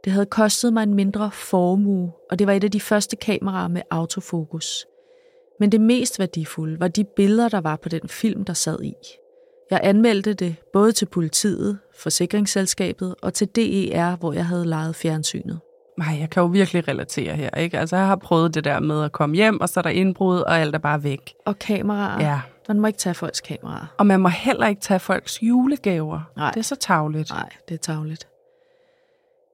Det 0.05 0.13
havde 0.13 0.27
kostet 0.27 0.73
mig 0.73 0.83
en 0.83 0.95
mindre 0.95 1.31
formue, 1.33 2.13
og 2.31 2.39
det 2.39 2.47
var 2.47 2.53
et 2.53 2.65
af 2.65 2.71
de 2.71 2.81
første 2.81 3.17
kameraer 3.17 3.69
med 3.69 3.83
autofokus. 3.91 4.87
Men 5.61 5.73
det 5.73 5.81
mest 5.81 6.19
værdifulde 6.19 6.81
var 6.81 6.89
de 6.89 7.05
billeder, 7.17 7.49
der 7.49 7.61
var 7.61 7.77
på 7.77 7.89
den 7.89 8.09
film, 8.09 8.45
der 8.45 8.53
sad 8.53 8.83
i. 8.83 8.93
Jeg 9.71 9.81
anmeldte 9.83 10.35
det 10.35 10.57
både 10.73 10.93
til 10.93 11.07
politiet, 11.07 11.79
forsikringsselskabet 11.99 13.15
og 13.23 13.35
til 13.35 13.49
DER, 13.49 14.17
hvor 14.17 14.33
jeg 14.33 14.47
havde 14.47 14.67
lejet 14.67 14.97
fjernsynet. 14.97 15.61
ej, 16.01 16.17
jeg 16.21 16.31
kan 16.31 16.41
jo 16.41 16.47
virkelig 16.47 16.89
relatere 16.89 17.35
her, 17.37 17.51
ikke? 17.51 17.79
Altså, 17.79 17.97
jeg 17.97 18.07
har 18.07 18.17
prøvet 18.17 18.55
det 18.55 18.65
der 18.65 18.81
med 18.81 19.05
at 19.05 19.13
komme 19.13 19.37
hjem, 19.37 19.61
og 19.61 19.69
så 19.69 19.81
er 19.81 19.83
der 19.83 19.91
indbrud, 19.91 20.39
og 20.39 20.61
alt 20.61 20.75
er 20.75 20.79
bare 20.79 21.03
væk. 21.03 21.35
Og 21.47 21.59
kameraer. 21.59 22.29
Ja. 22.29 22.41
Man 22.69 22.81
må 22.81 22.87
ikke 22.87 22.99
tage 22.99 23.15
folks 23.15 23.41
kameraer. 23.41 23.95
Og 23.99 24.07
man 24.07 24.21
må 24.21 24.29
heller 24.29 24.67
ikke 24.67 24.81
tage 24.81 25.01
folks 25.01 25.43
julegaver. 25.43 26.21
Nej. 26.37 26.51
Det 26.51 26.61
er 26.61 26.65
så 26.65 26.77
tavligt. 26.77 27.31
Nej, 27.31 27.49
det 27.69 27.75
er 27.75 27.79
tavligt. 27.79 28.29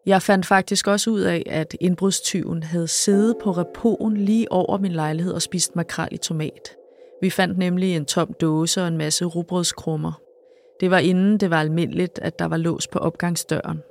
Jeg 0.06 0.22
fandt 0.22 0.46
faktisk 0.46 0.86
også 0.86 1.10
ud 1.10 1.20
af, 1.20 1.42
at 1.46 1.76
indbrudstyven 1.80 2.62
havde 2.62 2.88
siddet 2.88 3.36
på 3.42 3.50
repoen 3.50 4.16
lige 4.16 4.52
over 4.52 4.78
min 4.78 4.92
lejlighed 4.92 5.32
og 5.32 5.42
spist 5.42 5.76
makrel 5.76 6.08
i 6.10 6.16
tomat. 6.16 6.76
Vi 7.20 7.30
fandt 7.30 7.58
nemlig 7.58 7.96
en 7.96 8.04
tom 8.04 8.32
dåse 8.40 8.82
og 8.82 8.88
en 8.88 8.98
masse 8.98 9.24
rugbrødskrummer. 9.24 10.12
Det 10.80 10.90
var 10.90 10.98
inden 10.98 11.38
det 11.38 11.50
var 11.50 11.60
almindeligt, 11.60 12.18
at 12.18 12.38
der 12.38 12.44
var 12.44 12.56
lås 12.56 12.88
på 12.88 12.98
opgangsdøren. 12.98 13.82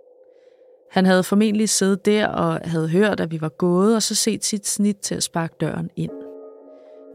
Han 0.91 1.05
havde 1.05 1.23
formentlig 1.23 1.69
siddet 1.69 2.05
der 2.05 2.27
og 2.27 2.59
havde 2.63 2.89
hørt, 2.89 3.19
at 3.19 3.31
vi 3.31 3.41
var 3.41 3.49
gået, 3.49 3.95
og 3.95 4.03
så 4.03 4.15
set 4.15 4.45
sit 4.45 4.67
snit 4.67 4.97
til 4.97 5.15
at 5.15 5.23
sparke 5.23 5.55
døren 5.61 5.89
ind. 5.95 6.11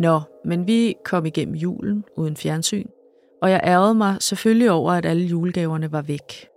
Nå, 0.01 0.21
men 0.47 0.67
vi 0.67 0.95
kom 1.05 1.27
igennem 1.27 1.55
julen 1.55 2.05
uden 2.17 2.37
fjernsyn, 2.37 2.87
og 3.43 3.51
jeg 3.51 3.61
ærgede 3.65 3.95
mig 3.95 4.17
selvfølgelig 4.21 4.71
over, 4.71 4.93
at 4.93 5.07
alle 5.07 5.25
julegaverne 5.25 5.93
var 5.93 6.03
væk. 6.03 6.49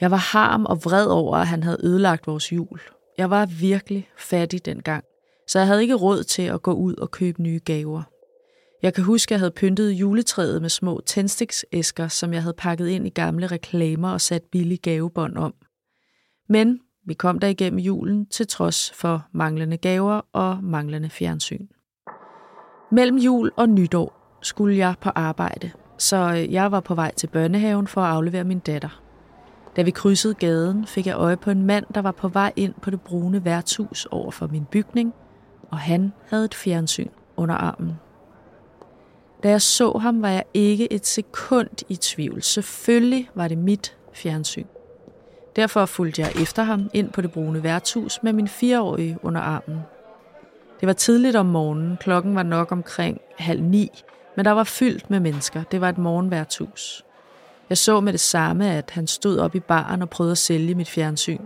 Jeg 0.00 0.10
var 0.10 0.16
harm 0.16 0.66
og 0.66 0.84
vred 0.84 1.06
over, 1.06 1.36
at 1.36 1.46
han 1.46 1.62
havde 1.62 1.80
ødelagt 1.82 2.26
vores 2.26 2.52
jul. 2.52 2.80
Jeg 3.18 3.30
var 3.30 3.46
virkelig 3.46 4.08
fattig 4.18 4.64
dengang, 4.64 5.04
så 5.48 5.58
jeg 5.58 5.66
havde 5.66 5.82
ikke 5.82 5.94
råd 5.94 6.22
til 6.22 6.42
at 6.42 6.62
gå 6.62 6.72
ud 6.72 6.94
og 6.94 7.10
købe 7.10 7.42
nye 7.42 7.60
gaver. 7.64 8.02
Jeg 8.82 8.94
kan 8.94 9.04
huske, 9.04 9.28
at 9.28 9.30
jeg 9.30 9.40
havde 9.40 9.50
pyntet 9.50 9.90
juletræet 9.90 10.62
med 10.62 10.70
små 10.70 11.00
tændstiksæsker, 11.06 12.08
som 12.08 12.32
jeg 12.32 12.42
havde 12.42 12.54
pakket 12.58 12.88
ind 12.88 13.06
i 13.06 13.10
gamle 13.10 13.46
reklamer 13.46 14.10
og 14.10 14.20
sat 14.20 14.42
billige 14.52 14.78
gavebånd 14.78 15.36
om. 15.36 15.54
Men 16.48 16.80
vi 17.06 17.14
kom 17.14 17.38
der 17.38 17.48
igennem 17.48 17.78
julen 17.78 18.26
til 18.26 18.46
trods 18.46 18.92
for 18.94 19.26
manglende 19.32 19.76
gaver 19.76 20.20
og 20.32 20.64
manglende 20.64 21.10
fjernsyn. 21.10 21.66
Mellem 22.94 23.18
jul 23.18 23.50
og 23.56 23.68
nytår 23.68 24.38
skulle 24.42 24.76
jeg 24.76 24.94
på 25.00 25.10
arbejde, 25.14 25.70
så 25.98 26.16
øh, 26.16 26.52
jeg 26.52 26.72
var 26.72 26.80
på 26.80 26.94
vej 26.94 27.14
til 27.14 27.26
børnehaven 27.26 27.86
for 27.86 28.00
at 28.00 28.14
aflevere 28.14 28.44
min 28.44 28.58
datter. 28.58 29.02
Da 29.76 29.82
vi 29.82 29.90
krydsede 29.90 30.34
gaden, 30.34 30.86
fik 30.86 31.06
jeg 31.06 31.16
øje 31.16 31.36
på 31.36 31.50
en 31.50 31.62
mand, 31.62 31.86
der 31.94 32.02
var 32.02 32.12
på 32.12 32.28
vej 32.28 32.52
ind 32.56 32.74
på 32.82 32.90
det 32.90 33.00
brune 33.00 33.44
værtshus 33.44 34.06
over 34.10 34.30
for 34.30 34.46
min 34.46 34.64
bygning, 34.64 35.14
og 35.70 35.78
han 35.78 36.12
havde 36.28 36.44
et 36.44 36.54
fjernsyn 36.54 37.08
under 37.36 37.54
armen. 37.54 37.92
Da 39.42 39.48
jeg 39.48 39.62
så 39.62 39.98
ham, 39.98 40.22
var 40.22 40.28
jeg 40.28 40.44
ikke 40.54 40.92
et 40.92 41.06
sekund 41.06 41.68
i 41.88 41.96
tvivl. 41.96 42.42
Selvfølgelig 42.42 43.30
var 43.34 43.48
det 43.48 43.58
mit 43.58 43.96
fjernsyn. 44.12 44.66
Derfor 45.56 45.86
fulgte 45.86 46.22
jeg 46.22 46.30
efter 46.42 46.62
ham 46.62 46.90
ind 46.94 47.10
på 47.10 47.20
det 47.20 47.32
brune 47.32 47.62
værtshus 47.62 48.22
med 48.22 48.32
min 48.32 48.48
fireårige 48.48 49.18
under 49.22 49.40
armen. 49.40 49.78
Det 50.82 50.86
var 50.86 50.92
tidligt 50.92 51.36
om 51.36 51.46
morgenen, 51.46 51.96
klokken 52.00 52.34
var 52.34 52.42
nok 52.42 52.72
omkring 52.72 53.20
halv 53.38 53.62
ni, 53.62 54.02
men 54.36 54.44
der 54.44 54.50
var 54.50 54.64
fyldt 54.64 55.10
med 55.10 55.20
mennesker. 55.20 55.62
Det 55.70 55.80
var 55.80 55.88
et 55.88 55.98
morgenværtshus. 55.98 57.04
Jeg 57.68 57.78
så 57.78 58.00
med 58.00 58.12
det 58.12 58.20
samme, 58.20 58.70
at 58.70 58.90
han 58.90 59.06
stod 59.06 59.38
op 59.38 59.54
i 59.54 59.60
baren 59.60 60.02
og 60.02 60.10
prøvede 60.10 60.32
at 60.32 60.38
sælge 60.38 60.74
mit 60.74 60.88
fjernsyn. 60.88 61.40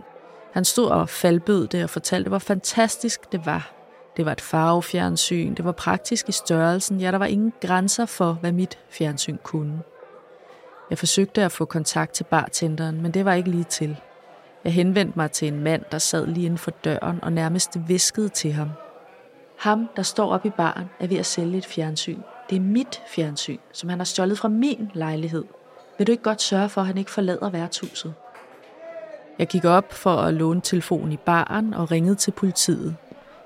Han 0.53 0.64
stod 0.64 0.87
og 0.87 1.09
faldbød 1.09 1.66
det 1.66 1.85
og 1.85 1.90
fortalte, 1.90 2.29
hvor 2.29 2.38
fantastisk 2.38 3.33
det 3.33 3.46
var. 3.46 3.72
Det 4.16 4.25
var 4.25 4.33
et 4.33 4.40
farvefjernsyn, 4.40 5.55
det 5.55 5.64
var 5.64 5.72
praktisk 5.72 6.29
i 6.29 6.33
størrelsen, 6.33 7.01
ja, 7.01 7.11
der 7.11 7.18
var 7.18 7.27
ingen 7.27 7.53
grænser 7.61 8.07
for, 8.07 8.33
hvad 8.33 8.53
mit 8.53 8.79
fjernsyn 8.90 9.37
kunne. 9.42 9.81
Jeg 10.90 10.99
forsøgte 10.99 11.42
at 11.42 11.53
få 11.53 11.64
kontakt 11.64 12.12
til 12.12 12.25
bartenderen, 12.25 13.03
men 13.03 13.14
det 13.14 13.25
var 13.25 13.35
ikke 13.35 13.51
lige 13.51 13.64
til. 13.64 13.96
Jeg 14.64 14.72
henvendte 14.72 15.18
mig 15.18 15.31
til 15.31 15.49
en 15.49 15.61
mand, 15.61 15.83
der 15.92 15.99
sad 15.99 16.27
lige 16.27 16.44
inden 16.44 16.59
for 16.59 16.70
døren 16.70 17.18
og 17.22 17.33
nærmest 17.33 17.79
viskede 17.88 18.29
til 18.29 18.53
ham. 18.53 18.68
Ham, 19.59 19.88
der 19.97 20.03
står 20.03 20.31
op 20.33 20.47
i 20.47 20.51
baren, 20.51 20.90
er 21.01 21.07
ved 21.07 21.16
at 21.16 21.27
sælge 21.27 21.59
et 21.59 21.66
fjernsyn. 21.66 22.21
Det 22.51 22.57
er 22.57 22.61
mit 22.61 23.03
fjernsyn, 23.07 23.59
som 23.73 23.88
han 23.88 23.99
har 23.99 24.05
stjålet 24.05 24.38
fra 24.38 24.49
min 24.49 24.90
lejlighed. 24.95 25.45
Vil 25.99 26.07
du 26.07 26.12
ikke 26.12 26.23
godt 26.23 26.42
sørge 26.42 26.69
for, 26.69 26.81
at 26.81 26.87
han 26.87 26.99
ikke 26.99 27.11
forlader 27.11 27.51
værtshuset? 27.51 28.14
Jeg 29.38 29.47
gik 29.47 29.64
op 29.64 29.92
for 29.92 30.16
at 30.16 30.35
låne 30.35 30.61
telefonen 30.61 31.12
i 31.12 31.16
baren 31.16 31.75
og 31.75 31.90
ringede 31.90 32.14
til 32.14 32.31
politiet. 32.31 32.97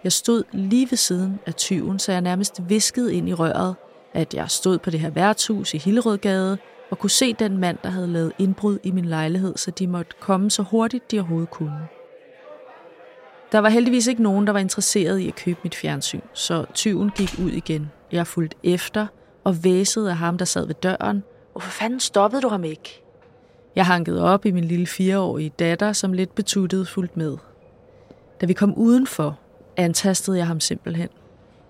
Jeg 0.05 0.13
stod 0.13 0.43
lige 0.53 0.91
ved 0.91 0.97
siden 0.97 1.41
af 1.47 1.55
tyven, 1.55 1.99
så 1.99 2.13
jeg 2.13 2.21
nærmest 2.21 2.69
viskede 2.69 3.15
ind 3.15 3.29
i 3.29 3.35
røret, 3.35 3.75
at 4.13 4.35
jeg 4.35 4.51
stod 4.51 4.79
på 4.79 4.91
det 4.91 5.01
her 5.01 5.11
værtshus 5.11 5.75
i 5.75 5.79
Hillerødgade 5.79 6.59
og 6.91 6.99
kunne 6.99 7.11
se 7.11 7.33
den 7.33 7.59
mand, 7.59 7.79
der 7.83 7.91
havde 7.91 8.07
lavet 8.07 8.33
indbrud 8.39 8.79
i 8.83 8.91
min 8.91 9.05
lejlighed, 9.05 9.57
så 9.57 9.71
de 9.71 9.87
måtte 9.87 10.17
komme 10.21 10.51
så 10.51 10.63
hurtigt, 10.63 11.11
de 11.11 11.19
overhovedet 11.19 11.51
kunne. 11.51 11.89
Der 13.53 13.59
var 13.59 13.69
heldigvis 13.69 14.07
ikke 14.07 14.23
nogen, 14.23 14.47
der 14.47 14.53
var 14.53 14.61
interesseret 14.61 15.19
i 15.19 15.29
at 15.29 15.35
købe 15.35 15.61
mit 15.63 15.75
fjernsyn, 15.75 16.21
så 16.33 16.65
tyven 16.75 17.11
gik 17.11 17.35
ud 17.39 17.51
igen. 17.51 17.91
Jeg 18.13 18.27
fulgte 18.27 18.57
efter 18.63 19.07
og 19.45 19.65
væsede 19.65 20.11
af 20.11 20.17
ham, 20.17 20.39
der 20.39 20.45
sad 20.45 20.67
ved 20.67 20.75
døren. 20.75 21.23
Hvorfor 21.53 21.71
fanden 21.71 22.01
stoppede 22.01 22.43
du 22.43 22.49
ham 22.49 22.65
ikke? 22.65 23.03
Jeg 23.77 23.87
hankede 23.87 24.25
op 24.25 24.47
i 24.47 24.51
min 24.51 24.65
lille 24.65 24.87
fireårige 24.87 25.53
datter, 25.59 25.93
som 25.93 26.13
lidt 26.13 26.35
betuttet 26.35 26.89
fulgte 26.89 27.19
med. 27.19 27.37
Da 28.41 28.47
vi 28.47 28.53
kom 28.53 28.75
udenfor, 28.75 29.39
antastede 29.77 30.39
jeg 30.39 30.47
ham 30.47 30.61
simpelthen. 30.61 31.09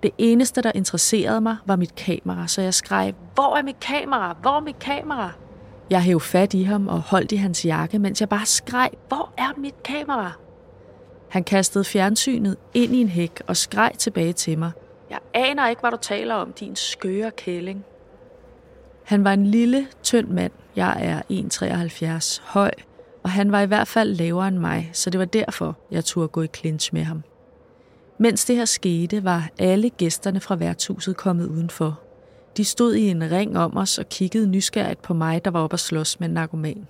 Det 0.03 0.11
eneste, 0.19 0.63
der 0.63 0.73
interesserede 0.75 1.41
mig, 1.41 1.57
var 1.67 1.77
mit 1.77 1.95
kamera, 1.95 2.49
så 2.49 2.63
jeg 2.63 2.75
skreg, 2.75 3.15
hvor 3.35 3.57
er 3.57 3.63
mit 3.63 3.81
kamera? 3.81 4.37
Hvor 4.43 4.57
er 4.57 4.61
mit 4.61 4.79
kamera? 4.79 5.31
Jeg 5.91 6.03
hævde 6.03 6.25
fat 6.25 6.55
i 6.55 6.63
ham 6.63 6.89
og 6.89 7.01
holdt 7.01 7.33
i 7.33 7.37
hans 7.37 7.65
jakke, 7.65 7.99
mens 7.99 8.21
jeg 8.21 8.29
bare 8.29 8.47
skreg, 8.47 8.91
hvor 9.09 9.33
er 9.39 9.61
mit 9.61 9.83
kamera? 9.83 10.33
Han 11.31 11.45
kastede 11.45 11.85
fjernsynet 11.85 12.57
ind 12.75 12.95
i 12.95 13.01
en 13.01 13.09
hæk 13.09 13.43
og 13.47 13.57
skreg 13.57 13.93
tilbage 13.99 14.33
til 14.33 14.59
mig. 14.59 14.71
Jeg 15.11 15.19
aner 15.35 15.69
ikke, 15.69 15.81
hvad 15.81 15.91
du 15.91 15.97
taler 16.03 16.35
om, 16.35 16.53
din 16.53 16.77
skøre 16.77 17.31
kælling. 17.31 17.85
Han 19.05 19.25
var 19.25 19.33
en 19.33 19.47
lille, 19.47 19.87
tynd 20.03 20.29
mand. 20.29 20.53
Jeg 20.77 20.97
er 21.01 21.23
1,73 21.31 22.43
høj, 22.45 22.71
og 23.23 23.31
han 23.31 23.53
var 23.53 23.61
i 23.61 23.67
hvert 23.67 23.89
fald 23.89 24.15
lavere 24.15 24.49
end 24.49 24.59
mig, 24.59 24.91
så 24.93 25.11
det 25.11 25.19
var 25.19 25.25
derfor, 25.25 25.77
jeg 25.91 26.05
turde 26.05 26.29
gå 26.29 26.43
i 26.43 26.49
clinch 26.57 26.95
med 26.95 27.03
ham. 27.03 27.23
Mens 28.19 28.45
det 28.45 28.57
her 28.57 28.65
skete, 28.65 29.25
var 29.25 29.49
alle 29.59 29.91
gæsterne 29.91 30.41
fra 30.41 30.57
værtshuset 30.57 31.17
kommet 31.17 31.47
udenfor. 31.47 32.01
De 32.57 32.65
stod 32.65 32.95
i 32.95 33.09
en 33.09 33.31
ring 33.31 33.59
om 33.59 33.77
os 33.77 33.99
og 33.99 34.09
kiggede 34.09 34.47
nysgerrigt 34.47 35.03
på 35.03 35.15
mig, 35.15 35.45
der 35.45 35.51
var 35.51 35.61
oppe 35.61 35.75
at 35.75 35.81
slås 35.81 36.21
med 36.21 36.29
en 36.29 36.35
narkoman. 36.35 36.89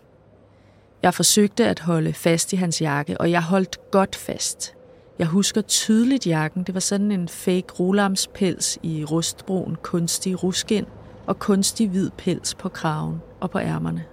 Jeg 1.02 1.14
forsøgte 1.14 1.66
at 1.66 1.80
holde 1.80 2.12
fast 2.12 2.52
i 2.52 2.56
hans 2.56 2.82
jakke, 2.82 3.20
og 3.20 3.30
jeg 3.30 3.42
holdt 3.42 3.90
godt 3.90 4.16
fast. 4.16 4.74
Jeg 5.18 5.26
husker 5.26 5.60
tydeligt 5.60 6.26
jakken. 6.26 6.62
Det 6.62 6.74
var 6.74 6.80
sådan 6.80 7.12
en 7.12 7.28
fake 7.28 7.66
rolamspels 7.80 8.78
i 8.82 9.04
rustbrun 9.04 9.76
kunstig 9.82 10.42
ruskin 10.42 10.84
og 11.26 11.38
kunstig 11.38 11.88
hvid 11.88 12.10
pels 12.18 12.54
på 12.54 12.68
kraven 12.68 13.22
og 13.40 13.50
på 13.50 13.58
ærmerne. 13.58 14.04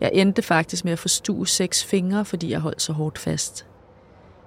Jeg 0.00 0.10
endte 0.14 0.42
faktisk 0.42 0.84
med 0.84 0.92
at 0.92 0.98
forstue 0.98 1.46
seks 1.46 1.84
fingre, 1.84 2.24
fordi 2.24 2.50
jeg 2.50 2.60
holdt 2.60 2.82
så 2.82 2.92
hårdt 2.92 3.18
fast. 3.18 3.66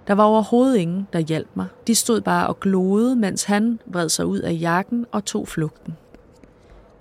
Der 0.08 0.13
var 0.13 0.24
overhovedet 0.24 0.78
ingen, 0.78 1.08
der 1.13 1.19
hjalp 1.19 1.50
mig. 1.56 1.67
De 1.88 1.95
stod 1.95 2.21
bare 2.21 2.47
og 2.47 2.60
gloede, 2.60 3.15
mens 3.15 3.43
han 3.43 3.80
vred 3.86 4.10
sig 4.10 4.26
ud 4.26 4.39
af 4.39 4.58
jakken 4.62 5.06
og 5.12 5.26
tog 5.26 5.47
flugten. 5.47 5.97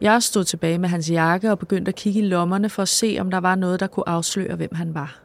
Jeg 0.01 0.23
stod 0.23 0.45
tilbage 0.45 0.79
med 0.79 0.89
hans 0.89 1.11
jakke 1.11 1.51
og 1.51 1.59
begyndte 1.59 1.89
at 1.89 1.95
kigge 1.95 2.21
i 2.21 2.27
lommerne 2.27 2.69
for 2.69 2.83
at 2.83 2.89
se, 2.89 3.17
om 3.21 3.31
der 3.31 3.39
var 3.39 3.55
noget, 3.55 3.81
der 3.81 3.87
kunne 3.87 4.09
afsløre, 4.09 4.57
hvem 4.57 4.75
han 4.75 4.95
var. 4.95 5.21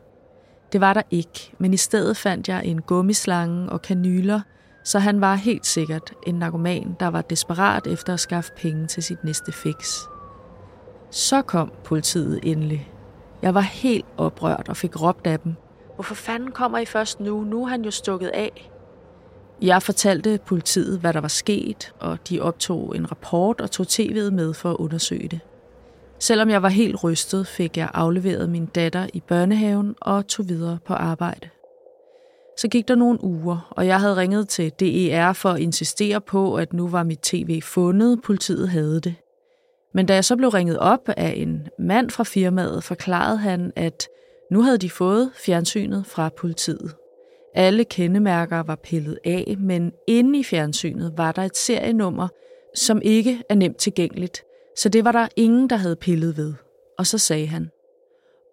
Det 0.71 0.81
var 0.81 0.93
der 0.93 1.01
ikke, 1.11 1.51
men 1.57 1.73
i 1.73 1.77
stedet 1.77 2.17
fandt 2.17 2.49
jeg 2.49 2.65
en 2.65 2.81
gummislange 2.81 3.69
og 3.69 3.81
kanyler, 3.81 4.41
så 4.83 4.99
han 4.99 5.21
var 5.21 5.35
helt 5.35 5.65
sikkert 5.65 6.13
en 6.27 6.35
narkoman, 6.35 6.95
der 6.99 7.07
var 7.07 7.21
desperat 7.21 7.87
efter 7.87 8.13
at 8.13 8.19
skaffe 8.19 8.51
penge 8.57 8.87
til 8.87 9.03
sit 9.03 9.23
næste 9.23 9.51
fix. 9.51 9.99
Så 11.11 11.41
kom 11.41 11.71
politiet 11.83 12.39
endelig. 12.43 12.91
Jeg 13.41 13.53
var 13.53 13.61
helt 13.61 14.05
oprørt 14.17 14.69
og 14.69 14.77
fik 14.77 15.01
råbt 15.01 15.27
af 15.27 15.39
dem. 15.39 15.53
Hvorfor 15.95 16.15
fanden 16.15 16.51
kommer 16.51 16.77
I 16.77 16.85
først 16.85 17.19
nu? 17.19 17.43
Nu 17.43 17.63
er 17.63 17.67
han 17.67 17.85
jo 17.85 17.91
stukket 17.91 18.27
af. 18.27 18.71
Jeg 19.61 19.83
fortalte 19.83 20.39
politiet, 20.45 20.99
hvad 20.99 21.13
der 21.13 21.21
var 21.21 21.27
sket, 21.27 21.93
og 21.99 22.17
de 22.29 22.41
optog 22.41 22.95
en 22.95 23.11
rapport 23.11 23.61
og 23.61 23.71
tog 23.71 23.85
tv'et 23.89 24.29
med 24.31 24.53
for 24.53 24.71
at 24.71 24.77
undersøge 24.77 25.27
det. 25.27 25.39
Selvom 26.19 26.49
jeg 26.49 26.61
var 26.63 26.69
helt 26.69 27.03
rystet, 27.03 27.47
fik 27.47 27.77
jeg 27.77 27.89
afleveret 27.93 28.49
min 28.49 28.65
datter 28.65 29.07
i 29.13 29.19
børnehaven 29.19 29.95
og 30.01 30.27
tog 30.27 30.49
videre 30.49 30.77
på 30.85 30.93
arbejde. 30.93 31.49
Så 32.57 32.67
gik 32.67 32.87
der 32.87 32.95
nogle 32.95 33.23
uger, 33.23 33.67
og 33.71 33.87
jeg 33.87 33.99
havde 33.99 34.15
ringet 34.15 34.49
til 34.49 34.71
DER 34.79 35.33
for 35.33 35.49
at 35.49 35.59
insistere 35.59 36.21
på, 36.21 36.55
at 36.55 36.73
nu 36.73 36.87
var 36.87 37.03
mit 37.03 37.19
tv 37.19 37.61
fundet, 37.61 38.21
politiet 38.21 38.69
havde 38.69 39.01
det. 39.01 39.15
Men 39.93 40.05
da 40.05 40.13
jeg 40.13 40.25
så 40.25 40.35
blev 40.35 40.49
ringet 40.49 40.79
op 40.79 41.09
af 41.17 41.33
en 41.37 41.67
mand 41.79 42.09
fra 42.09 42.23
firmaet, 42.23 42.83
forklarede 42.83 43.37
han, 43.37 43.73
at 43.75 44.07
nu 44.51 44.61
havde 44.61 44.77
de 44.77 44.89
fået 44.89 45.31
fjernsynet 45.45 46.05
fra 46.05 46.29
politiet. 46.37 46.95
Alle 47.55 47.85
kendemærker 47.85 48.59
var 48.63 48.75
pillet 48.75 49.19
af, 49.25 49.55
men 49.59 49.91
inde 50.07 50.39
i 50.39 50.43
fjernsynet 50.43 51.13
var 51.17 51.31
der 51.31 51.41
et 51.41 51.57
serienummer, 51.57 52.27
som 52.75 53.01
ikke 53.01 53.43
er 53.49 53.55
nemt 53.55 53.77
tilgængeligt, 53.77 54.43
så 54.77 54.89
det 54.89 55.05
var 55.05 55.11
der 55.11 55.27
ingen, 55.35 55.69
der 55.69 55.75
havde 55.75 55.95
pillet 55.95 56.37
ved. 56.37 56.53
Og 56.97 57.07
så 57.07 57.17
sagde 57.17 57.47
han, 57.47 57.69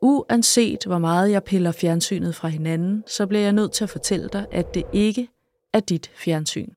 uanset 0.03 0.85
hvor 0.87 0.99
meget 0.99 1.31
jeg 1.31 1.45
piller 1.45 1.73
fjernsynet 1.73 2.35
fra 2.35 2.49
hinanden, 2.49 3.05
så 3.07 3.27
bliver 3.27 3.43
jeg 3.43 3.53
nødt 3.53 3.73
til 3.73 3.85
at 3.85 3.91
fortælle 3.91 4.29
dig, 4.33 4.47
at 4.53 4.75
det 4.75 4.83
ikke 4.93 5.29
er 5.73 5.81
dit 5.81 6.11
fjernsyn. 6.15 6.69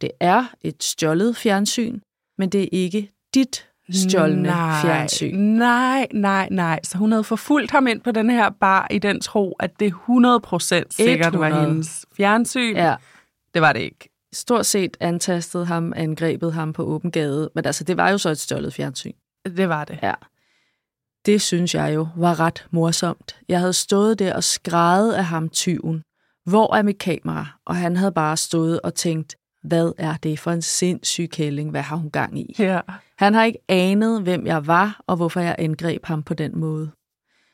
Det 0.00 0.10
er 0.20 0.54
et 0.60 0.82
stjålet 0.82 1.36
fjernsyn, 1.36 2.00
men 2.38 2.48
det 2.48 2.62
er 2.62 2.68
ikke 2.72 3.12
dit 3.34 3.68
stjålne 3.94 4.42
nej, 4.42 4.80
fjernsyn. 4.82 5.34
Nej, 5.38 6.06
nej, 6.14 6.48
nej. 6.50 6.80
Så 6.84 6.98
hun 6.98 7.12
havde 7.12 7.24
forfulgt 7.24 7.70
ham 7.70 7.86
ind 7.86 8.00
på 8.00 8.10
den 8.10 8.30
her 8.30 8.50
bar 8.60 8.86
i 8.90 8.98
den 8.98 9.20
tro, 9.20 9.52
at 9.60 9.80
det 9.80 9.92
100% 9.92 9.94
sikkert 10.90 11.26
100. 11.34 11.38
var 11.54 11.60
hendes 11.66 12.06
fjernsyn. 12.16 12.76
Ja, 12.76 12.94
Det 13.54 13.62
var 13.62 13.72
det 13.72 13.80
ikke. 13.80 14.08
stort 14.32 14.66
set 14.66 14.96
antastet 15.00 15.66
ham, 15.66 15.92
angrebet 15.96 16.52
ham 16.52 16.72
på 16.72 16.84
åben 16.84 17.10
gade. 17.10 17.50
Men 17.54 17.66
altså, 17.66 17.84
det 17.84 17.96
var 17.96 18.10
jo 18.10 18.18
så 18.18 18.28
et 18.28 18.38
stjålet 18.38 18.74
fjernsyn. 18.74 19.12
Det 19.56 19.68
var 19.68 19.84
det. 19.84 19.98
Ja. 20.02 20.14
Det 21.26 21.40
synes 21.42 21.74
jeg 21.74 21.94
jo 21.94 22.08
var 22.16 22.40
ret 22.40 22.66
morsomt. 22.70 23.36
Jeg 23.48 23.58
havde 23.60 23.72
stået 23.72 24.18
der 24.18 24.34
og 24.34 24.44
skrevet 24.44 25.12
af 25.12 25.24
ham 25.24 25.48
tyven. 25.48 26.02
Hvor 26.46 26.74
er 26.74 26.82
mit 26.82 26.98
kamera? 26.98 27.46
Og 27.66 27.76
han 27.76 27.96
havde 27.96 28.12
bare 28.12 28.36
stået 28.36 28.80
og 28.80 28.94
tænkt, 28.94 29.34
hvad 29.62 29.92
er 29.98 30.16
det 30.22 30.38
for 30.38 30.50
en 30.50 30.62
sindssyg 30.62 31.28
kælling? 31.30 31.70
Hvad 31.70 31.82
har 31.82 31.96
hun 31.96 32.10
gang 32.10 32.38
i? 32.38 32.54
Ja. 32.58 32.80
Han 33.18 33.34
har 33.34 33.44
ikke 33.44 33.58
anet, 33.68 34.22
hvem 34.22 34.46
jeg 34.46 34.66
var, 34.66 35.00
og 35.06 35.16
hvorfor 35.16 35.40
jeg 35.40 35.56
angreb 35.58 36.04
ham 36.04 36.22
på 36.22 36.34
den 36.34 36.58
måde. 36.58 36.90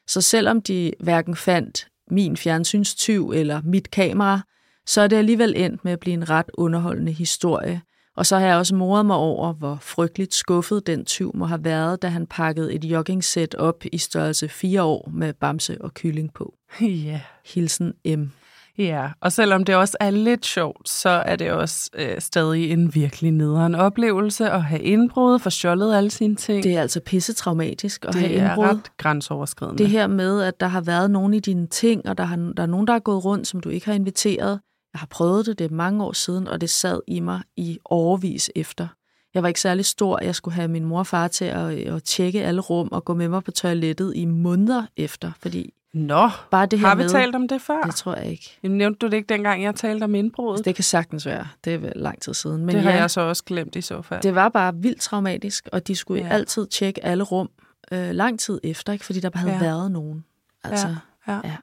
Så 0.06 0.20
selvom 0.20 0.62
de 0.62 0.92
hverken 1.00 1.36
fandt 1.36 1.88
min 2.10 2.36
fjernsynstyv 2.36 3.30
eller 3.30 3.60
mit 3.64 3.90
kamera, 3.90 4.40
så 4.86 5.00
er 5.00 5.06
det 5.06 5.16
alligevel 5.16 5.54
endt 5.56 5.84
med 5.84 5.92
at 5.92 6.00
blive 6.00 6.14
en 6.14 6.30
ret 6.30 6.50
underholdende 6.54 7.12
historie. 7.12 7.82
Og 8.16 8.26
så 8.26 8.38
har 8.38 8.46
jeg 8.46 8.56
også 8.56 8.74
moret 8.74 9.06
mig 9.06 9.16
over, 9.16 9.52
hvor 9.52 9.78
frygteligt 9.80 10.34
skuffet 10.34 10.86
den 10.86 11.04
tyv 11.04 11.32
må 11.34 11.46
have 11.46 11.64
været, 11.64 12.02
da 12.02 12.08
han 12.08 12.26
pakkede 12.26 12.74
et 12.74 12.84
joggingsæt 12.84 13.54
op 13.54 13.84
i 13.92 13.98
størrelse 13.98 14.48
4 14.48 14.82
år 14.82 15.10
med 15.12 15.32
bamse 15.32 15.76
og 15.80 15.94
kylling 15.94 16.34
på. 16.34 16.54
Ja. 16.80 17.20
Hilsen 17.54 17.94
M. 18.04 18.30
Ja, 18.78 19.10
og 19.20 19.32
selvom 19.32 19.64
det 19.64 19.76
også 19.76 19.96
er 20.00 20.10
lidt 20.10 20.46
sjovt, 20.46 20.88
så 20.88 21.08
er 21.08 21.36
det 21.36 21.52
også 21.52 21.90
øh, 21.94 22.20
stadig 22.20 22.70
en 22.70 22.94
virkelig 22.94 23.30
nederen 23.30 23.74
oplevelse 23.74 24.50
at 24.50 24.62
have 24.62 24.82
indbrud, 24.82 25.38
for 25.38 25.50
stjålet 25.50 25.96
alle 25.96 26.10
sine 26.10 26.36
ting. 26.36 26.62
Det 26.62 26.76
er 26.76 26.80
altså 26.80 27.00
pisse 27.00 27.32
traumatisk 27.32 28.04
at 28.04 28.12
det 28.12 28.20
have 28.20 28.34
er 28.34 28.50
indbrud. 28.50 28.64
ret 28.64 28.96
grænseoverskridende. 28.96 29.78
Det 29.78 29.90
her 29.90 30.06
med, 30.06 30.42
at 30.42 30.60
der 30.60 30.66
har 30.66 30.80
været 30.80 31.10
nogen 31.10 31.34
i 31.34 31.40
dine 31.40 31.66
ting, 31.66 32.08
og 32.08 32.18
der, 32.18 32.24
har, 32.24 32.36
der 32.36 32.62
er 32.62 32.66
nogen, 32.66 32.86
der 32.86 32.92
er 32.92 32.98
gået 32.98 33.24
rundt, 33.24 33.46
som 33.46 33.60
du 33.60 33.68
ikke 33.68 33.86
har 33.86 33.94
inviteret. 33.94 34.60
Jeg 34.92 35.00
har 35.00 35.06
prøvet 35.06 35.46
det, 35.46 35.58
det 35.58 35.70
er 35.70 35.74
mange 35.74 36.04
år 36.04 36.12
siden, 36.12 36.48
og 36.48 36.60
det 36.60 36.70
sad 36.70 37.00
i 37.06 37.20
mig 37.20 37.40
i 37.56 37.78
overvis 37.84 38.50
efter. 38.56 38.88
Jeg 39.34 39.42
var 39.42 39.48
ikke 39.48 39.60
særlig 39.60 39.84
stor, 39.84 40.18
jeg 40.22 40.34
skulle 40.34 40.54
have 40.54 40.68
min 40.68 40.84
mor 40.84 40.98
og 40.98 41.06
far 41.06 41.28
til 41.28 41.44
at, 41.44 41.70
at 41.72 42.02
tjekke 42.02 42.44
alle 42.44 42.60
rum 42.60 42.88
og 42.92 43.04
gå 43.04 43.14
med 43.14 43.28
mig 43.28 43.44
på 43.44 43.50
toilettet 43.50 44.12
i 44.16 44.24
måneder 44.24 44.86
efter, 44.96 45.32
fordi 45.40 45.74
Nå, 45.94 46.28
bare 46.50 46.66
det 46.66 46.78
her 46.78 46.86
har 46.88 46.94
vi 46.94 47.02
med, 47.02 47.10
talt 47.10 47.34
om 47.34 47.48
det 47.48 47.62
før? 47.62 47.82
det 47.82 47.94
tror 47.94 48.14
jeg 48.14 48.26
ikke. 48.26 48.58
Jamen, 48.62 48.78
nævnte 48.78 48.98
du 48.98 49.06
det 49.06 49.16
ikke 49.16 49.34
dengang, 49.34 49.62
jeg 49.62 49.74
talte 49.74 50.04
om 50.04 50.14
indbruddet? 50.14 50.64
Det 50.64 50.74
kan 50.74 50.84
sagtens 50.84 51.26
være. 51.26 51.48
Det 51.64 51.74
er 51.74 51.78
vel 51.78 51.92
lang 51.96 52.22
tid 52.22 52.34
siden. 52.34 52.66
Men 52.66 52.74
det 52.74 52.82
har 52.84 52.90
ja, 52.90 52.96
jeg 52.96 53.10
så 53.10 53.20
også 53.20 53.44
glemt 53.44 53.76
i 53.76 53.80
så 53.80 54.02
fald. 54.02 54.22
det 54.22 54.34
var 54.34 54.48
bare 54.48 54.74
vildt 54.76 55.00
traumatisk, 55.00 55.68
og 55.72 55.86
de 55.88 55.96
skulle 55.96 56.22
Ja. 56.24 56.28
altid 56.28 56.66
tjekke 56.70 57.04
alle 57.04 57.24
rum 57.24 57.50
øh, 57.92 58.10
lang 58.10 58.40
tid 58.40 58.60
efter, 58.64 58.92
ikke? 58.92 59.04
fordi 59.04 59.20
der 59.20 59.30
havde 59.34 59.52
Ja. 59.52 59.58
været 59.60 59.90
nogen. 59.92 60.24
Altså, 60.64 60.88
ja, 61.28 61.32
ja. 61.32 61.40
ja. 61.44 61.56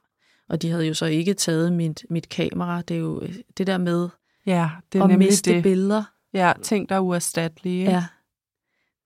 Og 0.48 0.62
de 0.62 0.70
havde 0.70 0.86
jo 0.86 0.94
så 0.94 1.06
ikke 1.06 1.34
taget 1.34 1.72
mit, 1.72 2.04
mit 2.10 2.28
kamera. 2.28 2.82
Det 2.82 2.94
er 2.96 3.00
jo 3.00 3.20
øh, 3.22 3.34
det 3.58 3.66
der 3.66 3.78
med 3.78 4.08
ja, 4.46 4.70
det 4.92 4.98
er 4.98 5.04
at 5.04 5.10
nemlig 5.10 5.28
miste 5.28 5.54
det. 5.54 5.62
billeder. 5.62 6.02
Ja, 6.34 6.52
ting, 6.62 6.88
der 6.88 6.94
er 6.94 7.00
uerstattelige. 7.00 7.90
Ja. 7.90 8.04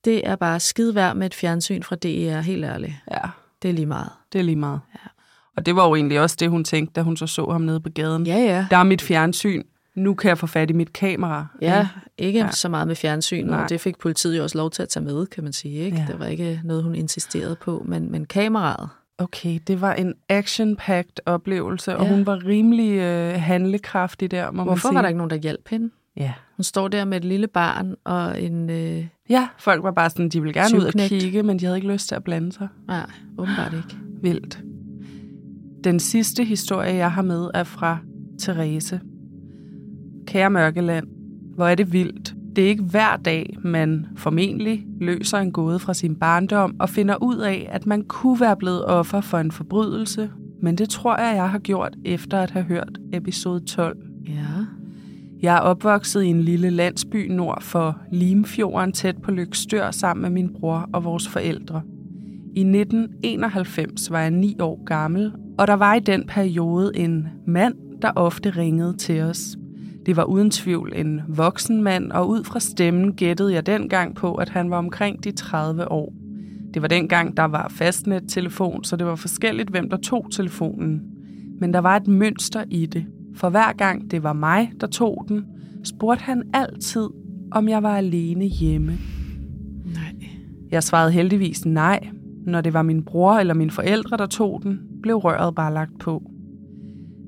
Det 0.05 0.27
er 0.27 0.37
bare 0.37 0.61
skide 0.61 0.95
værd 0.95 1.17
med 1.17 1.27
et 1.27 1.35
fjernsyn 1.35 1.83
fra 1.83 1.97
DR, 1.97 2.41
helt 2.41 2.65
ærligt. 2.65 2.95
ja, 3.11 3.21
Det 3.63 3.69
er 3.69 3.73
lige 3.75 3.87
meget. 3.87 4.09
det 4.33 4.39
er 4.39 4.43
lige 4.43 4.57
meget. 4.57 4.81
Ja. 4.95 5.09
Og 5.57 5.67
det 5.67 5.77
var 5.77 5.89
jo 5.89 5.95
egentlig 5.95 6.21
også 6.21 6.37
det, 6.41 6.51
hun 6.51 6.65
tænkte, 6.65 6.93
da 6.93 7.03
hun 7.03 7.17
så 7.17 7.27
så 7.27 7.51
ham 7.51 7.61
nede 7.61 7.81
på 7.81 7.89
gaden. 7.95 8.27
Ja, 8.27 8.37
ja. 8.39 8.67
Der 8.71 8.77
er 8.77 8.83
mit 8.85 9.03
fjernsyn. 9.03 9.63
Nu 9.95 10.15
kan 10.15 10.29
jeg 10.29 10.39
få 10.39 10.47
fat 10.47 10.71
i 10.71 10.73
mit 10.73 10.93
kamera. 10.93 11.47
Ja, 11.63 11.89
ikke 12.19 12.39
Ja. 12.39 12.45
ja. 12.45 12.51
så 12.51 12.69
meget 12.69 12.87
med 12.87 12.97
fjernsyn, 12.97 13.47
Nej. 13.47 13.63
og 13.63 13.69
det 13.69 13.81
fik 13.81 13.99
politiet 13.99 14.39
jo 14.39 14.43
også 14.43 14.59
lov 14.59 14.71
til 14.71 14.83
at 14.83 14.89
tage 14.89 15.05
med, 15.05 15.27
kan 15.27 15.45
man 15.45 15.53
sige. 15.53 15.75
Ikke? 15.75 15.97
Ja. 15.97 16.03
Ja. 16.03 16.13
Det 16.13 16.19
var 16.21 16.27
ikke 16.27 16.61
noget, 16.65 16.83
hun 16.83 16.95
insisterede 16.95 17.57
på, 17.57 17.83
men, 17.89 18.13
men 18.13 18.25
kameraet, 18.25 18.89
Okay, 19.19 19.59
det 19.67 19.81
var 19.81 19.93
en 19.95 20.15
action-packed 20.29 21.15
oplevelse, 21.27 21.97
og 21.97 22.05
Ja. 22.07 22.11
hun 22.15 22.27
var 22.27 22.47
rimelig 22.47 22.91
øh, 22.93 23.35
handlekraftig 23.41 24.31
der, 24.31 24.51
må 24.51 24.57
man 24.57 24.65
hvorfor 24.65 24.89
sige. 24.89 24.95
var 24.95 25.03
der 25.03 25.09
ikke 25.09 25.19
nogen, 25.19 25.31
der 25.31 25.37
hjalp 25.37 25.69
hende? 25.69 25.91
Ja. 26.21 26.33
Hun 26.57 26.65
står 26.65 26.89
der 26.89 27.05
med 27.05 27.17
et 27.17 27.25
lille 27.25 27.47
barn 27.47 27.95
og 28.05 28.43
en... 28.43 28.71
Øh, 28.71 29.07
ja, 29.29 29.49
folk 29.59 29.83
var 29.83 29.91
bare 29.91 30.11
sådan, 30.11 30.29
de 30.29 30.41
ville 30.41 30.55
gerne 30.55 30.79
ud 30.79 30.85
og 30.85 30.93
kigge, 30.93 31.43
men 31.43 31.59
de 31.59 31.65
havde 31.65 31.79
ikke 31.79 31.93
lyst 31.93 32.09
til 32.09 32.15
at 32.15 32.25
blande 32.25 32.53
sig. 32.53 32.69
nej, 32.89 33.11
åbenbart 33.39 33.73
ikke. 33.73 33.97
Vildt. 34.23 34.63
Den 35.85 36.01
sidste 36.01 36.45
historie, 36.45 36.95
jeg 36.95 37.13
har 37.13 37.23
med, 37.23 37.51
er 37.55 37.65
fra 37.65 37.99
Therese. 38.41 39.01
Kære 40.27 40.51
Mørkeland, 40.51 41.07
hvor 41.55 41.67
er 41.67 41.75
det 41.75 41.93
vildt. 41.93 42.35
Det 42.57 42.65
er 42.65 42.69
ikke 42.69 42.83
hver 42.83 43.17
dag, 43.17 43.57
man 43.65 44.07
formentlig 44.17 44.87
løser 45.01 45.39
en 45.39 45.53
gåde 45.53 45.79
fra 45.79 45.95
sin 45.95 46.17
barndom 46.17 46.77
og 46.81 46.89
finder 46.89 47.23
ud 47.23 47.37
af, 47.37 47.69
at 47.73 47.87
man 47.87 48.03
kunne 48.03 48.41
være 48.41 48.57
blevet 48.57 48.85
offer 48.85 49.21
for 49.21 49.39
en 49.39 49.51
forbrydelse. 49.53 50.31
Men 50.63 50.79
det 50.79 50.89
tror 50.89 51.19
jeg, 51.19 51.37
jeg 51.37 51.51
har 51.51 51.59
gjort 51.59 51.97
efter 52.05 52.39
at 52.39 52.51
have 52.51 52.65
hørt 52.65 52.99
episode 53.13 53.61
12. 53.65 53.99
Ja. 54.29 54.60
Jeg 55.43 55.57
er 55.57 55.61
opvokset 55.61 56.23
i 56.23 56.27
en 56.27 56.41
lille 56.41 56.71
landsby 56.71 57.27
nord 57.31 57.63
for 57.63 57.99
Limfjorden 58.13 58.93
tæt 58.93 59.17
på 59.23 59.31
Lykstør 59.31 59.91
sammen 59.91 60.23
med 60.23 60.31
min 60.31 60.53
bror 60.53 60.89
og 60.93 61.05
vores 61.05 61.29
forældre. 61.29 61.83
I 62.55 62.61
1991 62.61 64.11
var 64.11 64.21
jeg 64.21 64.31
ni 64.31 64.57
år 64.61 64.85
gammel, 64.85 65.33
og 65.59 65.67
der 65.67 65.75
var 65.75 65.95
i 65.95 66.01
den 66.01 66.27
periode 66.27 66.93
en 66.95 67.29
mand, 67.47 67.75
der 68.03 68.11
ofte 68.17 68.51
ringede 68.51 68.97
til 68.97 69.21
os. 69.21 69.57
Det 70.07 70.17
var 70.17 70.25
uden 70.25 70.51
tvivl 70.51 70.93
en 70.97 71.21
voksen 71.29 71.83
mand, 71.83 72.13
og 72.13 72.29
ud 72.29 72.45
fra 72.45 72.61
stemmen 72.61 73.13
gættede 73.13 73.55
jeg 73.55 73.67
dengang 73.67 74.15
på, 74.15 74.35
at 74.35 74.49
han 74.49 74.71
var 74.71 74.79
omkring 74.79 75.25
de 75.25 75.33
30 75.33 75.91
år. 75.91 76.13
Det 76.75 76.83
var 76.83 76.89
dengang, 76.89 77.37
der 77.37 77.45
var 77.45 77.69
fastnet-telefon, 77.69 78.85
så 78.85 78.97
det 78.97 79.07
var 79.07 79.15
forskelligt, 79.15 79.71
hvem 79.71 79.91
der 79.91 79.97
tog 79.97 80.27
telefonen. 80.33 81.03
Men 81.61 81.75
der 81.75 81.81
var 81.81 81.97
et 81.97 82.07
mønster 82.07 82.65
i 82.71 82.87
det. 82.87 83.07
For 83.37 83.51
hver 83.51 83.73
gang 83.73 84.11
det 84.11 84.23
var 84.23 84.33
mig, 84.33 84.73
der 84.81 84.87
tog 84.87 85.25
den, 85.29 85.45
spurgte 85.85 86.25
han 86.25 86.43
altid, 86.53 87.09
om 87.53 87.69
jeg 87.69 87.83
var 87.83 87.97
alene 87.97 88.45
hjemme. 88.45 88.99
Nej. 89.85 90.29
Jeg 90.71 90.83
svarede 90.83 91.13
heldigvis 91.13 91.67
nej. 91.67 92.09
Når 92.47 92.61
det 92.61 92.75
var 92.75 92.83
min 92.83 93.03
bror 93.03 93.33
eller 93.33 93.55
mine 93.55 93.71
forældre, 93.71 94.17
der 94.17 94.27
tog 94.27 94.61
den, 94.63 94.81
blev 95.03 95.17
røret 95.17 95.55
bare 95.55 95.75
lagt 95.75 95.99
på. 95.99 96.31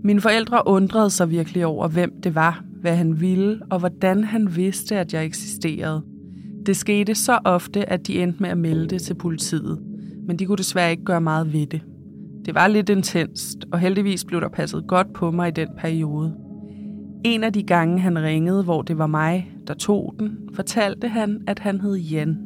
Mine 0.05 0.21
forældre 0.21 0.63
undrede 0.67 1.11
sig 1.11 1.31
virkelig 1.31 1.67
over, 1.67 1.89
hvem 1.89 2.21
det 2.23 2.35
var, 2.35 2.65
hvad 2.81 2.97
han 2.97 3.21
ville, 3.21 3.61
og 3.71 3.79
hvordan 3.79 4.25
han 4.25 4.57
vidste, 4.57 4.97
at 4.97 5.15
jeg 5.15 5.25
eksisterede. 5.25 6.03
Det 6.67 6.77
skete 6.77 7.15
så 7.15 7.39
ofte, 7.45 7.91
at 7.91 8.07
de 8.07 8.23
endte 8.23 8.43
med 8.43 8.51
at 8.51 8.59
melde 8.59 8.89
det 8.89 9.03
til 9.03 9.15
politiet, 9.15 9.79
men 10.27 10.39
de 10.39 10.47
kunne 10.47 10.57
desværre 10.57 10.91
ikke 10.91 11.05
gøre 11.05 11.21
meget 11.21 11.53
ved 11.53 11.67
det. 11.67 11.81
Det 12.47 12.55
var 12.55 12.69
lidt 12.69 12.89
intenst, 12.89 13.65
og 13.73 13.79
heldigvis 13.79 14.25
blev 14.25 14.41
der 14.41 14.49
passet 14.49 14.85
godt 14.87 15.13
på 15.13 15.31
mig 15.31 15.49
i 15.49 15.51
den 15.51 15.69
periode. 15.79 16.35
En 17.25 17.45
af 17.45 17.53
de 17.53 17.63
gange, 17.63 18.01
han 18.01 18.23
ringede, 18.23 18.65
hvor 18.65 18.83
det 18.83 18.99
var 18.99 19.07
mig, 19.07 19.53
der 19.67 19.75
tog 19.75 20.15
den, 20.21 20.39
fortalte 20.55 21.09
han, 21.09 21.41
at 21.47 21.59
han 21.59 21.81
hed 21.81 21.97
Jan. 21.97 22.39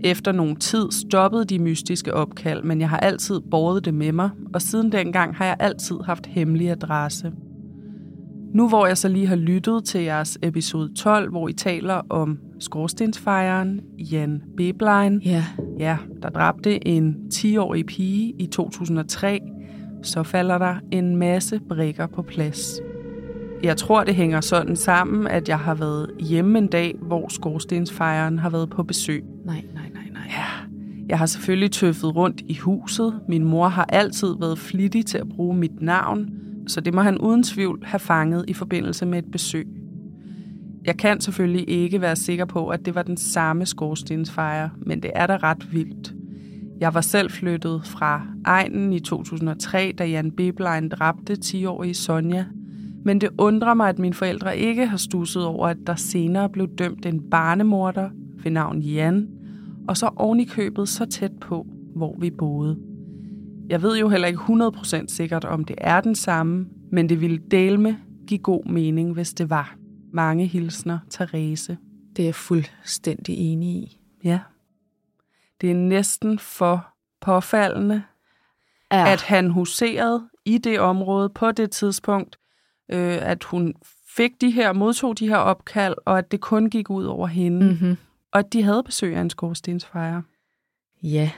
Efter 0.00 0.32
nogen 0.32 0.56
tid 0.56 0.90
stoppede 0.90 1.44
de 1.44 1.58
mystiske 1.58 2.14
opkald, 2.14 2.62
men 2.62 2.80
jeg 2.80 2.88
har 2.88 2.96
altid 2.96 3.40
båret 3.50 3.84
det 3.84 3.94
med 3.94 4.12
mig, 4.12 4.30
og 4.54 4.62
siden 4.62 4.92
dengang 4.92 5.34
har 5.36 5.44
jeg 5.44 5.56
altid 5.60 5.96
haft 6.04 6.26
hemmelig 6.26 6.70
adresse. 6.70 7.32
Nu 8.54 8.68
hvor 8.68 8.86
jeg 8.86 8.98
så 8.98 9.08
lige 9.08 9.26
har 9.26 9.36
lyttet 9.36 9.84
til 9.84 10.00
jeres 10.00 10.38
episode 10.42 10.94
12, 10.94 11.30
hvor 11.30 11.48
I 11.48 11.52
taler 11.52 12.00
om 12.10 12.38
skorstensfejeren 12.64 13.80
Jan 13.98 14.42
Beblein, 14.56 15.20
Ja. 15.24 15.44
ja, 15.78 15.96
der 16.22 16.28
dræbte 16.30 16.88
en 16.88 17.16
10-årig 17.34 17.86
pige 17.86 18.34
i 18.38 18.46
2003, 18.46 19.40
så 20.02 20.22
falder 20.22 20.58
der 20.58 20.74
en 20.90 21.16
masse 21.16 21.60
brikker 21.68 22.06
på 22.06 22.22
plads. 22.22 22.80
Jeg 23.62 23.76
tror, 23.76 24.04
det 24.04 24.14
hænger 24.14 24.40
sådan 24.40 24.76
sammen, 24.76 25.26
at 25.26 25.48
jeg 25.48 25.58
har 25.58 25.74
været 25.74 26.10
hjemme 26.20 26.58
en 26.58 26.66
dag, 26.66 26.94
hvor 27.02 27.28
skorstensfejeren 27.28 28.38
har 28.38 28.50
været 28.50 28.70
på 28.70 28.82
besøg. 28.82 29.24
Nej, 29.44 29.64
nej, 29.74 29.90
nej, 29.94 30.02
nej. 30.12 30.22
Ja, 30.30 30.44
jeg 31.08 31.18
har 31.18 31.26
selvfølgelig 31.26 31.70
tøffet 31.72 32.16
rundt 32.16 32.42
i 32.48 32.54
huset. 32.54 33.20
Min 33.28 33.44
mor 33.44 33.68
har 33.68 33.84
altid 33.88 34.34
været 34.40 34.58
flittig 34.58 35.06
til 35.06 35.18
at 35.18 35.28
bruge 35.28 35.56
mit 35.56 35.82
navn, 35.82 36.28
så 36.66 36.80
det 36.80 36.94
må 36.94 37.00
han 37.00 37.18
uden 37.18 37.42
tvivl 37.42 37.82
have 37.86 38.00
fanget 38.00 38.44
i 38.48 38.52
forbindelse 38.52 39.06
med 39.06 39.18
et 39.18 39.30
besøg. 39.32 39.66
Jeg 40.84 40.96
kan 40.96 41.20
selvfølgelig 41.20 41.68
ikke 41.68 42.00
være 42.00 42.16
sikker 42.16 42.44
på, 42.44 42.68
at 42.68 42.84
det 42.84 42.94
var 42.94 43.02
den 43.02 43.16
samme 43.16 43.66
skorstensfejre, 43.66 44.70
men 44.78 45.02
det 45.02 45.10
er 45.14 45.26
da 45.26 45.36
ret 45.36 45.72
vildt. 45.72 46.14
Jeg 46.80 46.94
var 46.94 47.00
selv 47.00 47.30
flyttet 47.30 47.82
fra 47.84 48.26
egnen 48.44 48.92
i 48.92 49.00
2003, 49.00 49.94
da 49.98 50.04
Jan 50.04 50.30
Biblein 50.30 50.88
dræbte 50.88 51.36
10-årige 51.44 51.94
Sonja. 51.94 52.44
Men 53.04 53.20
det 53.20 53.28
undrer 53.38 53.74
mig, 53.74 53.88
at 53.88 53.98
mine 53.98 54.14
forældre 54.14 54.58
ikke 54.58 54.86
har 54.86 54.96
stusset 54.96 55.44
over, 55.44 55.68
at 55.68 55.76
der 55.86 55.94
senere 55.94 56.48
blev 56.48 56.68
dømt 56.68 57.06
en 57.06 57.20
barnemorder 57.30 58.10
ved 58.42 58.50
navn 58.50 58.80
Jan, 58.80 59.28
og 59.88 59.96
så 59.96 60.10
oven 60.16 60.40
i 60.40 60.44
købet 60.44 60.88
så 60.88 61.04
tæt 61.06 61.32
på, 61.40 61.66
hvor 61.94 62.16
vi 62.18 62.30
boede. 62.30 62.78
Jeg 63.68 63.82
ved 63.82 63.98
jo 63.98 64.08
heller 64.08 64.28
ikke 64.28 64.40
100% 64.40 65.04
sikkert, 65.08 65.44
om 65.44 65.64
det 65.64 65.76
er 65.78 66.00
den 66.00 66.14
samme, 66.14 66.66
men 66.92 67.08
det 67.08 67.20
ville 67.20 67.38
dele 67.50 67.78
med 67.78 67.94
give 68.26 68.38
god 68.38 68.64
mening, 68.66 69.12
hvis 69.12 69.34
det 69.34 69.50
var. 69.50 69.76
Mange 70.14 70.46
hilsner, 70.46 70.98
Therese. 71.10 71.78
Det 72.16 72.22
er 72.22 72.26
jeg 72.26 72.34
fuldstændig 72.34 73.38
enig 73.38 73.68
i. 73.68 74.00
Ja. 74.24 74.40
Det 75.60 75.70
er 75.70 75.74
næsten 75.74 76.38
for 76.38 76.88
påfaldende, 77.20 78.02
Ja. 78.92 79.12
at 79.12 79.22
han 79.22 79.50
huserede 79.50 80.28
i 80.44 80.58
det 80.58 80.80
område 80.80 81.28
på 81.28 81.52
det 81.52 81.70
tidspunkt, 81.70 82.38
øh, 82.88 83.18
at 83.30 83.44
hun 83.44 83.74
fik 84.16 84.30
de 84.40 84.50
her, 84.50 84.72
modtog 84.72 85.18
de 85.18 85.28
her 85.28 85.36
opkald, 85.36 85.94
og 86.06 86.18
at 86.18 86.30
det 86.32 86.40
kun 86.40 86.70
gik 86.70 86.90
ud 86.90 87.04
over 87.04 87.26
hende, 87.26 87.66
mm. 87.66 87.72
Mm-hmm. 87.72 87.96
og 88.32 88.38
at 88.38 88.52
de 88.52 88.62
havde 88.62 88.82
besøg 88.82 89.16
af 89.16 89.20
en 89.20 89.30
skorstensfejre. 89.30 90.22
Ja, 91.02 91.30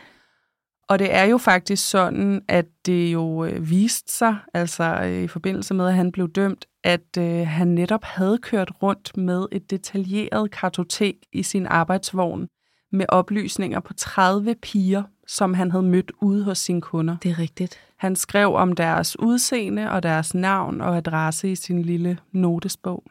Og 0.88 0.98
det 0.98 1.14
er 1.14 1.24
jo 1.24 1.38
faktisk 1.38 1.90
sådan, 1.90 2.42
at 2.48 2.66
det 2.86 3.12
jo 3.12 3.44
øh, 3.44 3.70
viste 3.70 4.12
sig, 4.12 4.36
altså 4.54 5.00
øh, 5.04 5.22
i 5.22 5.26
forbindelse 5.26 5.74
med, 5.74 5.86
at 5.86 5.94
han 5.94 6.12
blev 6.12 6.28
dømt, 6.28 6.66
at 6.84 7.16
øh, 7.18 7.46
han 7.46 7.68
netop 7.68 8.04
havde 8.04 8.38
kørt 8.38 8.72
rundt 8.82 9.16
med 9.16 9.46
et 9.52 9.70
detaljeret 9.70 10.50
kartotek 10.50 11.16
i 11.32 11.42
sin 11.42 11.66
arbejdsvogn 11.66 12.48
med 12.92 13.06
oplysninger 13.08 13.80
på 13.80 13.94
30 13.94 14.54
piger, 14.62 15.02
som 15.26 15.54
han 15.54 15.70
havde 15.70 15.82
mødt 15.82 16.12
ude 16.22 16.44
hos 16.44 16.58
sine 16.58 16.80
kunder. 16.80 17.16
det 17.22 17.30
er 17.30 17.38
rigtigt. 17.38 17.80
Han 17.96 18.16
skrev 18.16 18.54
om 18.54 18.72
deres 18.72 19.18
udseende 19.18 19.90
og 19.90 20.02
deres 20.02 20.34
navn 20.34 20.80
og 20.80 20.96
adresse 20.96 21.50
i 21.50 21.54
sin 21.54 21.82
lille 21.82 22.18
notesbog. 22.32 23.04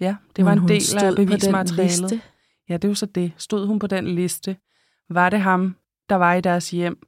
Ja, 0.00 0.16
det 0.36 0.44
var 0.44 0.52
en 0.52 0.68
del 0.68 1.04
af 1.04 1.16
bevismaterialet. 1.16 2.20
Ja, 2.68 2.74
det 2.74 2.84
er 2.84 2.88
jo 2.88 2.94
så 2.94 3.06
det. 3.06 3.32
Stod 3.36 3.66
hun 3.66 3.78
på 3.78 3.86
den 3.86 4.06
liste? 4.06 4.56
Var 5.10 5.30
det 5.30 5.40
ham, 5.40 5.76
der 6.08 6.14
var 6.14 6.34
i 6.34 6.40
deres 6.40 6.70
hjem? 6.70 6.98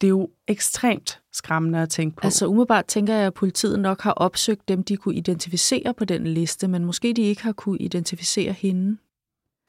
Det 0.00 0.06
er 0.06 0.10
jo 0.10 0.28
ekstremt 0.48 1.20
skræmmende 1.32 1.78
at 1.78 1.88
tænke 1.88 2.16
på. 2.16 2.20
Altså 2.24 2.46
umiddelbart 2.46 2.86
tænker 2.86 3.14
jeg, 3.14 3.26
at 3.26 3.34
politiet 3.34 3.80
nok 3.80 4.00
har 4.00 4.12
opsøgt 4.12 4.68
dem, 4.68 4.82
de 4.82 4.96
kunne 4.96 5.14
identificere 5.14 5.94
på 5.94 6.04
den 6.04 6.26
liste, 6.26 6.68
men 6.68 6.84
måske 6.84 7.12
de 7.12 7.22
ikke 7.22 7.42
har 7.42 7.52
kunne 7.52 7.78
identificere 7.78 8.52
hende. 8.52 8.96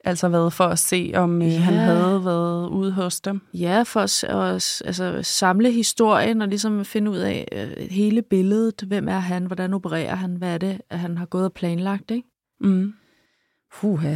altså 0.04 0.30
været 0.30 0.54
for 0.54 0.64
at 0.64 0.80
se, 0.80 1.12
om 1.16 1.42
ja. 1.42 1.48
Ja. 1.48 1.60
han 1.60 1.74
havde 1.74 2.26
været 2.26 2.70
ude 2.70 2.92
hos 2.92 3.22
dem. 3.22 3.42
Ja, 3.54 3.84
for 3.84 4.00
at, 4.00 4.24
at 4.24 4.82
altså, 4.86 5.20
samle 5.24 5.72
historien 5.72 6.42
og 6.42 6.48
ligesom 6.48 6.86
finde 6.86 7.12
ud 7.12 7.18
af 7.18 7.48
øh, 7.52 7.90
hele 7.90 8.22
billedet. 8.22 8.82
Hvem 8.88 9.08
er 9.08 9.20
han? 9.20 9.46
Hvordan 9.46 9.74
opererer 9.74 10.16
han? 10.16 10.36
Hvad 10.36 10.54
er 10.54 10.58
det, 10.58 10.82
at 10.90 11.00
han 11.00 11.18
har 11.18 11.26
gået 11.26 11.46
og 11.46 11.54
planlagt? 11.54 12.12
Ikke? 12.12 12.28
Mm. 12.62 12.94
Puha. 13.74 14.16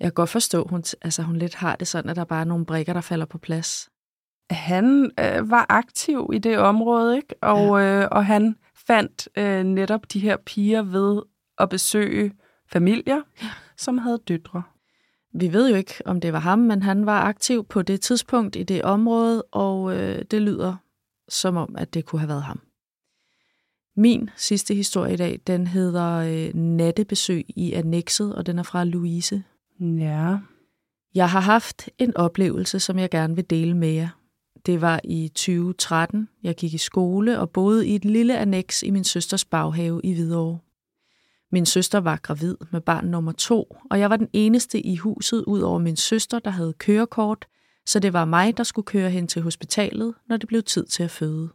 Jeg 0.00 0.06
kan 0.06 0.12
godt 0.12 0.30
forstå, 0.30 0.66
hun, 0.66 0.84
altså, 1.02 1.22
hun 1.22 1.36
lidt 1.36 1.54
har 1.54 1.76
det 1.76 1.88
sådan, 1.88 2.10
at 2.10 2.16
der 2.16 2.24
bare 2.24 2.40
er 2.40 2.44
nogle 2.44 2.66
brikker, 2.66 2.92
der 2.92 3.00
falder 3.00 3.26
på 3.26 3.38
plads. 3.38 3.90
Han 4.50 5.10
øh, 5.20 5.50
var 5.50 5.66
aktiv 5.68 6.30
i 6.34 6.38
det 6.38 6.58
område, 6.58 7.16
ikke? 7.16 7.34
Og, 7.42 7.80
ja. 7.80 8.02
øh, 8.02 8.08
og 8.10 8.26
han 8.26 8.56
fandt 8.86 9.28
øh, 9.36 9.64
netop 9.64 10.12
de 10.12 10.20
her 10.20 10.36
piger 10.46 10.82
ved 10.82 11.22
at 11.58 11.68
besøge 11.68 12.32
familier, 12.72 13.22
ja. 13.42 13.48
som 13.76 13.98
havde 13.98 14.18
døtre. 14.28 14.62
Vi 15.34 15.52
ved 15.52 15.70
jo 15.70 15.76
ikke, 15.76 15.94
om 16.04 16.20
det 16.20 16.32
var 16.32 16.38
ham, 16.38 16.58
men 16.58 16.82
han 16.82 17.06
var 17.06 17.20
aktiv 17.20 17.64
på 17.64 17.82
det 17.82 18.00
tidspunkt 18.00 18.56
i 18.56 18.62
det 18.62 18.82
område, 18.82 19.42
og 19.42 19.96
øh, 19.96 20.22
det 20.30 20.42
lyder 20.42 20.76
som 21.28 21.56
om, 21.56 21.74
at 21.78 21.94
det 21.94 22.04
kunne 22.04 22.20
have 22.20 22.28
været 22.28 22.42
ham. 22.42 22.60
Min 23.96 24.30
sidste 24.36 24.74
historie 24.74 25.12
i 25.12 25.16
dag, 25.16 25.40
den 25.46 25.66
hedder 25.66 26.16
øh, 26.16 26.54
Nattebesøg 26.54 27.44
i 27.48 27.72
Annexet, 27.72 28.34
og 28.34 28.46
den 28.46 28.58
er 28.58 28.62
fra 28.62 28.84
Louise. 28.84 29.42
Ja. 29.80 30.38
Jeg 31.14 31.30
har 31.30 31.40
haft 31.40 31.88
en 31.98 32.16
oplevelse, 32.16 32.80
som 32.80 32.98
jeg 32.98 33.10
gerne 33.10 33.34
vil 33.34 33.50
dele 33.50 33.76
med 33.76 33.88
jer. 33.88 34.08
Det 34.66 34.80
var 34.80 35.00
i 35.04 35.28
2013. 35.28 36.28
Jeg 36.42 36.54
gik 36.54 36.74
i 36.74 36.78
skole 36.78 37.38
og 37.38 37.50
boede 37.50 37.86
i 37.88 37.94
et 37.94 38.04
lille 38.04 38.38
annex 38.38 38.82
i 38.82 38.90
min 38.90 39.04
søsters 39.04 39.44
baghave 39.44 40.00
i 40.04 40.12
Hvidovre. 40.12 40.58
Min 41.52 41.66
søster 41.66 41.98
var 41.98 42.16
gravid 42.16 42.56
med 42.72 42.80
barn 42.80 43.06
nummer 43.06 43.32
to, 43.32 43.76
og 43.90 44.00
jeg 44.00 44.10
var 44.10 44.16
den 44.16 44.28
eneste 44.32 44.80
i 44.80 44.96
huset 44.96 45.44
ud 45.44 45.60
over 45.60 45.78
min 45.78 45.96
søster, 45.96 46.38
der 46.38 46.50
havde 46.50 46.72
kørekort, 46.72 47.46
så 47.86 47.98
det 47.98 48.12
var 48.12 48.24
mig, 48.24 48.56
der 48.56 48.64
skulle 48.64 48.86
køre 48.86 49.10
hen 49.10 49.28
til 49.28 49.42
hospitalet, 49.42 50.14
når 50.28 50.36
det 50.36 50.48
blev 50.48 50.62
tid 50.62 50.86
til 50.86 51.02
at 51.02 51.10
føde. 51.10 51.48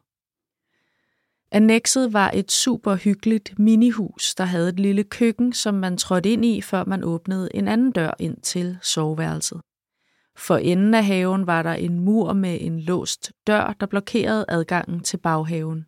Annexet 1.56 2.14
var 2.14 2.32
et 2.34 2.52
super 2.52 2.96
hyggeligt 2.96 3.60
minihus, 3.60 4.36
der 4.36 4.44
havde 4.44 4.70
et 4.70 4.80
lille 4.80 5.04
køkken, 5.04 5.54
som 5.54 5.74
man 5.74 5.98
trådte 5.98 6.30
ind 6.30 6.46
i, 6.46 6.62
før 6.62 6.84
man 6.86 7.04
åbnede 7.04 7.50
en 7.54 7.68
anden 7.68 7.92
dør 7.92 8.12
ind 8.20 8.38
til 8.38 8.78
soveværelset. 8.82 9.62
For 10.38 10.58
enden 10.58 10.94
af 10.94 11.06
haven 11.06 11.48
var 11.48 11.64
der 11.64 11.74
en 11.74 12.00
mur 12.00 12.34
med 12.34 12.58
en 12.62 12.80
låst 12.80 13.32
dør, 13.48 13.76
der 13.80 13.86
blokerede 13.86 14.46
adgangen 14.48 15.00
til 15.00 15.18
baghaven. 15.18 15.86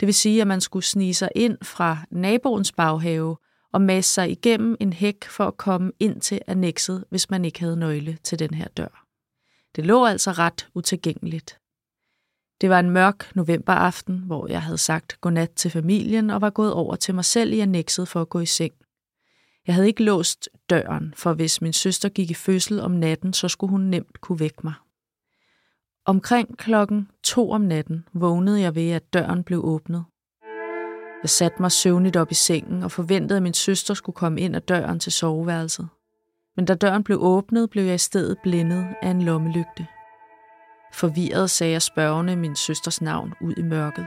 Det 0.00 0.06
vil 0.06 0.14
sige, 0.14 0.40
at 0.40 0.46
man 0.46 0.60
skulle 0.60 0.84
snige 0.84 1.14
sig 1.14 1.28
ind 1.34 1.58
fra 1.62 1.98
naboens 2.10 2.72
baghave 2.72 3.36
og 3.72 3.80
masse 3.80 4.14
sig 4.14 4.30
igennem 4.30 4.76
en 4.80 4.92
hæk 4.92 5.24
for 5.24 5.44
at 5.46 5.56
komme 5.56 5.92
ind 6.00 6.20
til 6.20 6.40
annexet, 6.46 7.04
hvis 7.10 7.30
man 7.30 7.44
ikke 7.44 7.60
havde 7.60 7.76
nøgle 7.76 8.18
til 8.22 8.38
den 8.38 8.54
her 8.54 8.68
dør. 8.68 9.04
Det 9.76 9.86
lå 9.86 10.04
altså 10.04 10.32
ret 10.32 10.68
utilgængeligt. 10.74 11.58
Det 12.60 12.70
var 12.70 12.80
en 12.80 12.90
mørk 12.90 13.36
novemberaften, 13.36 14.18
hvor 14.18 14.46
jeg 14.48 14.62
havde 14.62 14.78
sagt 14.78 15.20
godnat 15.20 15.50
til 15.50 15.70
familien 15.70 16.30
og 16.30 16.40
var 16.40 16.50
gået 16.50 16.72
over 16.72 16.96
til 16.96 17.14
mig 17.14 17.24
selv 17.24 17.52
i 17.52 17.60
annexet 17.60 18.08
for 18.08 18.20
at 18.20 18.28
gå 18.28 18.40
i 18.40 18.46
seng. 18.46 18.72
Jeg 19.66 19.74
havde 19.74 19.86
ikke 19.86 20.04
låst 20.04 20.48
døren, 20.70 21.14
for 21.16 21.32
hvis 21.32 21.62
min 21.62 21.72
søster 21.72 22.08
gik 22.08 22.30
i 22.30 22.34
fødsel 22.34 22.80
om 22.80 22.90
natten, 22.90 23.32
så 23.32 23.48
skulle 23.48 23.70
hun 23.70 23.80
nemt 23.80 24.20
kunne 24.20 24.40
vække 24.40 24.60
mig. 24.64 24.74
Omkring 26.04 26.58
klokken 26.58 27.10
to 27.22 27.50
om 27.50 27.60
natten 27.60 28.08
vågnede 28.12 28.60
jeg 28.60 28.74
ved, 28.74 28.90
at 28.90 29.12
døren 29.12 29.44
blev 29.44 29.64
åbnet. 29.64 30.04
Jeg 31.22 31.30
satte 31.30 31.62
mig 31.62 31.72
søvnigt 31.72 32.16
op 32.16 32.30
i 32.30 32.34
sengen 32.34 32.82
og 32.82 32.92
forventede, 32.92 33.36
at 33.36 33.42
min 33.42 33.54
søster 33.54 33.94
skulle 33.94 34.16
komme 34.16 34.40
ind 34.40 34.56
ad 34.56 34.60
døren 34.60 35.00
til 35.00 35.12
soveværelset. 35.12 35.88
Men 36.56 36.64
da 36.64 36.74
døren 36.74 37.04
blev 37.04 37.18
åbnet, 37.22 37.70
blev 37.70 37.84
jeg 37.84 37.94
i 37.94 37.98
stedet 37.98 38.36
blindet 38.42 38.86
af 39.02 39.10
en 39.10 39.22
lommelygte. 39.22 39.86
Forvirret 40.96 41.50
sagde 41.50 41.72
jeg 41.72 41.82
spørgende 41.82 42.36
min 42.36 42.56
søsters 42.56 43.02
navn 43.02 43.32
ud 43.40 43.54
i 43.56 43.62
mørket. 43.62 44.06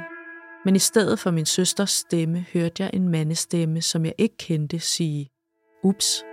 Men 0.65 0.75
i 0.75 0.79
stedet 0.79 1.19
for 1.19 1.31
min 1.31 1.45
søsters 1.45 1.89
stemme 1.89 2.45
hørte 2.53 2.83
jeg 2.83 2.89
en 2.93 3.09
mandestemme, 3.09 3.81
som 3.81 4.05
jeg 4.05 4.13
ikke 4.17 4.37
kendte, 4.37 4.79
sige, 4.79 5.29
ups. 5.83 6.23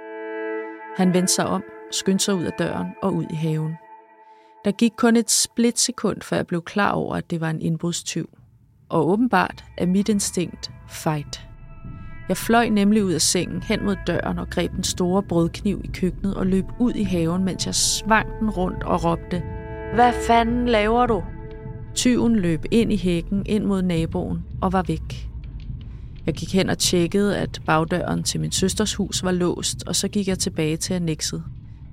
Han 0.97 1.14
vendte 1.14 1.33
sig 1.33 1.47
om, 1.47 1.62
skyndte 1.90 2.25
sig 2.25 2.35
ud 2.35 2.45
af 2.45 2.53
døren 2.59 2.87
og 3.03 3.14
ud 3.14 3.25
i 3.31 3.35
haven. 3.35 3.75
Der 4.64 4.73
gik 4.73 4.92
kun 4.97 5.16
et 5.16 5.31
splitsekund, 5.31 6.23
før 6.23 6.37
jeg 6.37 6.47
blev 6.47 6.62
klar 6.62 6.92
over, 6.92 7.16
at 7.16 7.31
det 7.31 7.40
var 7.40 7.51
en 7.51 7.61
indbrudstyv. 7.61 8.31
Og 8.88 9.09
åbenbart 9.09 9.64
er 9.79 9.87
mit 9.87 10.09
instinkt 10.09 10.71
fight. 10.88 11.40
Jeg 12.29 12.37
fløj 12.37 12.69
nemlig 12.69 13.05
ud 13.05 13.12
af 13.12 13.21
sengen 13.21 13.62
hen 13.62 13.85
mod 13.85 13.97
døren 14.07 14.38
og 14.38 14.51
greb 14.51 14.73
den 14.73 14.85
store 14.85 15.23
brødkniv 15.23 15.81
i 15.85 15.90
køkkenet 15.95 16.35
og 16.35 16.47
løb 16.47 16.64
ud 16.81 16.92
i 16.92 17.03
haven, 17.03 17.45
mens 17.45 17.66
jeg 17.66 17.75
svang 17.75 18.29
den 18.40 18.51
rundt 18.51 18.83
og 18.83 19.05
råbte, 19.05 19.42
hvad 19.94 20.12
fanden 20.27 20.68
laver 20.68 21.07
du? 21.07 21.22
Tyven 21.94 22.37
løb 22.37 22.64
ind 22.70 22.92
i 22.92 22.96
hækken 22.96 23.42
ind 23.46 23.64
mod 23.64 23.83
naboen 23.83 24.44
og 24.61 24.72
var 24.72 24.83
væk. 24.83 25.29
Jeg 26.27 26.35
gik 26.35 26.55
hen 26.55 26.70
og 26.70 26.79
tjekkede, 26.79 27.38
at 27.38 27.61
bagdøren 27.66 28.22
til 28.22 28.40
min 28.40 28.53
søsters 28.53 28.94
hus 28.94 29.25
var 29.25 29.33
låst, 29.33 29.85
og 29.87 29.96
så 29.96 30.09
gik 30.09 30.29
jeg 30.29 30.38
tilbage 30.38 30.77
til 30.77 30.94
annexet. 30.94 31.44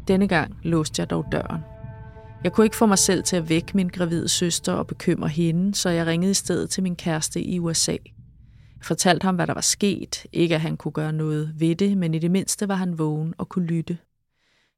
Denne 0.07 0.27
gang 0.27 0.55
låste 0.63 0.99
jeg 0.99 1.09
dog 1.09 1.25
døren. 1.31 1.61
Jeg 2.43 2.51
kunne 2.53 2.65
ikke 2.65 2.75
få 2.75 2.85
mig 2.85 2.97
selv 2.97 3.23
til 3.23 3.35
at 3.35 3.49
vække 3.49 3.71
min 3.73 3.87
gravide 3.87 4.29
søster 4.29 4.73
og 4.73 4.87
bekymre 4.87 5.27
hende, 5.27 5.75
så 5.75 5.89
jeg 5.89 6.05
ringede 6.07 6.31
i 6.31 6.33
stedet 6.33 6.69
til 6.69 6.83
min 6.83 6.95
kæreste 6.95 7.41
i 7.41 7.59
USA. 7.59 7.91
Jeg 7.91 8.85
fortalte 8.85 9.23
ham, 9.23 9.35
hvad 9.35 9.47
der 9.47 9.53
var 9.53 9.61
sket. 9.61 10.25
Ikke 10.33 10.55
at 10.55 10.61
han 10.61 10.77
kunne 10.77 10.91
gøre 10.91 11.13
noget 11.13 11.53
ved 11.57 11.75
det, 11.75 11.97
men 11.97 12.13
i 12.13 12.19
det 12.19 12.31
mindste 12.31 12.67
var 12.67 12.75
han 12.75 12.99
vågen 12.99 13.33
og 13.37 13.49
kunne 13.49 13.65
lytte. 13.65 13.97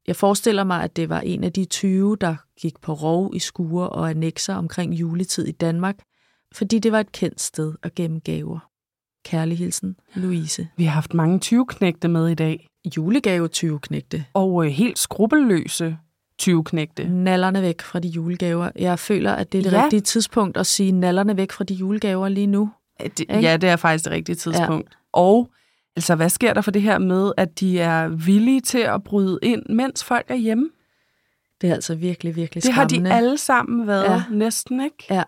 Jeg 0.07 0.15
forestiller 0.15 0.63
mig, 0.63 0.83
at 0.83 0.95
det 0.95 1.09
var 1.09 1.19
en 1.21 1.43
af 1.43 1.53
de 1.53 1.65
20, 1.65 2.17
der 2.21 2.35
gik 2.61 2.79
på 2.81 2.93
rov 2.93 3.31
i 3.35 3.39
skuer 3.39 3.85
og 3.85 4.09
annexer 4.09 4.55
omkring 4.55 4.93
juletid 4.93 5.47
i 5.47 5.51
Danmark, 5.51 5.95
fordi 6.53 6.79
det 6.79 6.91
var 6.91 6.99
et 6.99 7.11
kendt 7.11 7.41
sted 7.41 7.73
at 7.83 7.95
gemme 7.95 8.19
gaver. 8.19 8.59
Kærlig 9.25 9.57
hilsen, 9.57 9.95
Louise. 10.15 10.67
Vi 10.77 10.83
har 10.85 10.91
haft 10.91 11.13
mange 11.13 11.39
20-knægte 11.45 12.07
med 12.07 12.27
i 12.29 12.33
dag, 12.33 12.67
Julegave 12.97 13.47
20 13.47 13.79
knægte. 13.79 14.25
og 14.33 14.65
øh, 14.65 14.71
helt 14.71 14.99
skrupelløse 14.99 15.97
20-knægte. 16.41 17.07
Nallerne 17.09 17.61
væk 17.61 17.81
fra 17.81 17.99
de 17.99 18.07
julegaver. 18.07 18.69
Jeg 18.75 18.99
føler, 18.99 19.31
at 19.33 19.51
det 19.51 19.57
er 19.59 19.63
det 19.63 19.71
Ja. 19.71 19.77
ja. 19.77 19.83
rigtige 19.83 20.01
tidspunkt 20.01 20.57
at 20.57 20.65
sige 20.67 20.91
nallerne 20.91 21.37
væk 21.37 21.51
fra 21.51 21.63
de 21.63 21.73
julegaver 21.73 22.29
lige 22.29 22.47
nu. 22.47 22.71
Det, 23.03 23.19
Ikke? 23.19 23.39
ja, 23.39 23.57
det 23.57 23.69
er 23.69 23.75
faktisk 23.75 24.03
det 24.05 24.13
rigtige 24.13 24.35
tidspunkt. 24.35 24.89
Ja. 24.91 24.97
Og 25.19 25.49
altså, 25.95 26.15
hvad 26.15 26.29
sker 26.29 26.53
der 26.53 26.61
for 26.61 26.71
det 26.71 26.81
her 26.81 26.97
med, 26.97 27.31
at 27.37 27.59
de 27.59 27.79
er 27.79 28.07
villige 28.07 28.61
til 28.61 28.77
at 28.79 29.03
bryde 29.03 29.39
ind, 29.41 29.63
mens 29.69 30.03
folk 30.03 30.25
er 30.31 30.35
hjemme? 30.35 30.69
Det 31.61 31.69
er 31.69 31.73
altså 31.73 31.95
virkelig, 31.95 32.35
virkelig 32.35 32.63
Det 32.63 32.73
har 32.73 32.87
skræmmende. 32.87 33.09
de 33.09 33.15
alle 33.15 33.37
sammen 33.37 33.87
været, 33.87 34.03
ja. 34.11 34.23
Næsten, 34.31 34.81
ikke? 34.81 35.05
Ja. 35.09 35.23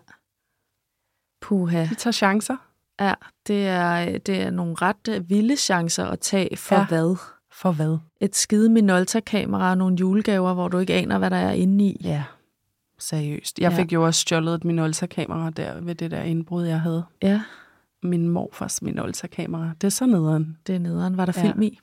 Puha. 1.40 1.84
De 1.90 1.94
tager 1.94 2.12
chancer. 2.12 2.56
Ja, 3.00 3.14
det 3.46 3.66
er, 3.68 4.18
det 4.18 4.42
er 4.42 4.50
nogle 4.50 4.74
ret 4.74 5.08
øh, 5.08 5.30
vilde 5.30 5.56
chancer 5.56 6.04
at 6.04 6.20
tage 6.20 6.56
for 6.56 6.74
ja. 6.76 6.86
hvad? 6.86 7.16
For 7.52 7.72
hvad? 7.72 7.98
Et 8.20 8.36
skide 8.36 8.68
Minolta-kamera 8.70 9.70
og 9.70 9.78
nogle 9.78 9.96
julegaver, 10.00 10.54
hvor 10.54 10.68
du 10.68 10.78
ikke 10.78 10.94
aner, 10.94 11.18
hvad 11.18 11.30
der 11.30 11.36
er 11.36 11.52
inde 11.52 11.84
i. 11.84 12.00
Ja, 12.04 12.24
seriøst. 12.98 13.58
Jeg 13.58 13.72
Ja. 13.72 13.78
fik 13.78 13.92
jo 13.92 14.04
også 14.06 14.20
stjålet 14.20 14.54
et 14.54 14.64
Minolta-kamera 14.64 15.50
der 15.50 15.80
ved 15.80 15.94
det 15.94 16.10
der 16.10 16.22
indbrud, 16.22 16.64
jeg 16.64 16.80
havde. 16.80 17.04
Ja, 17.22 17.40
Min 18.02 18.28
morfars 18.28 18.82
Minolta-kamera. 18.82 19.70
Det 19.80 19.86
er 19.86 19.90
så 19.90 20.06
nederen. 20.06 20.56
det 20.66 20.74
er 20.74 20.78
nederen. 20.78 21.16
Var 21.16 21.24
der 21.26 21.32
Ja. 21.36 21.42
ja. 21.42 21.48
film 21.48 21.62
i? 21.62 21.78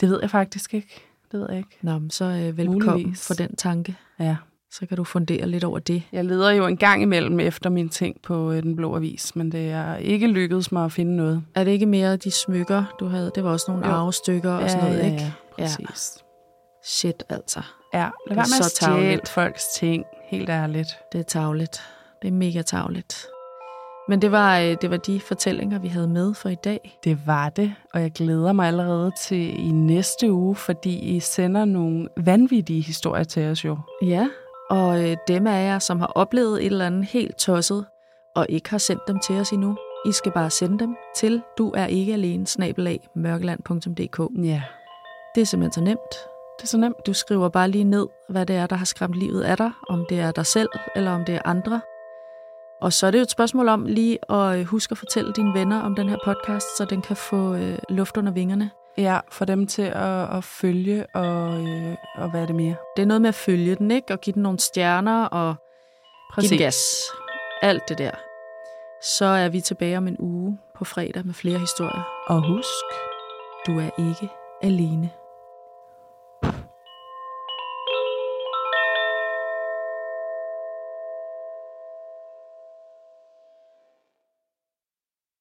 Det 0.00 0.08
ved 0.10 0.18
jeg 0.22 0.30
faktisk 0.30 0.74
ikke. 0.74 1.02
Det 1.32 1.40
ved 1.40 1.46
jeg 1.48 1.58
ikke. 1.58 1.78
Nå, 1.82 1.98
men 1.98 2.10
så 2.10 2.24
øh, 2.24 2.56
velbekomme 2.58 2.90
Muligvis. 2.92 3.26
for 3.26 3.34
den 3.34 3.56
tanke. 3.56 3.96
Ja, 4.18 4.36
Så 4.70 4.86
kan 4.86 4.96
du 4.96 5.04
fundere 5.04 5.46
lidt 5.48 5.64
over 5.64 5.78
det. 5.78 6.02
Jeg 6.12 6.24
leder 6.24 6.50
jo 6.50 6.66
en 6.66 6.76
gang 6.76 7.02
imellem 7.02 7.40
efter 7.40 7.70
mine 7.70 7.88
ting 7.88 8.20
på 8.22 8.52
øh, 8.52 8.62
Den 8.62 8.76
Blå 8.76 8.96
Avis, 8.96 9.36
men 9.36 9.52
det 9.52 9.70
er 9.70 9.96
ikke 9.96 10.26
lykkedes 10.26 10.72
mig 10.72 10.84
at 10.84 10.92
finde 10.92 11.16
noget. 11.16 11.42
Er 11.54 11.64
det 11.64 11.70
ikke 11.70 11.86
mere 11.86 12.16
de 12.16 12.30
smykker, 12.30 12.84
du 13.00 13.06
havde? 13.06 13.32
Det 13.34 13.44
var 13.44 13.50
også 13.50 13.70
nogle 13.70 13.86
Jo. 13.86 13.92
arvestykker 13.92 14.50
og 14.52 14.70
sådan 14.70 14.84
noget, 14.84 14.98
ja, 14.98 15.04
ikke? 15.12 15.22
Ja, 15.22 15.32
Ja. 15.58 15.64
præcis. 15.86 16.18
Shit, 16.84 17.24
altså. 17.28 17.60
Ja, 17.94 18.10
lad 18.26 18.36
være 18.36 18.46
med 18.58 18.58
at 18.60 18.64
stjæle 18.64 19.20
folks 19.26 19.64
ting, 19.76 20.04
helt 20.30 20.48
ærligt. 20.48 20.88
Det 21.12 21.18
er 21.18 21.24
tavligt. 21.24 21.80
Det 22.22 22.28
er 22.28 22.32
mega 22.32 22.62
tavligt. 22.62 23.26
Men 24.08 24.22
det 24.22 24.32
var, 24.32 24.58
øh, 24.58 24.76
det 24.80 24.90
var 24.90 24.96
de 24.96 25.20
fortællinger, 25.20 25.78
vi 25.78 25.88
havde 25.88 26.08
med 26.08 26.34
for 26.34 26.48
i 26.48 26.54
dag. 26.54 26.98
Det 27.04 27.26
var 27.26 27.48
det, 27.48 27.74
og 27.94 28.00
jeg 28.02 28.12
glæder 28.12 28.52
mig 28.52 28.66
allerede 28.66 29.12
til 29.20 29.60
i 29.68 29.70
næste 29.70 30.32
uge, 30.32 30.54
fordi 30.56 30.98
I 30.98 31.20
sender 31.20 31.64
nogle 31.64 32.08
vanvittige 32.16 32.80
historier 32.80 33.24
til 33.24 33.42
os 33.50 33.64
jo. 33.64 33.78
Ja, 34.02 34.28
og 34.70 35.10
øh, 35.10 35.16
dem 35.28 35.46
af 35.46 35.64
jer, 35.66 35.78
som 35.78 36.00
har 36.00 36.06
oplevet 36.06 36.60
et 36.60 36.66
eller 36.66 36.86
andet 36.86 37.04
helt 37.06 37.36
tosset, 37.36 37.86
og 38.36 38.46
ikke 38.48 38.70
har 38.70 38.78
sendt 38.78 39.02
dem 39.08 39.18
til 39.18 39.34
os 39.40 39.50
endnu, 39.50 39.76
I 40.06 40.12
skal 40.12 40.32
bare 40.32 40.50
sende 40.50 40.78
dem 40.78 40.96
til 41.16 41.42
du 41.58 41.70
er 41.76 41.86
ikke 41.86 42.12
alene, 42.12 42.46
snabelag, 42.46 43.08
mørkeland.dk. 43.14 44.20
Ja, 44.44 44.62
Det 45.34 45.40
er 45.40 45.44
simpelthen 45.44 45.72
så 45.72 45.80
nemt. 45.80 46.12
det 46.58 46.62
er 46.62 46.66
så 46.66 46.78
nemt. 46.78 46.96
Du 47.06 47.12
skriver 47.12 47.48
bare 47.48 47.68
lige 47.70 47.84
ned, 47.84 48.06
hvad 48.28 48.46
det 48.46 48.56
er, 48.56 48.66
der 48.66 48.76
har 48.76 48.84
skræmt 48.84 49.14
livet 49.14 49.42
af 49.42 49.56
dig, 49.56 49.70
om 49.88 50.06
det 50.08 50.20
er 50.20 50.30
dig 50.30 50.46
selv, 50.46 50.68
eller 50.96 51.10
om 51.10 51.24
det 51.24 51.34
er 51.34 51.40
andre. 51.44 51.80
Og 52.82 52.92
så 52.92 53.06
er 53.06 53.10
det 53.10 53.18
jo 53.18 53.22
et 53.22 53.30
spørgsmål 53.30 53.68
om 53.68 53.86
lige 53.86 54.32
at 54.32 54.58
øh, 54.58 54.64
huske 54.64 54.92
at 54.92 54.98
fortælle 54.98 55.32
dine 55.32 55.54
venner 55.54 55.80
om 55.82 55.94
den 55.94 56.08
her 56.08 56.16
podcast, 56.24 56.76
så 56.76 56.84
den 56.84 57.02
kan 57.02 57.16
få 57.16 57.54
øh, 57.54 57.78
luft 57.88 58.16
under 58.16 58.32
vingerne. 58.32 58.70
Ja, 58.98 59.20
for 59.30 59.44
dem 59.44 59.66
til 59.66 59.82
at, 59.82 60.36
at 60.36 60.44
følge 60.44 61.06
og, 61.14 61.66
øh, 61.66 61.96
og 62.14 62.30
hvad 62.30 62.42
er 62.42 62.46
det 62.46 62.54
mere? 62.54 62.74
Det 62.96 63.02
er 63.02 63.06
noget 63.06 63.22
med 63.22 63.28
at 63.28 63.34
følge 63.34 63.74
den, 63.74 63.90
ikke? 63.90 64.12
Og 64.12 64.20
give 64.20 64.34
den 64.34 64.42
nogle 64.42 64.58
stjerner 64.58 65.24
og 65.24 65.54
give 66.40 66.48
den 66.48 66.58
gas. 66.58 66.78
Alt 67.62 67.82
det 67.88 67.98
der. 67.98 68.10
Så 69.02 69.24
er 69.24 69.48
vi 69.48 69.60
tilbage 69.60 69.98
om 69.98 70.08
en 70.08 70.16
uge 70.18 70.58
på 70.76 70.84
fredag 70.84 71.26
med 71.26 71.34
flere 71.34 71.58
historier. 71.58 72.02
Og 72.26 72.46
husk, 72.48 72.84
Du 73.66 73.78
er 73.78 73.90
ikke 73.98 74.28
alene. 74.62 75.10